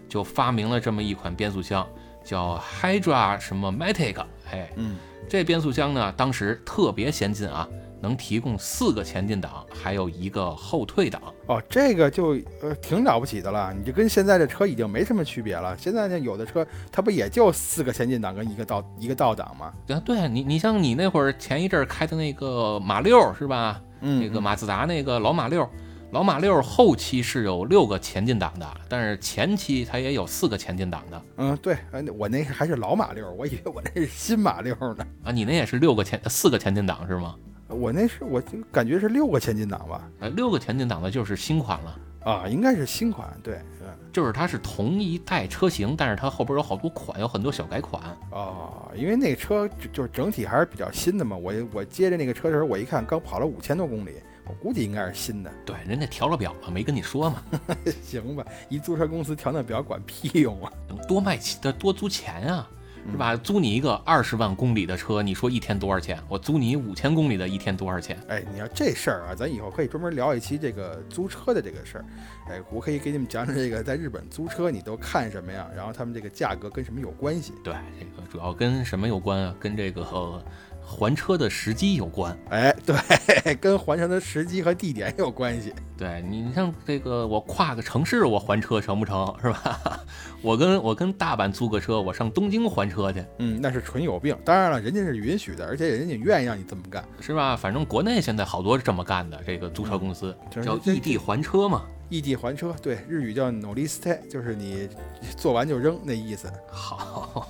[0.09, 1.87] 就发明了这么一款变速箱，
[2.25, 4.17] 叫 Hydra 什么 Matic。
[4.51, 4.97] 哎，嗯，
[5.29, 7.69] 这变速箱呢，当时特别先进啊，
[8.01, 11.21] 能提供四个前进档，还有一个后退档。
[11.47, 15.77] 哦，这个就呃挺了不起的了，你就跟现在的车已经没什么区别了。
[15.77, 19.73] 现在呢，有的车它不也就四个前进档跟一个倒一个倒档吗？
[19.89, 23.81] 啊，对你，你像你那会儿前一阵儿开的那个马六是吧？
[24.01, 25.69] 嗯，那个马自达那个老马六，
[26.13, 35.07] 老马六后期是有六个前进档的，但是前期它也有四个前进档的嗯，对，呃我那还是老马六，我以为我那是新马六呢。
[35.23, 35.31] 啊。
[35.31, 37.35] 你那也是六个前四个前进档是吗？
[37.71, 40.09] 我那是我就感觉是六个前进档吧？
[40.21, 41.99] 呃，六个前进档的就是新款了。
[42.23, 48.03] 啊，应该是新款，对，嗯，就是它是同一代车型，但是它后边有好多款，有很多小改款。
[48.31, 51.35] 哦，因为那个车就就是整体还是比较新的嘛。
[51.35, 55.51] 我我接着那个车的时候，我一看刚跑了五千多公里，我估计应该是新的。
[55.65, 57.43] 对，人家调了表了，没跟你说嘛，
[58.05, 60.71] 行吧，一租车公司调那表管屁用啊！
[60.87, 62.77] 能多卖钱，多租钱啊，嗯
[63.11, 63.37] 是吧？
[63.37, 66.19] 租你一个二十万公里的车，你说一天多少钱？
[66.29, 68.19] 我租你五千公里的，一天多少钱？
[68.29, 72.05] 哎，你要这事儿啊，咱以后可以专门聊一期这个租车的这个事儿。
[72.49, 75.69] 哎，我可以给你们讲讲这个在日本租车你都看什么呀？
[75.75, 77.53] 然后他们这个价格跟什么有关系？
[77.65, 79.55] 对，这个主要跟什么有关啊？
[79.59, 80.43] 跟这个、呃、
[80.91, 82.37] 还车的时机有关。
[82.49, 85.73] 哎，对，跟还车的时机和地点有关系。
[85.97, 89.33] 对你，你像这个，我跨个城市我还车成不成？
[89.41, 90.01] 是吧？
[90.43, 94.37] 我跟我跟大阪租个车，我上东京还车去，嗯，那是纯有病。
[94.45, 97.05] 当然了，人家是允许的，而且人家愿意让你这么干。
[97.21, 97.55] 是吧？
[97.55, 101.83] 反正国内现在好多是这么干的，这个租车公司、叫异地还车嘛。
[102.09, 104.89] 异地还车，对，日语叫 no l i s t 就是你
[105.37, 106.51] 做完就扔那意思。
[106.69, 107.49] 好，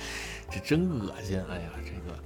[0.52, 1.40] 这真恶心！
[1.48, 2.21] 哎呀，这个，哎，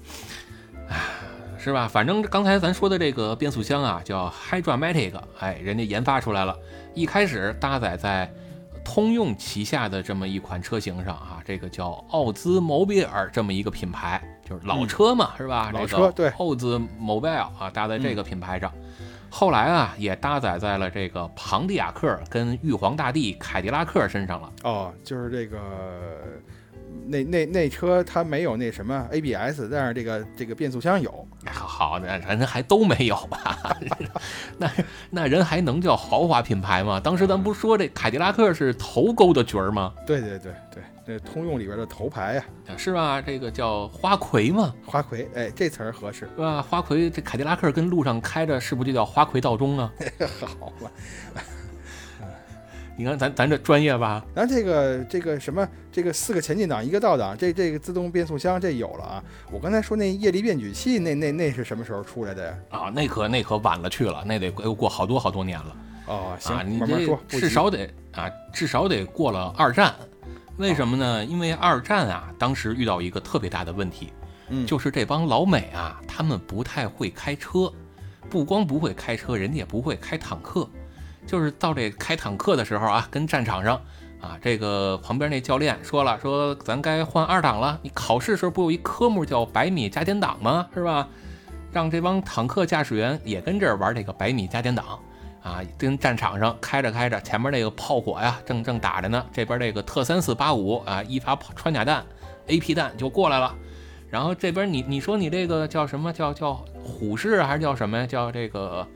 [1.59, 1.89] 是吧？
[1.89, 6.57] 反正刚才咱说的这个变速箱啊，叫 Hydramatic，哎，人家研发出来了，
[6.95, 8.33] 一开始搭载在
[8.85, 15.71] 通用旗下的这么一款车型上啊，这个叫奥兹某比尔这么一个品牌，就是老车嘛，是吧？
[15.73, 18.73] 老这个车对奥兹 Mobile 啊，搭在这个品牌上。
[19.29, 24.53] 后来啊，也搭载在了这个庞蒂亚克跟玉皇大帝凯迪拉克身上了。
[24.63, 25.59] 哦，就是这个，
[27.06, 31.28] 那那那车它没有那什么 ABS，但是这个这个变速箱有。
[31.44, 33.77] 哎好好的，人家还都没有吧？
[34.59, 34.70] 那
[35.10, 36.98] 那人还能叫豪华品牌吗？
[36.98, 39.93] 当时咱不是说这凯迪拉克是头钩的角儿吗？
[40.06, 42.44] 对对对对，那通用里边的头牌呀、
[42.77, 43.23] 是吧？
[43.23, 46.20] 这个叫花魁吗，花魁，哎，这词儿合适。
[46.20, 46.60] 是吧？
[46.60, 49.93] 花魁这凯迪拉克跟路上开着，是不是就叫花魁道中啊？
[50.59, 50.90] 好吧，
[52.97, 54.24] 你看咱咱这专业吧？
[54.35, 59.24] 咱这个这个什么，这个四个前进档一个倒档，这这个自动变速箱这有了啊。
[59.52, 62.59] 我刚才说那液力变矩器，那那那是什么时候出来的呀？
[62.70, 65.77] 啊，那可那可晚了去了，那得又过好多好多年了。
[66.06, 69.94] 哦，行，啊，你这慢慢说，至少得啊，至少得过了二战。
[70.56, 71.23] 为什么呢？
[71.23, 74.10] 因为二战啊，当时遇到一个特别大的问题，
[74.48, 77.70] 嗯就是这帮老美啊，他们不太会开车，
[78.31, 80.66] 不光不会开车，人家也不会开坦克。
[81.27, 83.81] 就是到这开坦克的时候啊，跟战场上
[84.20, 87.78] 啊，这个旁边那教练说了，说咱该换二档了。
[87.82, 90.66] 你考试时候不有一科目叫百米加减档吗？
[90.73, 91.09] 是吧？
[91.73, 94.98] 让这帮坦克驾驶员也跟这儿玩这个百米加减档
[95.43, 102.03] 啊，跟战场上开着开着，前面那个炮火呀，正正打着呢，这边这个特三四八五啊，一发穿甲弹
[102.48, 103.55] ，AP 弹就过来了。
[104.09, 108.07] 然后这边你你说你这个叫什么叫叫虎式还是叫什么呀？
[108.07, 108.86] 叫这个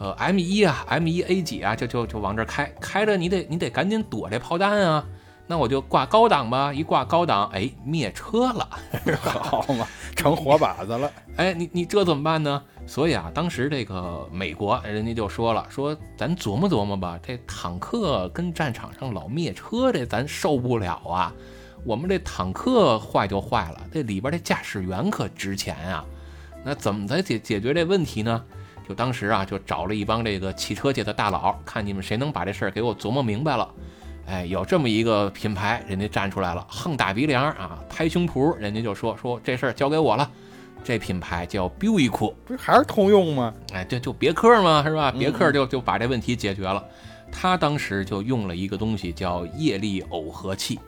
[0.00, 5.06] 呃 M 一啊，M 一 A 几啊，就就就往这开，开着你得你得赶紧躲这炮弹啊。
[5.46, 8.66] 那我就挂高档吧，一挂高档，哎，灭车了，
[9.20, 9.86] 好嘛，
[10.16, 11.10] 成活靶子了。
[11.36, 12.62] 哎，你你这怎么办呢？
[12.86, 21.30] 所以啊，当时这个美国人家就说了，说咱琢磨琢磨吧，这坦克跟战场上老灭车，这咱受不了啊。
[21.84, 26.06] 我们这坦克坏就坏了，这里边这驾驶员可值钱啊。
[26.64, 28.42] 那怎么才解解决这问题呢？
[28.90, 33.72] 就当时啊，就找了一帮这个汽车界的大佬，看你们谁能把这事儿给我琢磨明白了。
[34.26, 40.28] 哎，有这么一个品牌，人家站出来了，横打鼻梁啊，拍胸脯，人家就说说这事儿交给我了。
[40.82, 43.54] 这品牌叫 Buick，不是还是通用吗？
[43.72, 45.12] 哎，这就别克嘛，是吧？
[45.16, 46.84] 别克就就把这问题解决了。
[47.30, 50.80] 他当时就用了一个东西叫液力耦合器。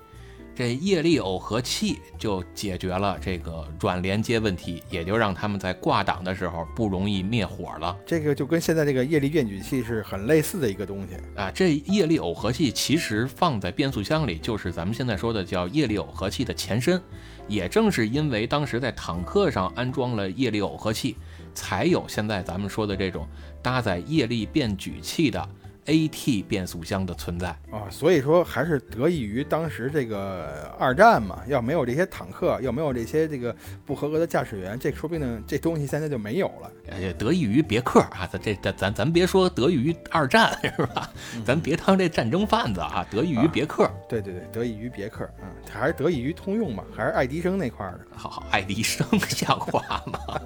[0.55, 7.97] 这液力耦合器就解决了这个软连接问题，也就让他们在挂档的时候不容易灭火了。
[8.05, 11.51] 这个就跟现在这个液力变矩器是很类似的一个东西啊。
[11.51, 17.01] 这液力耦合器其实放在变速箱里，就是咱们现在说的叫液力耦合器的前身。
[17.49, 21.17] 也正是因为当时在坦克上安装了液力耦合器，
[21.53, 23.27] 才有现在咱们说的这种
[23.61, 25.49] 搭载液力变矩器的。
[25.87, 31.41] A/T 变速箱的存在啊，所以说还是得益于当时这个二战嘛。
[31.49, 33.55] 要没有这些坦克，要没有这些这个
[33.85, 36.71] 不合格的驾驶员，这说不定这东西现在就没有了。
[37.01, 41.11] 也得益于别克啊，咱这咱咱咱别说得益于二战 是吧？
[41.45, 43.91] 咱别当这战争贩子啊，得益于别克。
[44.09, 48.01] 对对对，得益于别克，嗯，还是得益于通用嘛，还是爱迪生那块的。
[48.15, 50.41] 好好，爱迪生像话吗？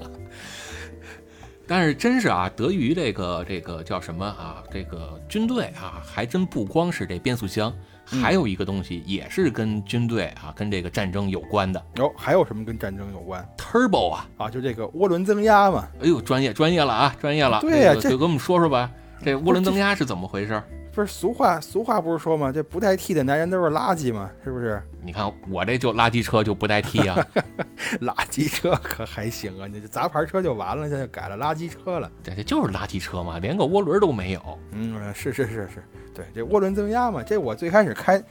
[1.69, 4.63] 但是真是啊，得益于这个这个叫什么啊？
[4.73, 7.73] 这个军队啊，还真不光是这变速箱，
[8.05, 11.83] 还有一个东西也是跟军队啊、跟这个战争有关的。
[11.97, 15.89] 哟，还有什么跟战争有关？Turbo 啊啊，就这个涡轮增压嘛。
[16.01, 17.61] 哎呦，专业专业了啊，专业了。
[17.61, 18.91] 对呀，就跟我们说说吧，
[19.25, 20.63] 这涡轮增压是怎么回事？
[20.97, 22.51] 不是俗话，俗话不是说吗？
[22.51, 24.31] 这不带 T 的男人都是垃圾吗？
[24.43, 24.83] 是不是？
[25.03, 27.19] 你看我这就垃圾车就不带 T 啊，
[28.01, 29.67] 垃圾车可还行啊？
[29.67, 32.11] 你这杂牌车就完了，现在改了垃圾车了。
[32.23, 34.59] 这这就是垃圾车嘛，连个涡轮都没有。
[34.71, 38.23] 嗯，是是是是，对，这涡轮增压嘛，这我最开始开，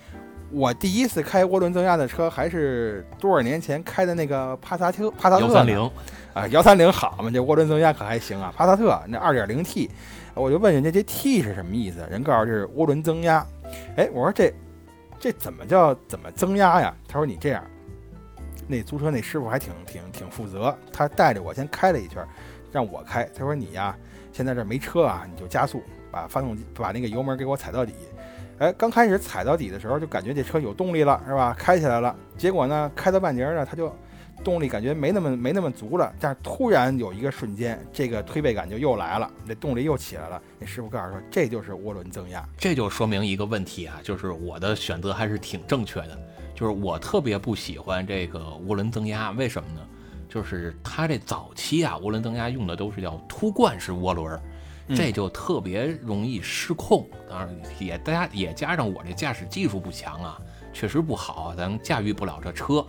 [0.50, 5.92] 我第一次开涡轮增压的车还是多少年前开的那个帕萨特，帕萨特幺三零
[6.34, 9.92] 啊，幺三零好嘛，这涡轮增压可还行啊，帕萨特那二点零 T。
[10.36, 12.06] 我就问人家这 T 是什么意思？
[12.12, 13.46] 人告诉这是涡轮增压。
[13.96, 14.54] 哎，我说这
[15.18, 16.94] 这怎么叫怎么增压呀？
[17.08, 17.64] 他说你这样，
[18.68, 22.26] 那租车那师傅还挺挺挺负责，他带着我先开了一圈，
[22.72, 23.24] 让我开。
[23.34, 23.98] 他说你呀，
[24.34, 25.82] 现在这没车啊，你就加速，
[26.12, 27.94] 把发动机把那个油门给我踩到底。
[28.60, 31.56] 哎，刚开始踩到底的时候就感觉这车有动力了，是吧？
[31.58, 32.16] 开起来了。
[32.38, 33.94] 结果呢，开到半截呢，他就。
[34.46, 40.40] 动力感觉没那么没那么足了，但是突然有一个瞬间，这个推背感就又来了，这动力又起来了。
[40.60, 46.18] 那师傅告诉说，这就是涡轮增压，这就说明一个问题啊，就是我的选择还是挺正确的，
[46.54, 49.82] 就是我特别不喜欢这个涡轮增压，为什么呢？
[50.30, 54.40] 就是它这早期啊，涡轮增压用的都是叫凸冠式涡轮，
[54.96, 57.10] 这就特别容易失控。
[57.28, 57.50] 当然
[57.80, 60.40] 也大家也加上我这驾驶技术不强啊，
[60.72, 62.86] 确实不好，咱驾驭不了这车。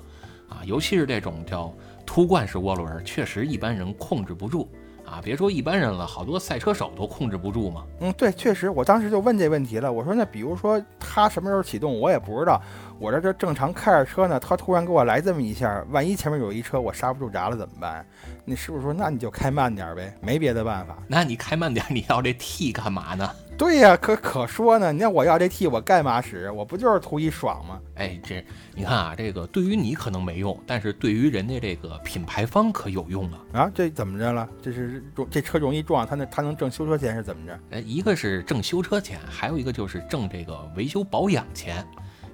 [0.49, 1.73] 啊，尤其是这种叫
[2.05, 4.69] 突冠式涡轮，确实一般人控制不住
[5.05, 5.21] 啊！
[5.23, 7.85] 别说一般人了，好多赛车手都控制不住嘛。
[8.01, 9.93] 嗯，对，确实，我当时就问这问题了。
[9.93, 12.61] 我说，那比如说它什么时候启动，我也不知道。
[12.99, 18.05] 我这这正常开着车呢，他突然给我来这么一下，万一前面有一车，我刹不住闸了怎么办？
[18.45, 20.97] 那师傅说，那你就开慢点呗，没别的办法。
[21.07, 23.31] 那你开慢点，你要这 T 干嘛呢？
[23.59, 24.93] 对呀，可可说呢。
[24.93, 26.51] 你看我要这 T，我干嘛使？
[26.51, 27.81] 我不就是图一爽吗？
[27.97, 28.45] 哎，这
[28.75, 33.39] 你看啊，这个对于你可能没用，但是对于人家这个品牌方可有用啊！
[33.53, 34.49] 啊，这怎么着了？
[34.63, 37.59] 这是这车容易撞，他那他能挣修车钱是怎么着？
[37.71, 41.87] 哎，一个是挣修车钱，还有一个就是挣这个维修保养钱。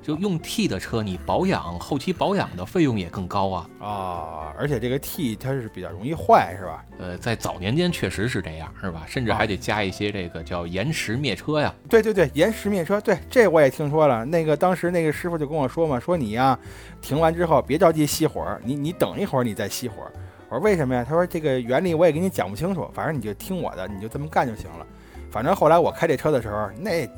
[0.03, 4.53] 就用 T 的车，你保养后期保养的费用也更高啊啊！
[4.59, 6.85] 而且这个 T 它是比较容易坏，是吧？
[6.99, 9.05] 呃，在早年间确实是这样，是吧？
[9.07, 11.73] 甚至还得加一些这个叫延时灭车呀。
[11.89, 14.25] 对对对，延时灭车，对这我也听说了。
[14.25, 16.59] 那个当时那个师傅就跟我说嘛，说你呀
[17.01, 19.95] 停完之后别着急熄火，你你等一会儿你再熄火。
[20.49, 21.05] 我说为什么呀？
[21.09, 24.85] 他说这个原理我也给你讲不清楚，反正你就听我的，你就这么干就行了。
[25.31, 27.09] 反正后来我开这车的时候，那。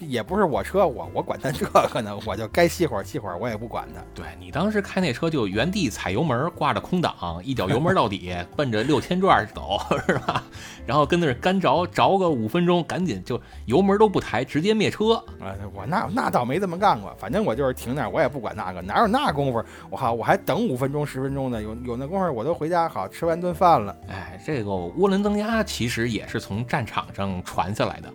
[0.00, 4.02] 也不是我车，我我管他这个呢，我就该熄火熄火，我也不管他。
[4.14, 7.14] 对你当时开那车就原地踩油门，挂着空挡，
[7.44, 10.42] 一脚油门到底，奔着六千转走，是吧？
[10.86, 15.14] 然后跟那儿干着着个五分钟，赶紧就油门都不抬，直接灭车。
[15.40, 19.62] 啊，我那那倒没这么干过，反正我就是停那儿，我也不管那个，哪有那功夫？
[19.90, 23.96] 我好，我还等五分钟十分钟呢，有有那功夫我都回家好吃完顿饭了。
[24.08, 28.12] 哎，这个涡轮增压其实也是从战场上传下来的。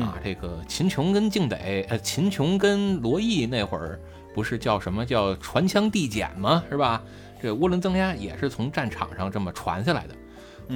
[0.00, 1.56] 啊，这个秦琼跟敬得，
[1.88, 4.00] 呃，秦琼跟罗毅那会儿
[4.34, 6.62] 不是叫什么叫传枪递减吗？
[6.68, 7.02] 是吧？
[7.40, 10.14] 这涡轮增压也是从战场上这么传下来的。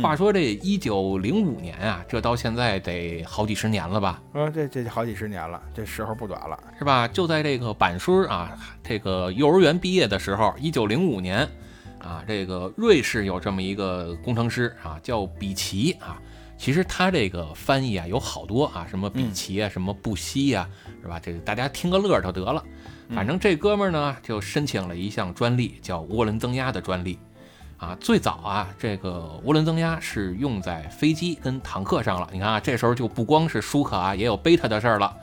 [0.02, 4.22] 话说这一九零五年啊，这到现在得好几十年了吧？
[4.34, 7.08] 嗯，这这好几十年了，这时候不短了，是吧？
[7.08, 8.54] 就在这个板叔啊，
[8.84, 11.48] 这个幼儿园毕业的时候，一九零五年
[12.00, 16.20] 啊，这个瑞士有这么一个工程师啊，叫比奇啊。
[16.58, 20.68] 其实他这个翻译啊有好多啊，什么比奇啊，什么布希呀，
[21.00, 21.18] 是吧？
[21.20, 22.62] 这个大家听个乐就得了。
[23.14, 27.18] 反正这哥们儿呢就申请了一项专利，叫涡轮增压的专利。
[27.78, 32.28] 啊，最早啊，这个涡轮增压是用在飞机跟坦克上了。
[32.32, 35.16] 你看啊，这时候就不光是舒克啊，也有贝塔的事儿了。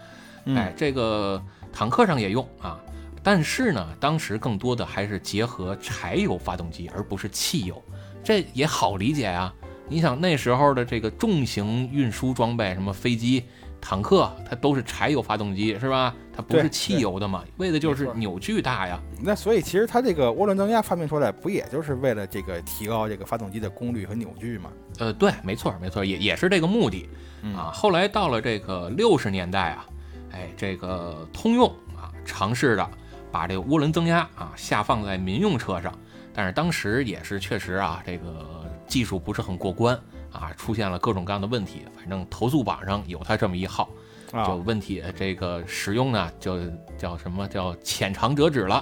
[0.45, 1.43] 哎，这个
[1.73, 2.79] 坦克上也用啊，
[3.21, 7.83] 但是呢，当时更多的还是结合柴油发动机，而不是汽油。
[8.23, 9.53] 这也好理解啊。
[9.87, 13.43] 你想那时候的这个重型运输装备，什么飞机、
[13.79, 16.13] 坦克，它都是柴油发动机，是吧？
[16.35, 18.99] 它不是汽油的嘛，为的就是扭矩大呀。
[19.21, 24.71] 那所以其实它这个涡轮增压发明出来，不也就是为了这个提高这个发动机的功率和扭矩吗？
[24.97, 27.07] 呃，对，没错，没错，也也是这个目的
[27.55, 27.69] 啊。
[27.71, 29.85] 后来到了这个六十年代啊，
[30.31, 32.89] 哎，这个通用啊尝试着
[33.31, 35.93] 把这个涡轮增压啊下放在民用车上，
[36.33, 38.64] 但是当时也是确实啊这个。
[38.87, 39.99] 技术不是很过关
[40.31, 41.83] 啊，出现了各种各样的问题。
[41.95, 43.89] 反正投诉榜上有他这么一号，
[44.31, 46.59] 就问题这个使用呢，就
[46.97, 48.75] 叫什么叫浅尝辄止了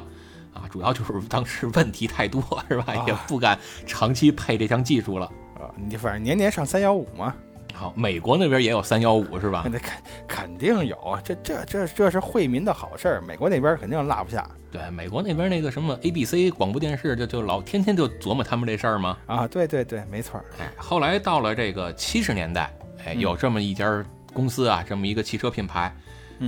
[0.54, 0.64] 啊。
[0.70, 2.96] 主要就是当时问题太多，是吧？
[3.08, 5.26] 也不敢长期配这项技术了
[5.56, 5.70] 啊。
[5.76, 7.34] 你反正年年上三幺五嘛。
[7.74, 9.66] 好，美国那边也有三幺五是吧？
[9.72, 14.48] 那肯肯定有，这这这这是惠民的好事儿，美国那边肯定落不下。
[14.72, 19.18] 对，美国那边那个什么 ABC 广播电视就就老天天就琢磨他们这事儿吗？
[19.26, 20.40] 啊，对对对，没错。
[20.60, 22.72] 哎，后来到了这个七十年代，
[23.06, 25.94] 哎，有这么一家公司啊，这么一个汽车品牌，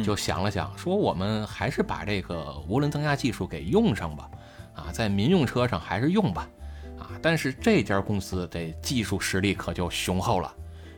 [0.04, 4.30] 就想了想，说我们还是把这个涡轮增压技术给用上吧，
[4.76, 6.48] 啊，在民用车上还是用吧，
[7.00, 10.54] 啊，但是这家公司的技术实力可就雄厚了。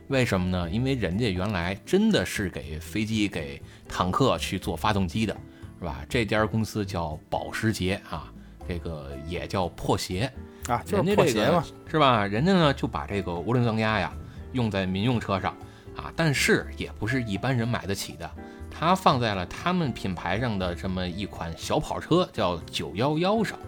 [0.08, 0.68] 为什么呢？
[0.70, 5.36] 因为人家原来真的是给飞机、给坦克去做发动机的，
[5.78, 6.00] 是吧？
[6.08, 8.32] 这家公司叫保时捷啊，
[8.66, 10.32] 这个也叫破鞋
[10.66, 12.26] 啊，就是破鞋嘛，是吧？
[12.26, 14.10] 人家呢就把这个涡轮增压呀
[14.52, 15.54] 用在民用车上
[15.94, 18.30] 啊，但是也不是一般人买得起的，
[18.70, 23.58] 它放在了他们品牌上的这么一款小跑车，叫九幺幺上。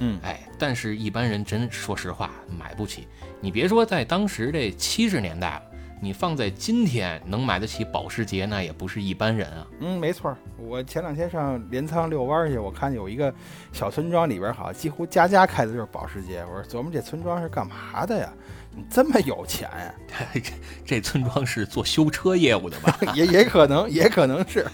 [0.00, 3.06] 嗯，哎，但是一般人真说实话买不起。
[3.40, 5.62] 你别说在当时这七十年代了。
[6.00, 9.66] 你放在今天能买得起保时捷，那也不是一般人啊。
[9.80, 10.36] 嗯，没错。
[10.58, 13.32] 我前两天上镰仓遛弯去，我看有一个
[13.72, 16.44] 小村庄里边，好像几乎家家开的就是保时捷。
[16.50, 18.32] 我说琢磨这村庄是干嘛的呀？
[18.76, 19.94] 你这么有钱呀？
[20.32, 20.42] 这
[20.84, 22.98] 这村庄是做修车业务的吧？
[23.14, 24.66] 也也可能，也可能是。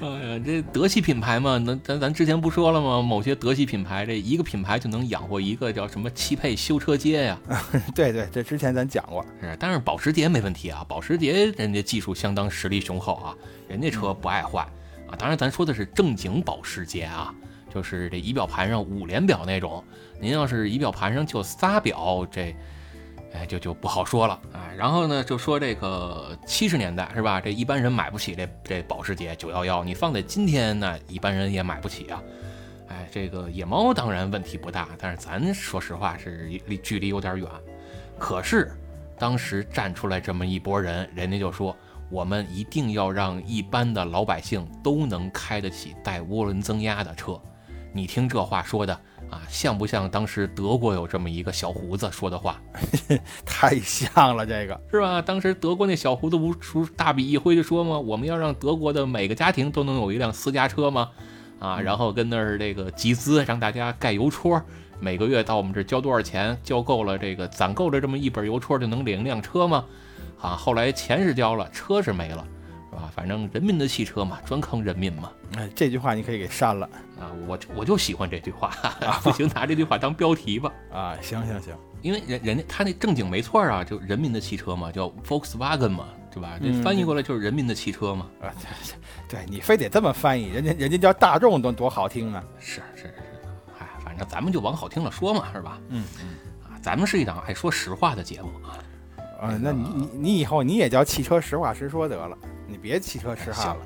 [0.00, 3.02] 哎呀，这德系品牌嘛，那咱咱之前不说了吗？
[3.02, 7.38] 某些德系品牌，这一个品牌就能养活一个叫什么汽配修车街呀？
[7.94, 9.22] 对 对，这之前咱讲过。
[9.40, 13.36] 是，但是保时捷没问题啊，保时捷人家技术相当，实力雄厚啊，
[13.68, 14.62] 人家车不爱坏
[15.06, 15.12] 啊。
[15.18, 17.34] 当然，咱说的是正经保时捷啊，
[17.72, 19.84] 就是这仪表盘上五连表那种。
[20.18, 22.56] 您要是仪表盘上就仨表，这。
[23.32, 24.70] 哎，就就不好说了啊。
[24.76, 27.40] 然后呢，就说这个七十年代是吧？
[27.40, 32.22] 这一般人买不起这这保时捷九幺幺，你放在今天呢，一般人也买不起啊。
[32.88, 37.48] 哎，这个野猫当然问题不大，但是咱说实话是离距离有点远。
[38.18, 38.70] 可是
[39.18, 41.76] 当时站出来这么一拨人，人家就说
[42.10, 47.40] 我们一定要让一般的老百姓都能开得起带涡轮增压的车。
[47.92, 49.00] 你听这话说的。
[49.30, 52.60] 啊，像不像当时德国有这么一个小胡子说的话？
[53.46, 55.22] 太像了，这个是吧？
[55.22, 61.10] 当时德国那小胡子不出大笔一挥就说嘛，我们要让德国的每个家庭都能有一辆私家车吗？
[61.60, 64.60] 啊，然后跟那儿这个集资，让大家盖邮戳，
[64.98, 69.84] 每个月到我们这交多少钱，交够了这个攒够了这么一本邮戳就能领一辆车吗？
[70.40, 72.44] 啊，后来钱是交了，车是没了。
[73.00, 73.12] 是吧？
[73.14, 75.30] 反正人民的汽车嘛，专坑人民嘛。
[75.56, 76.86] 哎，这句话你可以给删了
[77.18, 77.32] 啊！
[77.48, 78.70] 我我就喜欢这句话，
[79.22, 80.72] 不行拿这句话当标题吧。
[80.92, 86.58] 啊，行行行，因为人人家他那正经没错啊，就人民的汽车嘛，叫 Volkswagen 嘛，对吧？
[86.62, 88.26] 这嗯翻译过来就是人民的汽车嘛。
[88.40, 88.52] 啊，
[89.28, 92.44] 对对你非得这么翻译，人家人家叫大众多多好听啊！
[92.60, 93.14] 是是是，
[93.80, 95.80] 哎，反正咱们就往好听了说嘛，是吧？
[95.88, 96.04] 嗯
[96.62, 98.78] 啊，咱们是一档爱说实话的节目啊。
[99.40, 102.36] 啊，那你你你以后你也叫汽车实话实说得了，
[102.70, 103.80] 你别骑车吃哈了。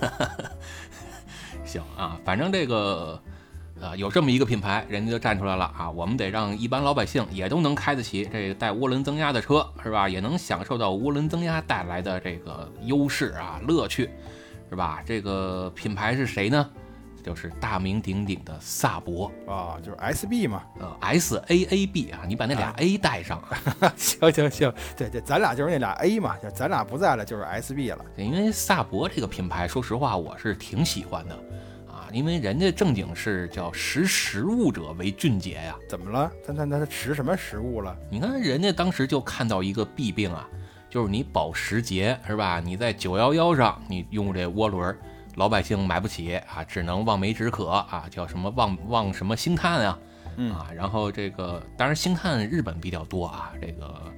[1.64, 3.20] 行啊，反正这个，
[3.80, 10.08] 呃，有这么一个品牌，人家就站出来了啊，我们得让一般老百姓也都能开得起这个带涡轮增压的车，是吧？
[10.08, 14.08] 也能享受到涡轮增压带来的这个优势啊、乐趣，
[14.70, 15.02] 是吧？
[15.04, 16.70] 这个品牌是谁呢？
[17.22, 20.62] 就是大名鼎鼎的萨博，啊，就是 SB 嘛。
[20.80, 23.42] 呃，S A A B 啊，你把那俩 A 带上，
[23.96, 28.04] 行行行，对对，咱俩就是那俩 A 嘛，就咱俩不在了就是 SB 了。
[28.16, 31.34] 因为萨博这个品牌，说实话我是挺喜欢的
[31.86, 35.76] 啊，因为人家正经是叫识时务者为俊杰呀。
[35.88, 36.30] 怎么了？
[36.46, 37.96] 他他他识什么食物了？
[38.10, 40.48] 你看人家当时就看到一个弊病啊，
[40.88, 42.60] 就是你保时捷是吧？
[42.60, 44.96] 你在九幺幺上你用这涡轮，
[45.38, 49.98] 老百姓买不起啊，只能望梅止渴啊，叫什么望望什么星探啊，
[50.36, 54.12] 嗯啊，然后这个当然星探日本比较多啊，这个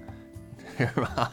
[0.79, 1.31] 是吧？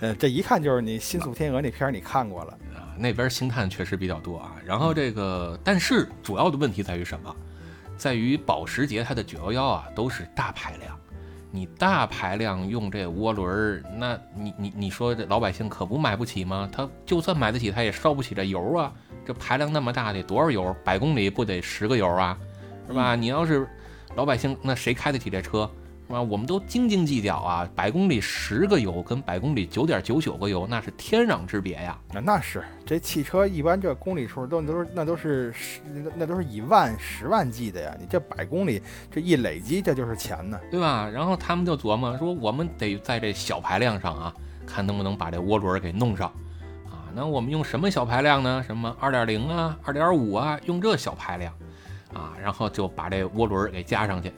[0.00, 2.52] 呃，这一看就是你《新宿天鹅》那片儿你看过了。
[2.74, 4.56] 啊，那边星探确实比较多啊。
[4.66, 7.32] 然后这个，但是主要的问题在于什么？
[7.96, 10.98] 在于保时捷它的911啊都是大排量，
[11.54, 16.66] 你大排量用这涡轮儿，那你你你说这老百姓可不买不起吗？
[16.72, 18.90] 他就算买得起，他也烧不起这油啊。
[19.24, 20.74] 这排量那么大，得多少油？
[20.82, 22.36] 百公里不得十个油啊，
[22.88, 23.14] 是吧？
[23.14, 23.68] 你要是
[24.16, 25.70] 老百姓，那谁开得起这车？
[26.12, 26.20] 是吧？
[26.20, 31.98] 我们都斤斤计较啊，百公里十个油跟百公里九点九九个油，那是天壤之别呀。
[32.12, 40.60] 那那是这汽车一般这公里数都都是那都是十那那都是以万十万计的呀，你这百公里这一累积这就是钱呢。
[40.70, 41.08] 对吧？
[41.08, 44.34] 然后他们就琢磨说，我们得在这小排量上啊，
[44.66, 46.28] 看能不能把这涡轮给弄上
[46.90, 47.08] 啊。
[47.14, 48.62] 那我们用什么小排量呢？
[48.66, 51.54] 什么二点零啊、二点五啊，用这小排量
[52.12, 54.34] 啊，然后就把这涡轮给加上去啊。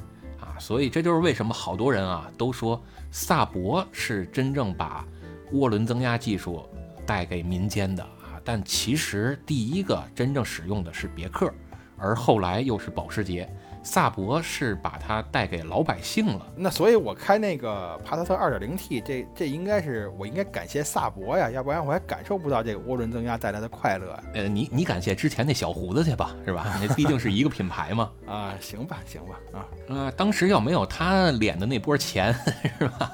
[0.58, 5.06] 所以这就是为什么好多人啊都说萨博是真正把
[5.52, 6.64] 涡轮增压技术
[7.06, 8.40] 带给民间的啊。
[8.44, 11.52] 但其实第一个真正使用的是别克，
[11.96, 13.48] 而后来又是保时捷。
[13.84, 16.46] 萨博是把它带给老百姓了。
[16.56, 26.66] 那所以，我开那个帕萨特 2.0T，这这应该是我应该感谢萨博呀，要不然我还感受不到这个涡轮增压带来的快乐呃，你你感谢之前那小胡子去吧，是吧？
[26.80, 28.10] 那毕竟是一个品牌嘛。
[28.26, 28.54] 啊。
[28.60, 32.34] 行吧，行吧，啊，呃，当时要没有他敛的那波钱，
[32.78, 33.12] 是吧？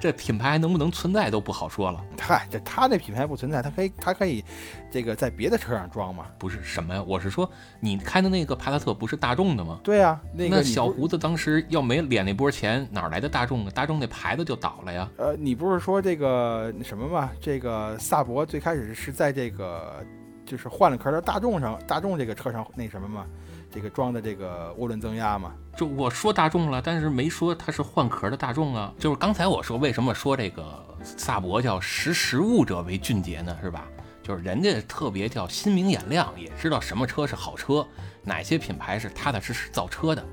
[0.00, 2.04] 这品牌还能不能存在都不好说了。
[2.18, 4.44] 嗨，这他那品牌不存在，他可以他可以
[4.90, 6.26] 这个在别的车上装嘛。
[6.38, 7.02] 不是什么呀？
[7.06, 7.50] 我是说，
[7.80, 9.78] 你开的那个帕萨特不是大众的吗？
[9.82, 13.70] 对呀、那个那小胡子当时要没敛那波钱，哪来的大众啊？
[13.74, 15.08] 大众那牌子就倒了呀。
[15.16, 17.30] 呃，你不是说这个什么吗？
[17.40, 20.04] 这个萨博最开始是在这个
[20.44, 23.24] 就是换了壳的大众上，大众这个车上那什么吗？
[23.72, 25.52] 这个装的这个涡轮增压嘛。
[25.76, 28.92] 就我说大众了，但是没说它是换壳的大众啊。
[28.98, 33.56] 就是刚才我说为什么说这个萨博叫识时务者为俊杰呢？
[33.62, 33.86] 是吧？
[34.30, 37.84] 就是人家特别叫心明眼亮，也知道什么车是好车，
[38.22, 40.24] 哪些品牌是踏踏实实造车的。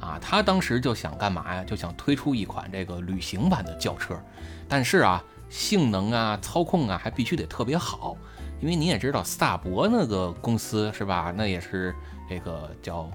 [0.00, 1.62] 啊，他当时就想干嘛呀？
[1.62, 4.18] 就想推出一款这个旅行版的轿车，
[4.66, 8.16] 但是啊，性能啊、操控啊，还必须得特别好，
[8.62, 11.30] 因为你也知道萨博那个公司是吧？
[11.36, 11.94] 那也是
[12.26, 13.10] 这个叫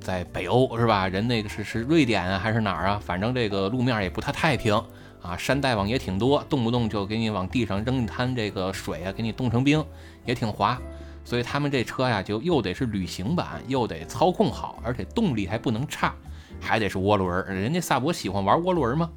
[0.00, 1.08] 在北欧是吧？
[1.08, 3.00] 人那个是是瑞典啊还是哪儿啊？
[3.04, 4.80] 反正这个路面也不太太平
[5.22, 9.84] 啊，山大王也挺多，动不动就给你往地上扔一滩这个水啊，给你冻成冰，
[10.26, 10.76] 也挺滑。
[11.24, 16.12] 所以他们这车呀，就又得是旅行版，又得操控好，而且动力还不能差，
[16.60, 17.46] 还得是涡轮。
[17.46, 19.08] 人家萨博喜欢玩涡轮吗？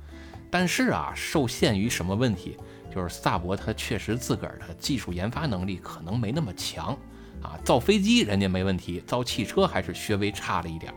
[0.52, 2.56] 但是啊，受限于什么问题？
[2.94, 6.98] 就是萨博它确实自个儿的技术研发能力可能没那么强
[7.42, 7.60] 啊。
[7.66, 10.96] 造飞机人家没问题，造汽车还是稍微差了一点儿。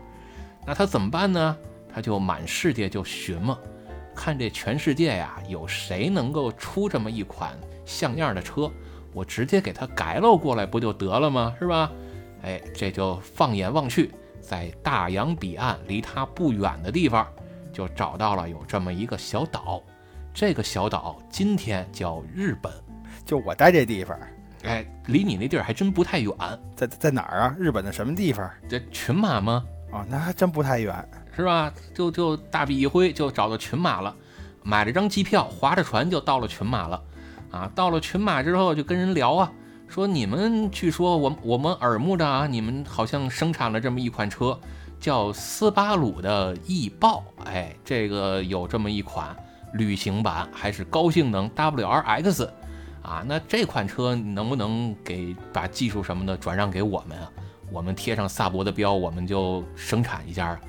[0.65, 1.57] 那他怎么办呢？
[1.91, 3.57] 他就满世界就寻嘛，
[4.19, 8.69] 看这全世界呀，有谁能够出这么一款像样的车，
[9.13, 11.55] 我直接给它改喽过来不就得了吗？
[11.57, 11.89] 是吧？
[12.41, 17.25] 哎，这就放眼望去，在大洋彼岸离它不远的地方，
[17.71, 19.81] 就找到了有这么一个小岛。
[20.33, 22.73] 这个小岛今天叫日本，
[23.25, 24.19] 就我待这地方，
[24.63, 26.33] 哎，离你那地儿还真不太远。
[26.75, 27.55] 在在哪儿啊？
[27.57, 28.51] 日本的什么地方？
[28.67, 29.63] 这群马吗？
[29.93, 30.93] 哦，那还真不太远。
[31.39, 31.73] 是吧？
[31.93, 34.13] 就就大笔一挥就找到群马了，
[34.61, 37.01] 买了张机票，划着船就到了群马了。
[37.49, 39.51] 啊，到了群马之后就跟人聊啊，
[39.87, 44.59] 说你们据说我我们耳目的啊，你们好像生产了这么一款车，
[44.99, 47.23] 叫斯巴鲁的翼豹。
[47.45, 49.35] 哎，这个有这么一款
[49.73, 52.47] 旅行版还是高性能 WRX
[53.01, 53.23] 啊？
[53.25, 57.31] 那这款车能不能给把技术什么的转让给我们啊？
[57.71, 60.59] 我们贴上萨博的标，我们就生产一下。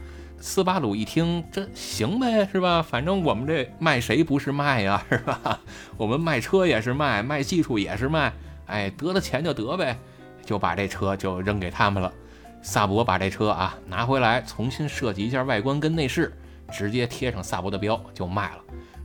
[0.43, 2.81] 斯巴鲁一听，这行呗，是吧？
[2.83, 5.61] 反正我们这卖谁不是卖呀，是吧？
[5.99, 8.33] 我们卖车也是卖，卖技术也是卖，
[8.67, 9.99] 哎，得了钱就得呗，
[10.45, 12.11] 就把这车就扔给他们了。
[12.63, 16.33] 萨博把这车啊拿回来，重新设计一下外观跟内饰，
[16.73, 18.61] 直接贴上萨博的标就卖了。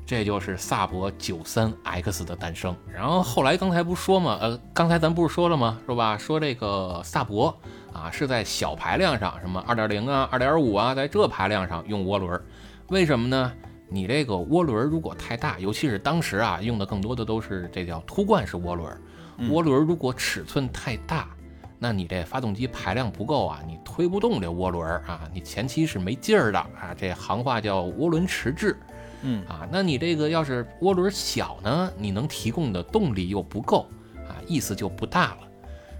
[0.05, 2.75] 这就是萨博九三 X 的诞生。
[2.93, 4.37] 然后后来刚才不说吗？
[4.39, 5.79] 呃，刚才咱不是说了吗？
[5.85, 6.17] 是吧？
[6.17, 7.57] 说这个萨博。
[7.95, 12.39] 啊，是在小排量上，什么二点零啊、二点五啊，在这排量上用涡轮，
[12.89, 13.53] 为什么呢？
[13.87, 19.01] 你这个涡轮如果太大，尤其是当时啊，用的更多的都是这叫凸冠式涡轮。
[19.49, 21.29] 涡轮如果尺寸太大，
[21.77, 26.95] 那你这发动机排量不够啊，你推不动这涡轮啊，你前期是没劲儿的啊。
[26.97, 28.75] 这行话叫涡轮迟滞。
[29.21, 33.87] 嗯啊，那你这个要是涡轮小呢，你能提供的动力又不够
[34.27, 35.37] 啊，意思就不大了。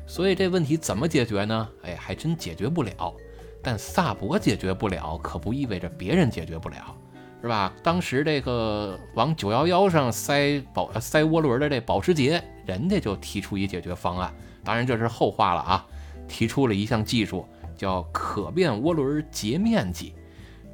[0.08, 1.68] 所以这问题怎么解决呢？
[1.84, 3.14] 哎，还真解决不了。
[3.62, 6.96] 但萨博解决不了，可不意味着别人解决不了，
[7.42, 7.74] 是吧？
[7.82, 14.32] 当时这个往九幺幺上塞保塞涡轮的这保时捷，人家就提出一解决方案。
[14.64, 15.86] 当然这是后话了啊，
[16.28, 17.44] 提出了一项技术
[17.76, 20.14] 叫可变涡轮截面积，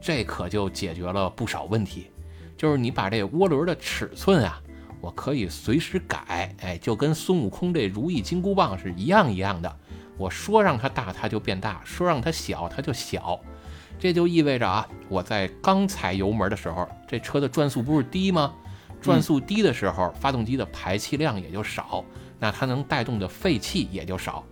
[0.02, 2.12] 这可就解决了不少问题。
[2.58, 4.62] 就是你把这涡轮的尺寸啊。
[5.02, 9.76] 我可以随时改，哎，就跟孙悟空这如意金箍棒是一样一样的。
[10.18, 13.40] 我说让它大，它就变大；说让它小，它就小。
[14.00, 18.54] 这就意味着啊，我在刚踩油门的时候，这车的转速不是低吗？
[19.02, 22.06] 转速低的时候，发动机的排气量也就少，
[22.40, 24.44] 那它能带动的废气也就少。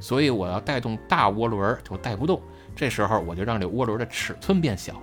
[0.00, 2.42] 所以我要带动大涡轮就带不动。
[2.76, 5.00] 这时候我就让这涡轮的尺寸变小，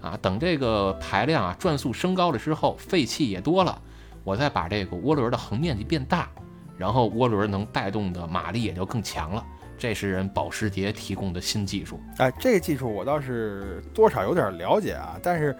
[0.00, 3.82] 啊，等这个排量啊转速升高了之后，废气也多了。
[4.28, 6.28] 我再把这个涡轮的横面积变大，
[6.76, 9.42] 然后涡轮能带动的马力也就更强了。
[9.78, 11.98] 这是人保时捷提供的新技术。
[12.18, 15.56] 哎，这个技术我倒是多少有点了解啊，但是。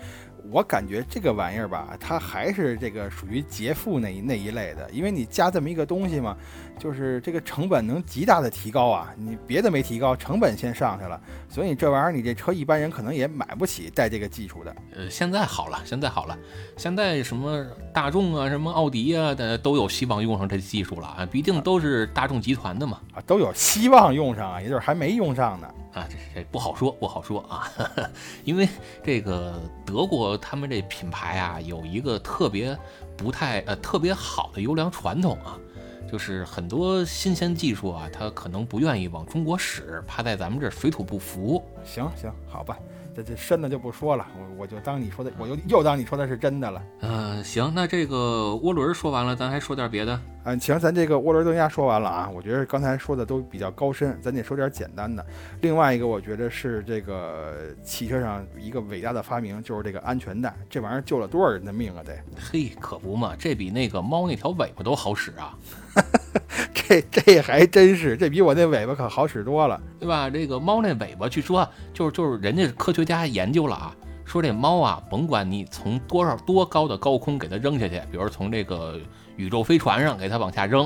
[0.51, 6.35] 我感觉这个玩意儿吧，它还是这个属于捷富那一那一类的，因为你加这么一个东西嘛，
[6.79, 9.13] 就是这个成本能极大的提高啊。
[9.17, 14.75] 你别的没提高，成本先上去了，所以这玩意儿你这车一般人可能也买不起带这个技术的。
[14.95, 16.39] 呃，现在好了，现在好了，
[16.77, 25.69] 现在什么大众啊，什么奥迪啊的都有希望用上这技术了啊，毕竟都是大众集团的嘛，啊，都有希望用上啊，也就是还没用上呢。
[25.95, 27.67] 啊，这这不好说，不好说啊，
[28.45, 28.69] 因为
[29.03, 32.79] 这个德国他们这品牌啊，有一个特别
[33.17, 35.59] 不太呃特别好的优良传统啊，
[36.11, 41.63] 就是很多新鲜技术啊，他可能不愿意往中国使，怕在咱们这儿水土不服。
[41.85, 42.79] 行行，好吧。
[43.17, 46.81] 这这深的就不说了，我我就当你说的，我又又当你说的是真的了。
[47.01, 50.21] 嗯，行，那这个涡轮说完了，咱还说点别的。
[50.45, 52.31] 嗯，行，咱这个涡轮增压说完了啊。
[52.33, 55.27] 我觉得刚才说的都比较高深，咱得说点简单的。
[55.63, 60.55] 另外一个，我觉得是这个汽车上一个伟大的发明，就是这个安全带。
[60.71, 62.05] 这玩意儿救了多少人的命啊！
[62.05, 65.59] 得，嘿，可不嘛，这比那个猫那条尾巴都好使啊。
[66.73, 70.31] 这这还真是，这比我那尾巴可好使多了，对吧？
[70.31, 73.95] 这个猫那尾巴，据说就是就是人家科学家研究了啊，
[74.25, 78.99] 说这猫啊，甭管你从多少多高的高空给它扔下去，比如从这个
[79.37, 80.85] 宇宙飞船上给它往下扔，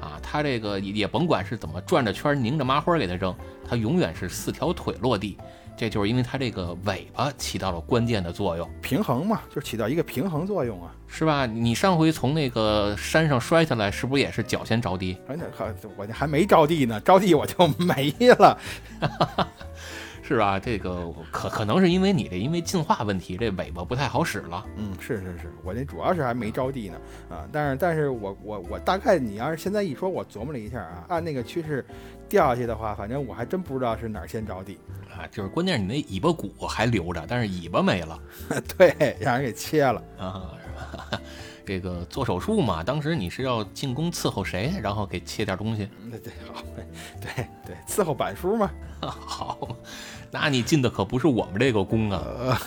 [0.00, 3.34] 啊，它这个也甭管是怎么转着圈拧着麻花给它扔，
[3.68, 5.36] 它永远是四条腿落地。
[5.76, 11.44] 这就是因为它这个尾巴起到了关键的作用，平衡嘛，就起到一个平衡作用啊，是吧？
[11.44, 15.18] 你上回从那个山上摔下来，是不是也是脚先着地？
[15.28, 18.58] 哎，那可我这还没着地呢，着地我就没了，
[20.22, 20.58] 是吧？
[20.58, 24.64] 这个可可能是因为你这因为进化问题，这尾巴不太好使了。
[24.76, 26.96] 嗯，是是是，我这主要是还没着地呢
[27.28, 31.84] 啊，但是但是我我我大概你要是现在一说，我琢磨了一下啊，按那个趋势
[32.28, 34.78] 掉下去的话，反正我还真不知道是哪儿先着地。
[35.10, 38.16] 啊，就是关键，你那尾巴骨还留着，但是尾巴没了，
[38.78, 40.52] 对，让人给切了啊？
[41.64, 45.88] 这个做手术嘛，当时你是要进宫伺候谁，然后给切点东西？
[46.10, 46.62] 那对，好，
[47.20, 48.70] 对对，伺候板叔嘛。
[49.00, 49.68] 好，
[50.30, 52.58] 那你进的可不是我们这个宫啊，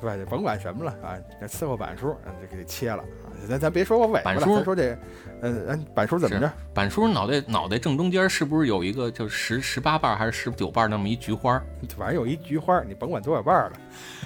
[0.00, 1.16] 不，甭管什么了啊，
[1.46, 2.14] 伺候板叔，
[2.50, 3.02] 就给切了。
[3.48, 4.98] 咱咱别说我尾巴了，咱说这，
[5.40, 6.52] 嗯嗯，板叔怎么着？
[6.74, 11.62] 板叔脑袋脑袋正中间是不是有一个就十十八瓣还是十九瓣那么一菊花？
[11.96, 13.72] 反正有一菊花，你甭管多少瓣了，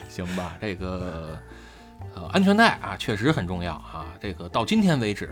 [0.09, 0.56] 行吧？
[0.60, 1.39] 这个
[2.15, 4.07] 呃安全带啊，确实很重要啊。
[4.21, 5.31] 这个到今天为止，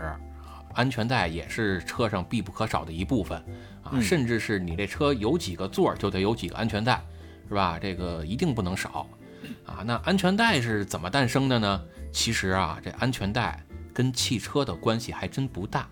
[0.73, 3.37] 安全带也是车上必不可少的一部分
[3.83, 7.01] 啊，甚至是你这车有几个座就得有几个安全带，
[7.47, 7.77] 是吧？
[7.79, 9.07] 这个一定不能少
[9.65, 9.83] 啊。
[9.85, 11.81] 那安全带是怎么诞生的呢？
[12.11, 13.63] 其实啊，这安全带
[13.93, 15.87] 跟汽车的关系还真不大，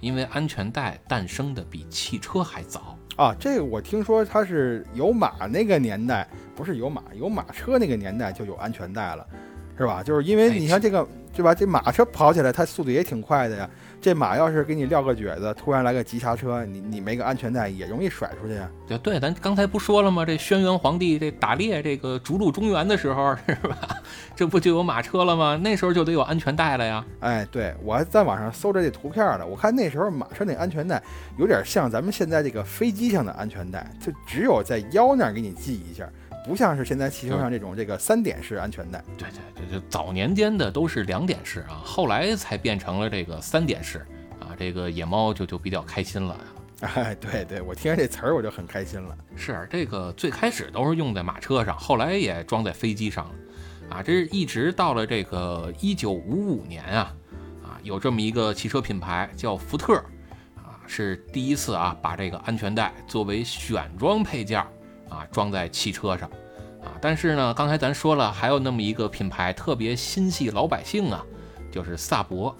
[0.00, 2.96] 因为安全带诞生的比汽车还早。
[3.16, 9.26] 啊，这个我听说它是有马那个年代，不是有马有马车那个年代就有安全带了，
[9.76, 10.02] 是吧？
[10.02, 11.54] 就是因为哎你像这个，对吧？
[11.54, 13.68] 这马车跑起来，它速度也挺快的呀。
[14.00, 18.68] 这马要是给你撂个蹶子，突然来个急刹车，你你没个安全带也容易甩出去呀。
[18.84, 20.24] 对对，咱刚才不说了吗？
[20.26, 23.78] 这轩辕皇帝这打猎这个逐鹿中原的时候，是吧？
[24.34, 25.56] 这不就有马车了吗？
[25.62, 27.04] 那时候就得有安全带了呀。
[27.20, 31.00] 哎，对我还在网上搜着这图片了，我看那时候马车那安全带
[31.38, 36.08] 有点像咱们现在这个飞机上的安全带，就只有在腰那儿给你系一下，
[36.44, 39.02] 不像是现在汽车上这种这个三点式安全带。
[39.16, 43.98] 对对对，就早年间的都是两点式啊，后来才变成了这个三点式
[44.40, 44.54] 啊。
[44.58, 46.36] 这个野猫就就比较开心了。
[46.82, 49.16] 哎，对对，我听着这词儿我就很开心了。
[49.36, 53.34] 是这个最开始都是用在马车上，后来也装在飞机上了
[53.88, 54.02] 啊。
[54.02, 57.14] 这是一直到了这个一九五五年啊
[57.62, 59.94] 啊，有这么一个汽车品牌叫福特
[60.56, 64.60] 啊，是第一次啊把这个安全带作为选装配件
[65.12, 66.28] 啊装在汽车上
[66.82, 66.96] 啊。
[67.00, 71.24] 但是呢，刚才咱说了，还有那么一个品牌特别心系老百姓啊，
[71.70, 72.56] 就是萨博。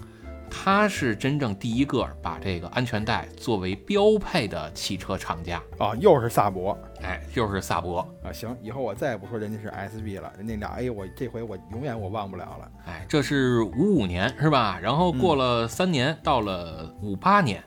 [0.55, 8.01] 它是真正第一个把这个安全带作为标配的汽车厂家，啊，又是萨博哎，又是萨博。
[8.23, 8.31] 啊！
[8.31, 12.71] 行，以后我再也不说人家是 SB 了，人家俩 A 我这回我永远我忘不了了。
[12.85, 14.77] 哎，这是五五年是吧？
[14.79, 17.63] 然后过了三年，到了五八年，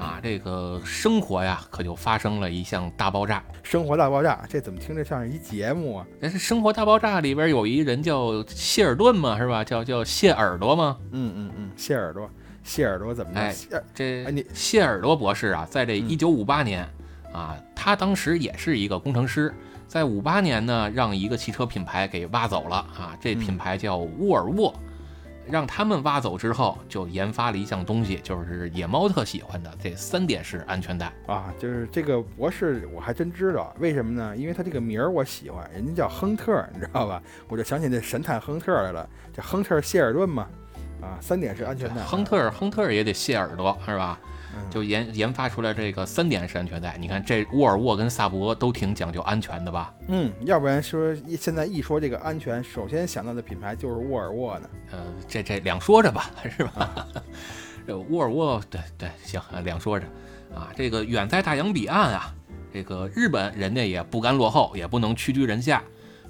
[0.00, 3.44] 啊，这个生活呀，可就发生了一项大爆炸。
[3.62, 6.06] 生活大爆炸，这怎么听着像是一节目啊？
[6.18, 9.62] 但是《生活大爆炸》里边有一人叫谢尔顿嘛，是吧？
[9.62, 10.96] 叫叫谢耳朵吗。
[11.10, 12.30] 嗯嗯嗯，谢耳朵，
[12.64, 13.40] 谢耳朵怎么着？
[13.40, 16.88] 哎谢这哎你谢耳朵博士啊，在这嗯一九五八年
[17.30, 19.52] 啊，他当时也是一个工程师，
[19.86, 24.74] 在五八年呢，让一个汽车品牌给挖走了啊，这品牌叫沃尔沃。
[25.46, 31.12] 让他们挖走之后，就研发了一项东西，就是野猫特喜欢的这三点式安全带。
[31.26, 34.36] 啊，就是这个博士，我还真知道，为什么呢？
[34.36, 37.22] 因为他这个名儿我喜欢，人家叫亨特，你知道吧？
[37.48, 40.46] 我就想起那神探亨特来了，这亨特谢尔顿嘛，
[41.00, 44.20] 啊，三点式安全带，亨特儿，亨特儿也得谢耳朵是吧？
[44.54, 46.96] 嗯就研研发出来这个三点式安全带。
[46.98, 49.92] 你看这沃尔沃跟萨博都挺讲究安全的吧？
[50.08, 54.70] 嗯，要不然说现在一说这个安全，首先想到的品牌就是沃尔沃呢。
[54.92, 54.98] 呃，
[55.28, 57.06] 这这两说着吧，是吧？
[57.86, 60.06] 这沃尔沃，对对，行，啊两说着
[60.54, 60.70] 啊。
[60.76, 62.34] 这个远在大洋彼岸啊，
[62.72, 65.82] 这个日本人家也不甘落后，也不能屈居人下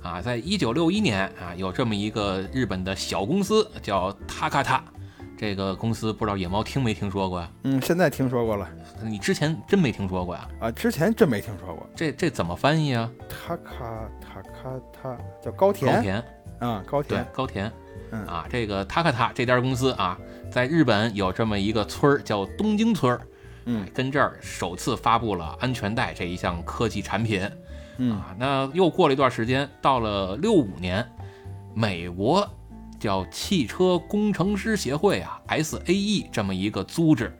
[0.02, 0.22] 啊。
[0.22, 4.80] 在一九六一年啊，有这么一个日本的小公司叫 Takata，
[5.40, 7.50] 这个公司不知道野猫听没听说过呀？
[7.62, 8.68] 嗯，现在听说过了
[9.02, 10.46] 你之前真没听说过呀？
[10.60, 11.88] 啊，之前真没听说过。
[11.96, 13.10] 这这怎么翻译啊？
[13.26, 16.24] 塔卡塔卡塔叫高田高田田。
[16.58, 17.72] 啊，高对田，高田，
[18.10, 20.18] 嗯啊，这个塔卡塔这家公司啊，
[20.50, 23.22] 在日本有这么一个村儿叫东京村儿，
[23.64, 27.50] 嗯跟这儿首次发布了安全带这一项科技产品
[27.96, 28.36] 嗯啊。
[28.38, 31.02] 那又过了一段时间，到了六五年，
[31.74, 32.46] 美国
[33.00, 37.34] 叫汽车工程师协会啊 （SAE） 这么一个组织，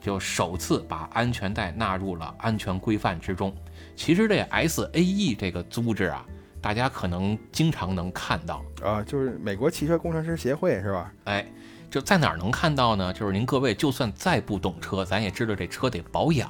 [0.00, 3.52] 就首次把安全带纳入了安全规范之中。
[3.96, 6.24] 其实这 SAE 这个组织啊，
[6.60, 8.62] 大家可能经常能看到。
[8.82, 11.12] 啊，就是美国汽车工程师协会是吧？
[11.24, 11.46] 哎，
[11.90, 13.10] 就在哪儿能看到呢？
[13.12, 16.48] 就是您各位就算再不懂车，咱也知道这车得保养。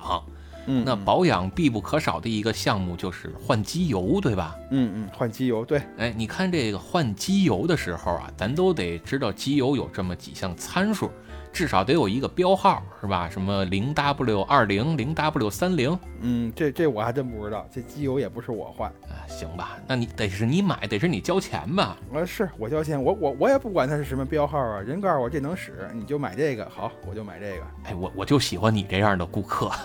[0.69, 4.55] 嗯，那嗯保养必不可少的一个项目就是换机油，对吧？
[4.71, 11.11] 嗯嗯换机油，对，哎，你看这个换机油的时候啊，咱都得知道机油有这么几项参数，
[11.59, 13.29] 至少得有一个标号，是吧？
[13.29, 19.77] 什么零 W 二零、零 W 三零嗯，这这我还真不知道，这机油也不是我换，啊，行吧？
[19.85, 21.97] 那你得是你买，得是你交钱吧？
[22.15, 27.63] 呃，是我交钱，我我我也不管它是什么标号啊，人告诉我这能使，你就买这个，好，我就买这个。
[27.87, 29.69] 哎，我我就喜欢你这样的顾客。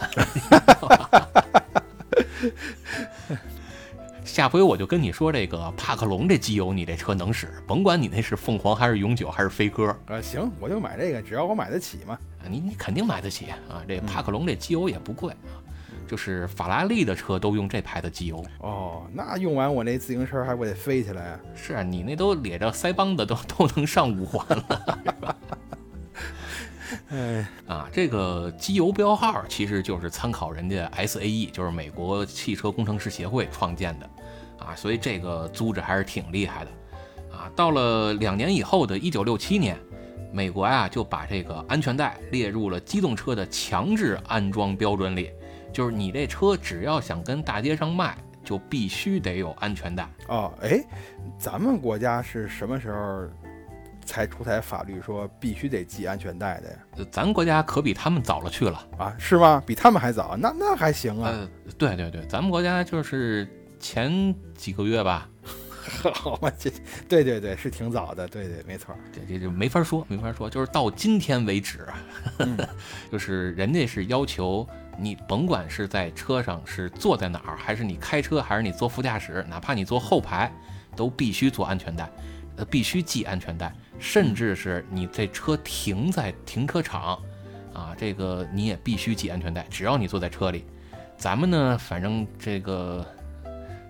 [4.34, 12.16] 下回我就跟你说这个帕克龙这机油，你这车能使，甭管你那是凤凰还是永久还是飞鸽，啊，行，我就买这个，只要我买得起嘛。
[12.44, 13.84] 啊你你肯定买得起啊。
[13.88, 15.54] 这帕克龙这机油也不贵啊，
[16.08, 18.44] 就是法拉利的车都用这牌的机油。
[18.58, 21.40] 哦，那用完我那自行车还不得飞起来啊？
[21.54, 25.38] 是啊，你那都咧着腮帮子都 都能上五环了。
[27.10, 34.10] 哎，啊，这个机油标号其实就是参考人家 SAE，就是美国汽车工程师协会创建的，
[34.66, 36.72] 啊，所以这个租着还是挺厉害的，
[37.36, 39.78] 啊，到了两年以后的一九六七年，
[40.32, 45.32] 美国呀就把这个安全带列入了机动车的强制安装标准里，
[45.72, 50.10] 就是你这车只要想跟大街上卖，就必须得有安全带。
[50.28, 50.84] 哦，哎，
[51.38, 53.28] 咱们国家是什么时候
[54.06, 56.78] 才出台法律说必须得系安全带的呀？
[56.98, 58.86] 呃咱国家可比他们早了去了。
[58.98, 59.64] 啊，是吗？
[59.66, 60.36] 比他们还早？
[60.38, 61.30] 那那还行啊。
[61.32, 63.48] 呃，对对对，咱们国家就是
[63.84, 65.30] 前几个月吧，
[66.16, 66.72] 好吧，这
[67.10, 68.96] 对对对，是挺早的，对对，没错。
[69.12, 71.86] 这这就没法说，没法说，就是到今天为止，
[73.12, 74.66] 就是人家是要求
[74.98, 80.50] 你甭管是在车上是坐在哪儿，还是你开车，还是你坐副驾驶，哪怕你坐后排，
[80.96, 82.10] 都必须做安全带，
[82.56, 87.20] 呃，必须系安全带，甚至是你这车停在停车场，
[87.74, 90.64] 啊，这个你也必须系安全带，只要你坐在车里。
[91.18, 93.06] 咱们呢，反正这个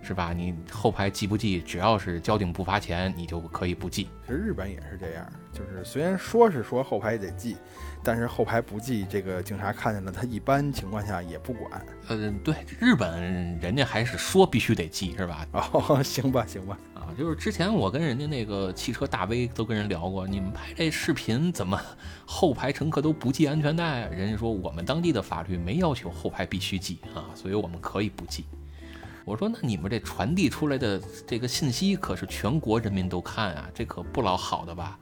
[0.04, 0.34] 是吧？
[0.34, 4.10] 你后排系不系，只要是交警不罚钱，你就可以不系。
[4.26, 7.56] 其实日本也是这样，就是虽然说是说后排得系，
[8.04, 11.86] 但是后排不系，这个警察看见了，他一般情况下也不管。
[12.10, 15.48] 嗯，对，日本人家还是说必须得系，是吧？
[15.54, 16.78] 哦， 行吧，行吧。
[16.94, 21.80] 啊，就是之前我跟人家那个汽车大 V 都跟人聊过，你们拍这视频怎么
[22.26, 24.10] 后排乘客都不系安全带啊？
[24.10, 28.46] 人家说我们当地的法律没要求后排必须系啊，所以我们可以不系。
[29.26, 35.00] 我说那你们这传递出来的这个信息可是全国人民都看啊，这可不老好的吧？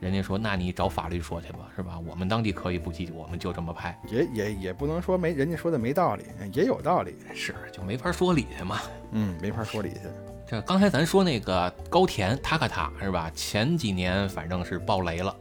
[0.00, 1.98] 人家说那你找法律说去吧，是吧？
[2.06, 7.16] 我们当地可以不记，我们就这么拍，也也也不能说没人家说的没道理，也有道理。
[7.34, 8.80] 是就没法说理去嘛。
[9.12, 10.00] 嗯，没法说理去。
[10.46, 13.30] 这刚才咱说那个高田塔卡塔是吧？
[13.34, 15.34] 前几年反正是爆雷了，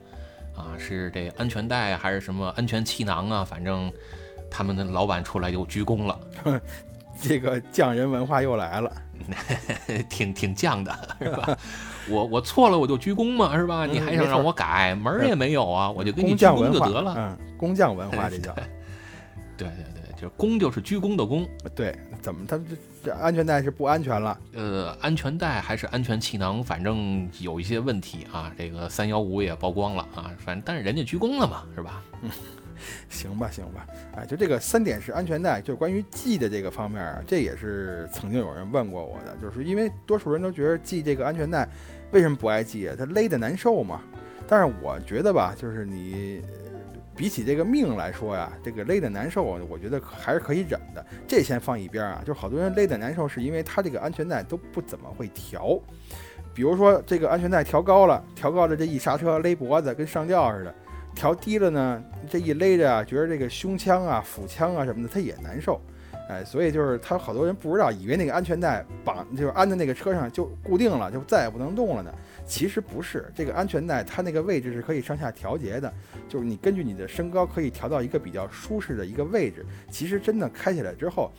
[0.56, 3.44] 啊，是这安全带啊还是什么安全气囊啊？
[3.44, 3.92] 反正
[4.50, 6.20] 他们的老板出来就鞠躬了，
[7.24, 8.92] 这个匠人文化又来了。
[10.10, 11.58] 挺挺犟的是吧？
[12.10, 13.86] 我我错了我就鞠躬嘛是吧？
[13.86, 15.90] 你还想让我改门儿也没有啊？
[15.90, 17.14] 我就给你工鞠躬就得了。
[17.18, 18.54] 嗯，工匠文化 这叫。
[19.56, 21.48] 对对对，就是躬就是鞠躬的躬。
[21.74, 22.76] 对，怎么他们这
[23.06, 24.38] 这安全带是不安全了？
[24.54, 28.52] 呃，安全带还是安全气囊，反正有一些问题啊。
[28.58, 32.02] 这个三幺五也曝光了啊，反正但是人家鞠躬了嘛，是吧？
[33.10, 41.68] 行吧，行吧，哎，就这个三点式安全带，就关于系的这个方面啊，这也是曾经有人问过我的，就是因为多数人都觉得系这个安全带
[42.12, 42.96] 为什么不爱系啊？
[42.98, 44.02] 它勒得难受嘛。
[44.46, 46.42] 但是我觉得吧，就是你
[47.16, 51.04] 比起这个命来说呀，这个勒得难受，我觉得还是可以忍的。
[51.26, 55.80] 这先放一边啊，就好多人勒得难受，是因为他这个安全带都不怎么会调。
[56.54, 60.76] 比如说这个安全带调高了，调高了这一刹车勒脖子，跟上吊似的。
[61.16, 65.82] 调低了呢，这一勒着啊，觉得这个胸腔啊、腹腔啊什么的，它也难受，
[66.30, 72.14] 哎，所以就是他好多人不知道，以为那个安全带绑就是安在那个车上就固定了，就再也不能动了呢。
[72.46, 75.94] 其实不是，这个安全带它那个位置是可以上下调节的，
[76.28, 79.66] 就是你根据你的身高可以调到一个比较舒适的一个位置。
[79.90, 81.32] 其实真的开起来之后，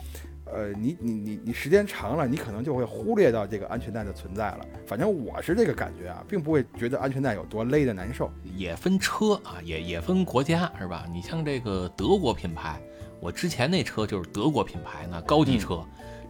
[0.47, 4.61] 呃，你你你你时间长了，你可能就会忽略到这个安全带的存在了。
[4.87, 8.31] 反正我是这个感觉啊，并不会觉得安全带有多勒的难受。
[8.55, 11.07] 也分车啊，也也分国家是吧？
[11.13, 12.79] 你像这个德国品牌，
[13.21, 15.83] 我之前那车就是德国品牌呢，高级车，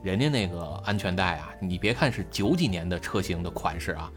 [0.02, 4.12] 人家那个安全带啊，你别看是九几年的车型的款式啊，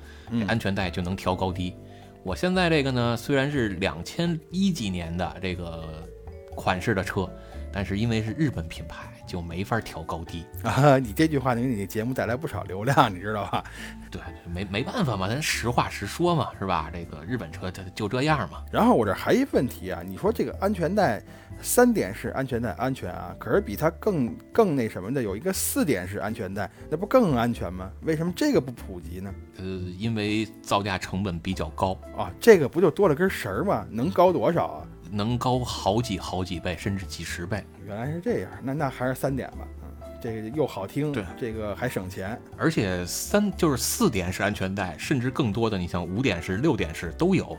[0.47, 1.75] 安全带就能调高低。
[2.23, 6.07] 我现在这个呢，虽然是两千一几年的这个
[6.55, 7.27] 款式的车，
[7.71, 10.45] 但是因为是日本品牌，就没法调高低。
[10.63, 13.63] 啊， 你这句话能给你的节目带来不少流量，你知道吧？
[14.09, 14.21] 对，
[14.51, 16.89] 没没办法嘛，咱实话实说嘛，是吧？
[16.91, 18.63] 这个日本车它就这样嘛。
[18.71, 21.21] 然后我这还一问题啊，你说这个安全带
[21.61, 27.91] 三点式安全带安全啊，可是比它更更那什么的有一个四点式安全带，那不更安全吗？
[28.03, 29.33] 为什么这个不普及呢？
[29.57, 33.85] 呃，因为造价成本比较高，啊，这个不就多了根绳儿吗？
[33.91, 34.87] 能高多少啊？
[35.11, 37.63] 能高好几好几倍，甚至几十倍。
[37.85, 39.67] 原来是这样，那那还是三点吧。
[39.83, 42.39] 嗯，这个又好听，对这个还省钱。
[42.57, 47.57] 而且三就是四点式安全带，甚至更多的，你像五点式、六点式都有，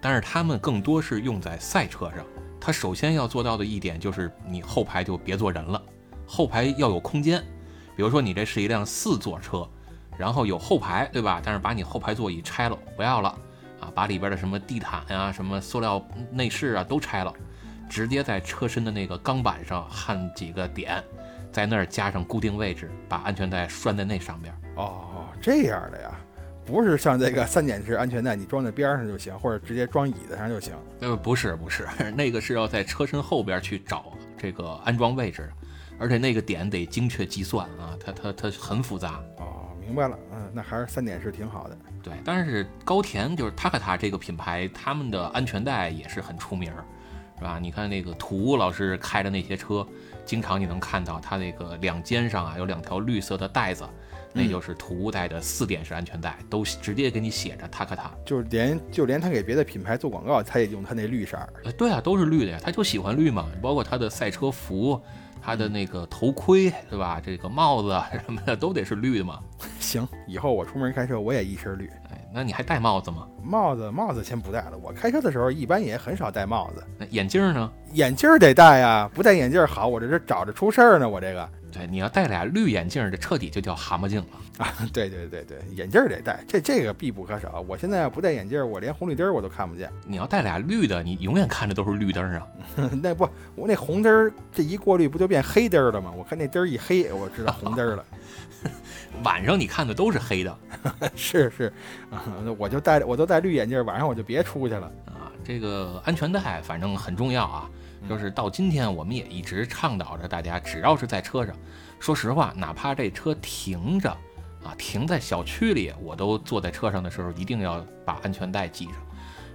[0.00, 2.24] 但是它们更多是用在赛车上。
[2.60, 5.82] 它首先要做到的一点就是，你后排就别坐人了，
[6.26, 7.42] 后排要有空间。
[7.96, 9.68] 比如说你这是一辆四座车，
[10.16, 11.40] 然后有后排，对吧？
[11.44, 13.38] 但是把你后排座椅拆了，不要了
[13.82, 16.00] 啊，把里边的什么地毯呀、什么塑料
[16.30, 17.34] 内饰啊都拆了，
[17.90, 21.02] 直接在车身的那个钢板上焊几个点，
[21.50, 24.54] 在那儿加上固定位置，把安全带拴在那上边。
[24.76, 26.10] 哦，这样的呀，
[26.64, 30.74] 不是像这个三点式安全带，你装在边上就行，或者直接装椅子上就行。
[31.00, 31.86] 呃，不是不是，
[32.16, 35.50] 那个是要在车身后边去找这个安装位置，
[35.98, 39.20] 而且那个点得精确计算啊，它它它很复杂。
[39.38, 41.76] 哦，明白了，嗯，那还是三点式挺好的。
[42.02, 46.84] 对，但是高田就是 Takata 这个品牌，他们的安全带也是很出名儿，
[47.38, 47.58] 是吧？
[47.60, 49.86] 你看那个土老师开的那些车，
[50.24, 53.84] 经常你能看到它那个两肩上啊有两条绿色的带子，
[54.32, 58.10] 那就是土屋带的四点式安全带，都直接给你写着塔克塔。
[58.24, 61.38] 就是连就连他给别的品牌做广告，他也用他那绿色
[61.78, 65.00] 对啊，都是绿的呀，他就喜欢绿嘛，包括他的赛车服。
[65.42, 67.20] 他的那个头盔，对吧？
[67.24, 67.88] 这个帽子
[68.24, 69.40] 什么的都得是绿的嘛。
[69.80, 71.90] 行，以后我出门开车我也一身绿。
[72.10, 73.26] 哎，那你还戴帽子吗？
[73.42, 74.78] 帽子，帽子先不戴了。
[74.80, 76.84] 我开车的时候一般也很少戴帽子。
[76.96, 77.70] 那眼镜呢？
[77.92, 81.08] 眼镜得戴呀，不戴眼镜好，我这是找着出事儿呢。
[81.08, 81.48] 我这个。
[81.72, 84.72] 对，你要戴俩绿眼镜，这彻底就叫蛤蟆镜了啊！
[84.92, 87.64] 对对对对，眼镜得戴，这这个必不可少。
[87.66, 89.90] 我现在要不戴眼镜，我连红绿灯我都看不见。
[90.06, 92.46] 你要戴俩绿的，你永远看着都是绿灯啊。
[93.02, 96.12] 那不，我那红灯这一过滤不就变黑灯了吗？
[96.14, 98.04] 我看那灯一黑，我知道红灯了。
[99.24, 100.58] 晚上你看的都是黑的。
[101.16, 101.72] 是是，
[102.10, 105.32] 那我就戴，我都戴绿眼镜，晚上我就别出去了啊。
[105.42, 107.70] 这个安全带反正很重要啊。
[108.08, 111.54] 就是到今天，我们也一直倡导着大家，只要是在车上，
[111.98, 114.10] 说实话，哪怕这车停着，
[114.64, 118.94] 啊，停在小区里，我都坐在车上的时候一定要把安全带系上，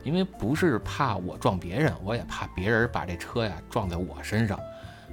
[0.04, 4.60] 因为不是怕我撞别人，我也怕别人把这车呀撞在我身上。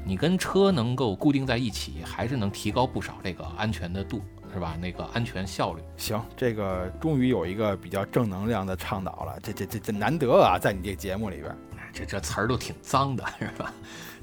[0.07, 4.77] 你跟车能够固定在一起，还是能提高不少这个安全的度，是吧？
[4.81, 5.83] 那个安全效率。
[5.97, 11.57] 行，这个终于有一个比较正能量的倡导了，这这这这难得啊，在你这节目里边。
[11.95, 13.73] 这这词儿都挺脏的，是吧？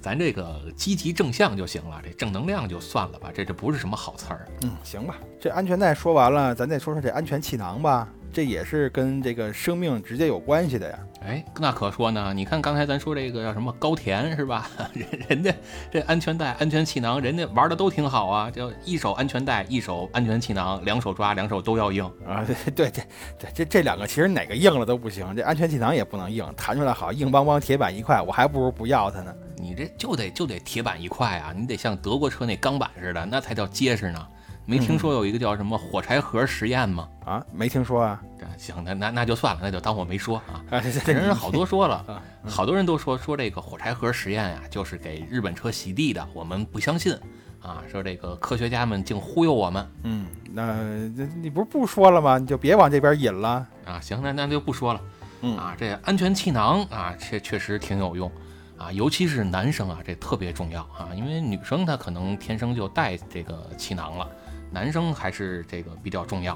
[0.02, 4.48] 咱这个积极正向就行了，这正能量就算了吧，这这不是什么好词儿。
[4.64, 8.08] 嗯，行吧，这安全带说完了，咱再说说这安全气囊吧。
[8.32, 11.00] 这也是跟这个生命直接有关系的呀。
[11.24, 12.34] 哎，那可说呢。
[12.34, 14.70] 你看刚才咱说这个叫什么高田是吧？
[14.94, 15.54] 人人家
[15.92, 18.50] 这安全带、安全气囊，人家玩的都挺好啊。
[18.50, 22.44] 就一手安全带，一手安全气囊，两手抓，两手都要硬啊。
[22.48, 23.04] 对对对
[23.38, 25.36] 对，这这两个其实哪个硬了都不行。
[25.36, 29.34] 这安全气囊也不能硬，弹出来好硬邦邦铁板一块，我还不如不要它呢。
[29.58, 34.28] 你这就得就得铁板一块啊，你得像德国车那钢板似的，那才叫结实呢。
[34.66, 37.08] 没听说有一个叫什么火柴盒实验吗？
[37.26, 38.22] 啊，没听说啊。
[38.58, 40.64] 行，那那那就算了，那就当我没说啊。
[41.04, 46.26] 这人好多说了， 好多人都说说这个火柴盒实验呀，就是给日本车洗地的。
[46.34, 47.14] 我们不相信
[47.62, 49.88] 啊，说这个科学家们净忽悠我们。
[50.04, 50.76] 嗯，那
[51.42, 52.38] 你不是不说了吗？
[52.38, 54.00] 你就别往这边引了啊。
[54.00, 55.02] 行，那那就不说了。
[55.42, 58.32] 嗯啊，这安全气囊啊，确确实挺有用
[58.78, 64.30] 啊，尤其是男生啊，这特别重要啊，因为女生她可能天生就带这个气囊了。
[64.72, 66.54] 男生还是这个比较重要，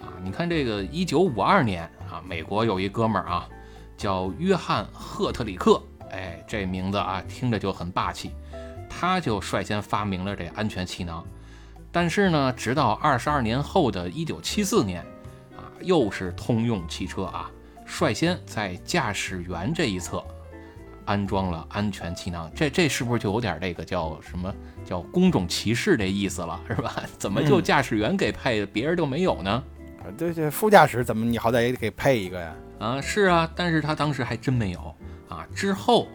[0.00, 3.48] 啊，你看这个一九五二年啊，美国有一哥们儿啊，
[3.96, 8.30] 叫约翰赫特里克，哎，这名字啊听着就很霸气，
[8.88, 11.26] 他就率先发明了这安全气囊。
[11.90, 15.02] 但是呢，直到二十二年后的一九七四年，
[15.56, 17.50] 啊，又是通用汽车啊，
[17.84, 20.24] 率先在驾驶员这一侧。
[21.06, 24.54] 安装了安全气囊，这这是不是就有点这个叫什么
[24.90, 27.00] 叫工种歧视这意思了，是吧？
[27.16, 29.62] 怎么就驾驶员给配，别人就没有呢？
[30.00, 32.52] 啊，对对，副驾驶怎么你好歹也得给配一个呀？
[32.80, 34.92] 啊，是啊，但是他当时还真没有
[35.28, 35.46] 啊。
[35.54, 36.08] 之后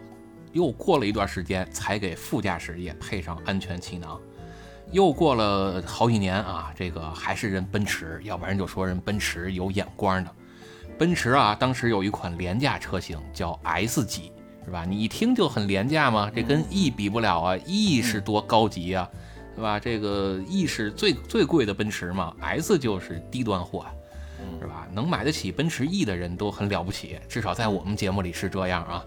[0.52, 4.20] 又过了一段时间，才给副驾驶也配上安全气囊。
[4.92, 10.30] 又过了好几年啊，这个还是人奔驰，要不然就说人奔驰有眼光的。
[10.98, 14.32] 奔驰啊，当时有一款廉价车型叫 S 级。
[14.66, 14.84] 是吧？
[14.84, 19.08] 你一听就很廉价嘛，这跟 E 比不了啊，E 是多高级啊，
[19.54, 19.78] 是吧？
[19.78, 23.86] 这个 E 是最最贵的奔驰嘛，S 就是低端货，
[24.60, 24.88] 是吧？
[24.92, 29.04] 能买得起奔驰 E 的人都很了不起，至少在我们节目里是这样啊。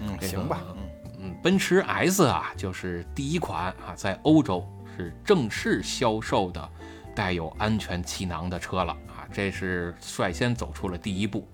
[0.00, 0.60] 嗯，行吧。
[0.68, 0.76] 嗯
[1.20, 4.64] 嗯，奔驰 S 啊，就是第一款啊，在欧洲
[4.96, 6.68] 是正式销售的
[7.14, 11.48] 带有安全气囊的车了啊，这是率先走出了第一步。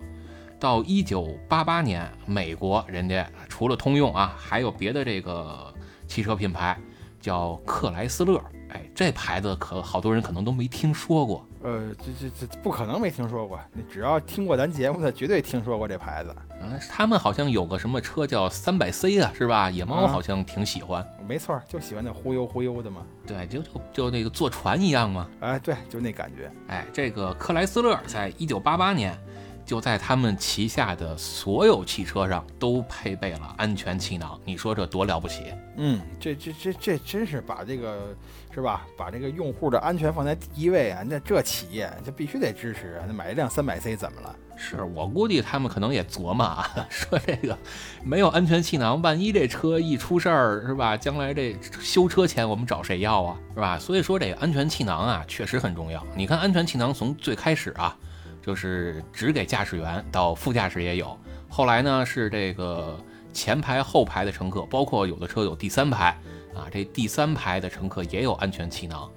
[0.58, 5.72] 到一九八八年，美国人家除了通用啊，还有别的这个
[6.06, 6.78] 汽车品牌，
[7.20, 8.40] 叫克莱斯勒。
[8.70, 11.46] 哎，这牌子可好多人可能都没听说过。
[11.62, 16.34] 呃，这这这不可能没听说过，你只要听过咱节目的，绝对听说过这牌子。
[16.60, 19.70] 嗯，他们好像有个什么车叫三百 C 啊，是吧？
[19.70, 21.06] 野猫好像挺喜欢。
[21.28, 23.02] 没错，就喜欢那忽悠忽悠的嘛。
[23.24, 25.28] 对，就就就那个坐船一样嘛。
[25.40, 26.50] 哎，对，就那感觉。
[26.66, 29.16] 哎，这个克莱斯勒在一九八八年。
[29.64, 35.52] 就在他们旗下的所有汽车上都配备了安全气囊，你说这多了不起？
[35.76, 38.14] 嗯，这这这这真是把这个
[38.54, 38.86] 是吧？
[38.96, 41.02] 把这个用户的安全放在第一位啊！
[41.04, 43.04] 那这企业就必须得支持啊！
[43.06, 44.36] 那买一辆三百 C 怎么了？
[44.56, 47.58] 是我估计他们可能也琢磨啊， 说这个
[48.04, 50.96] 没有安全气囊，万一这车一出事儿是吧？
[50.96, 53.36] 将来这修车钱我们找谁要啊？
[53.54, 53.78] 是吧？
[53.78, 56.06] 所以说这个安全气囊啊确实很重要。
[56.14, 57.96] 你看安全气囊从最开始啊。
[58.44, 61.18] 就是只给驾驶员，到副驾驶也有。
[61.48, 62.98] 后来呢，是这个
[63.32, 66.08] 前排、后排的乘客，包括有的车有第三排
[66.54, 69.10] 啊，这第三排的乘客也有安全气囊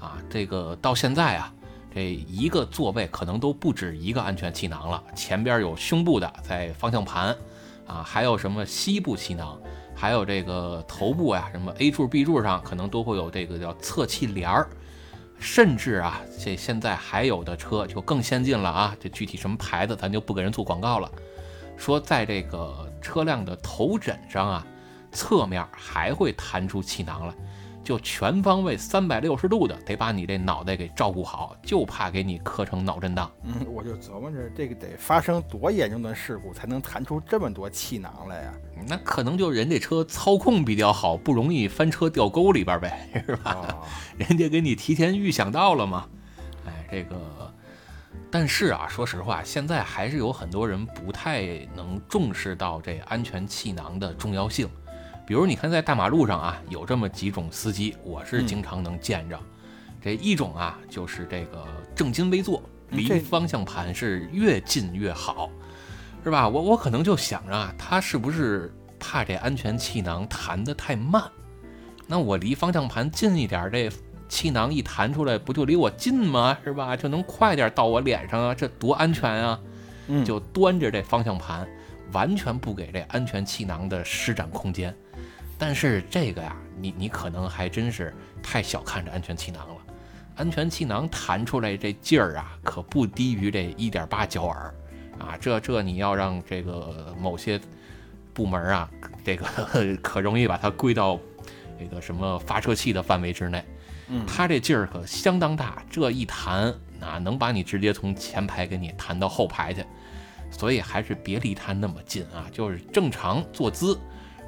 [0.00, 1.54] 啊，这个到现在啊，
[1.94, 7.36] 这一个座位可能都不止一个安全气囊了，前边有胸部的，在方向盘，
[7.86, 9.60] 啊，还有什么膝部气囊，
[9.94, 14.68] 还有这个头部呀，什么 A 柱、B 柱上可能都会有这个叫侧气帘儿，
[15.42, 21.10] 甚至啊，这现在还有的车就更先进了啊，这具体什么牌子咱就不给人做广告了，
[21.76, 24.66] 说在这个车辆的头枕上啊，
[25.10, 27.34] 侧面还会弹出气囊来。
[27.82, 33.30] 就全方位三百六十度的得把你这脑袋给照顾好，就怕给你磕成脑震荡。
[33.42, 38.54] 嗯，我就琢磨着这个得发生多严重的事故才能弹出这么多气囊来呀？
[38.86, 43.78] 那可能就人这车操控比较好，不容易翻车掉沟里边呗， 是吧？
[44.16, 46.06] 人家给你提前预想到了嘛。
[46.66, 47.16] 哎，这个，
[48.30, 54.68] 但是啊，说实话，现在还是有很多人不太能重视到这安全气囊的重要性。
[55.24, 59.38] 比如你看，在大马路上啊，有这么几种司机，我是经常能见着。
[60.00, 65.48] 这一种啊，就是这个正襟危坐，离方向盘是越近越好，
[66.24, 66.48] 是吧？
[66.48, 71.22] 我我可能就想着啊，他是不是怕这安全气囊弹得太慢？
[72.08, 73.88] 那我离方向盘近一点，这
[74.28, 76.58] 气囊一弹出来，不就离我近吗？
[76.64, 76.96] 是吧？
[76.96, 79.58] 就能快点到我脸上啊，这多安全啊！
[80.24, 81.66] 就端着这方向盘，
[82.10, 84.94] 完全不给这安全气囊的施展空间。
[85.62, 88.12] 但是这个呀，你你可能还真是
[88.42, 89.76] 太小看这安全气囊了。
[90.34, 94.74] 安全气囊弹出来这劲儿啊，可不低于这一点八焦耳
[95.20, 95.38] 啊！
[95.40, 97.60] 这这你要让这个某些
[98.34, 98.90] 部门啊，
[99.24, 99.46] 这个
[100.02, 101.16] 可容易把它归到
[101.78, 103.64] 这个什么发射器的范围之内。
[104.08, 109.84] 嗯，它这劲儿可相当大，这一弹啊，能把你直接从前排给你弹到后排去。
[110.50, 113.96] 所以还是别离它那么近啊，就是正常坐姿。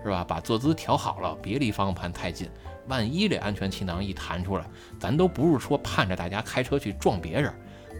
[0.04, 0.22] 是吧？
[0.22, 2.48] 把坐姿调好了，别离方向盘太近。
[2.86, 4.66] 万一这安全气囊一弹出来，
[5.00, 7.50] 咱都不是说盼着大家开车去撞别人，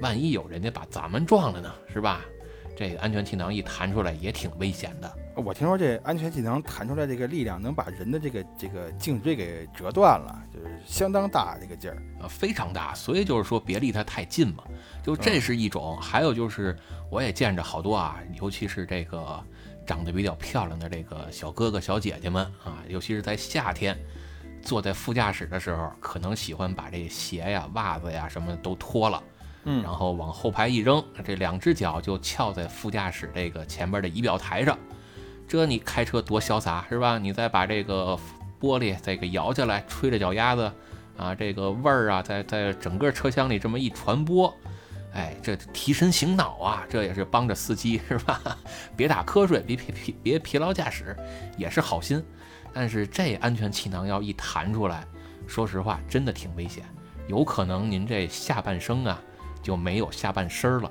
[0.03, 1.73] 万一有人家把咱们撞了呢？
[1.91, 2.21] 是吧？
[2.77, 5.11] 这个安全气囊一弹出来也挺危险的。
[5.37, 12.93] 我听说这安全气囊弹出来这个力量能把人的这个这个颈椎给折断了，就是相当大这个劲儿啊，非常大。
[12.95, 14.65] 所以就是说别离它太近嘛。
[15.03, 16.77] 就这是一种，还有就是
[17.11, 19.43] 我也见着好多啊，尤其是这个。
[19.87, 23.99] 长得比较漂亮的这个小哥哥小姐姐们啊，尤其是在夏天，
[24.63, 29.23] 坐在副驾驶的时候，可能喜欢把这鞋呀、袜子呀什么都脱了，
[29.65, 34.79] 嗯，然后往后排一扔，这两只脚就翘在副驾驶这个前边的仪表台上，
[35.47, 37.19] 这你开车多潇洒是吧？
[37.19, 38.19] 你再把这个
[38.61, 40.73] 玻璃再给摇下来，吹着脚丫子
[41.19, 44.53] 啊，这个味儿啊，在在整个车厢里这么一传播。
[45.15, 48.59] 哎，这提神醒脑啊，这也是帮着司机是吧？
[48.97, 51.17] 别打瞌睡，别疲疲别疲劳驾驶，
[51.57, 52.23] 也是好心。
[52.73, 55.05] 但是这安全气囊要一弹出来，
[55.47, 56.85] 说实话真的挺危险，
[57.29, 59.23] 有可能您这下半生啊
[59.63, 60.91] 就没有下半身了。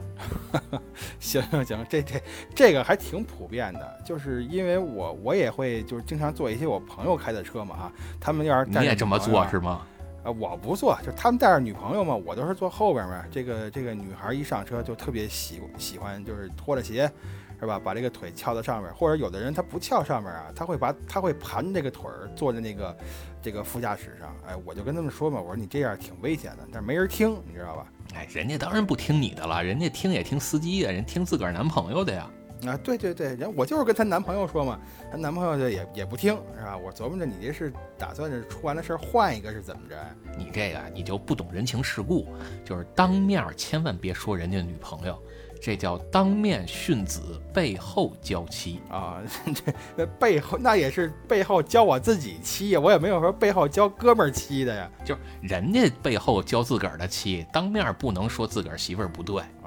[1.20, 2.24] 行行行，这这
[2.56, 7.92] 这个还挺普遍的，就是因为我我也会就是经常坐一些我朋友开的车嘛哈，
[8.22, 9.86] 他们要是你也这么做是吗？
[10.24, 13.26] 啊，我不坐，就他们带着女朋友嘛，我都是坐后边嘛。
[13.30, 17.12] 这个这个女孩一上车就特别喜喜欢，就是脱了鞋，
[17.60, 17.78] 是吧？
[17.78, 22.98] 把这个腿翘在上面，或者有的人他不翘上面啊，他会把他会盘这个腿儿坐在那个
[23.42, 24.34] 这个副驾驶上。
[24.48, 27.86] 哎，我就跟他们说嘛，我说你这样挺危险的，但是没人听，你知道吧？
[28.16, 32.30] 哎，人家当然不听你的了，人家听也听司机的，人听自个儿男朋友的呀。
[32.68, 34.80] 啊，对对对，人我就是跟她男朋友说嘛，
[35.12, 36.78] 她男朋友就也也不听，是吧？
[36.78, 39.96] 我琢磨着你这是打算是出完了事儿换一个是怎么着？
[40.38, 42.28] 你这个你就不懂人情世故，
[42.64, 45.18] 就是当面千万别说人家女朋友，
[45.62, 47.22] 这叫当面训子，
[47.54, 49.22] 背后教妻啊！
[49.98, 59.63] 这背后那也是背后教我自己妻呀，我也没有说背后教哥们儿妻的呀，就人家背后教自个儿的妻，当面不能说自个儿媳妇儿不对啊。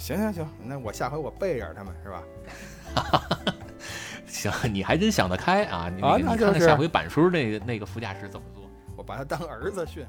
[0.00, 3.54] 行行行，那我下回我背着他们是吧？
[4.26, 5.92] 行，你还真想得开啊！
[6.00, 8.64] 啊，你看看下回板叔那个那个副驾驶怎么做？
[8.96, 10.04] 我把他当儿子训。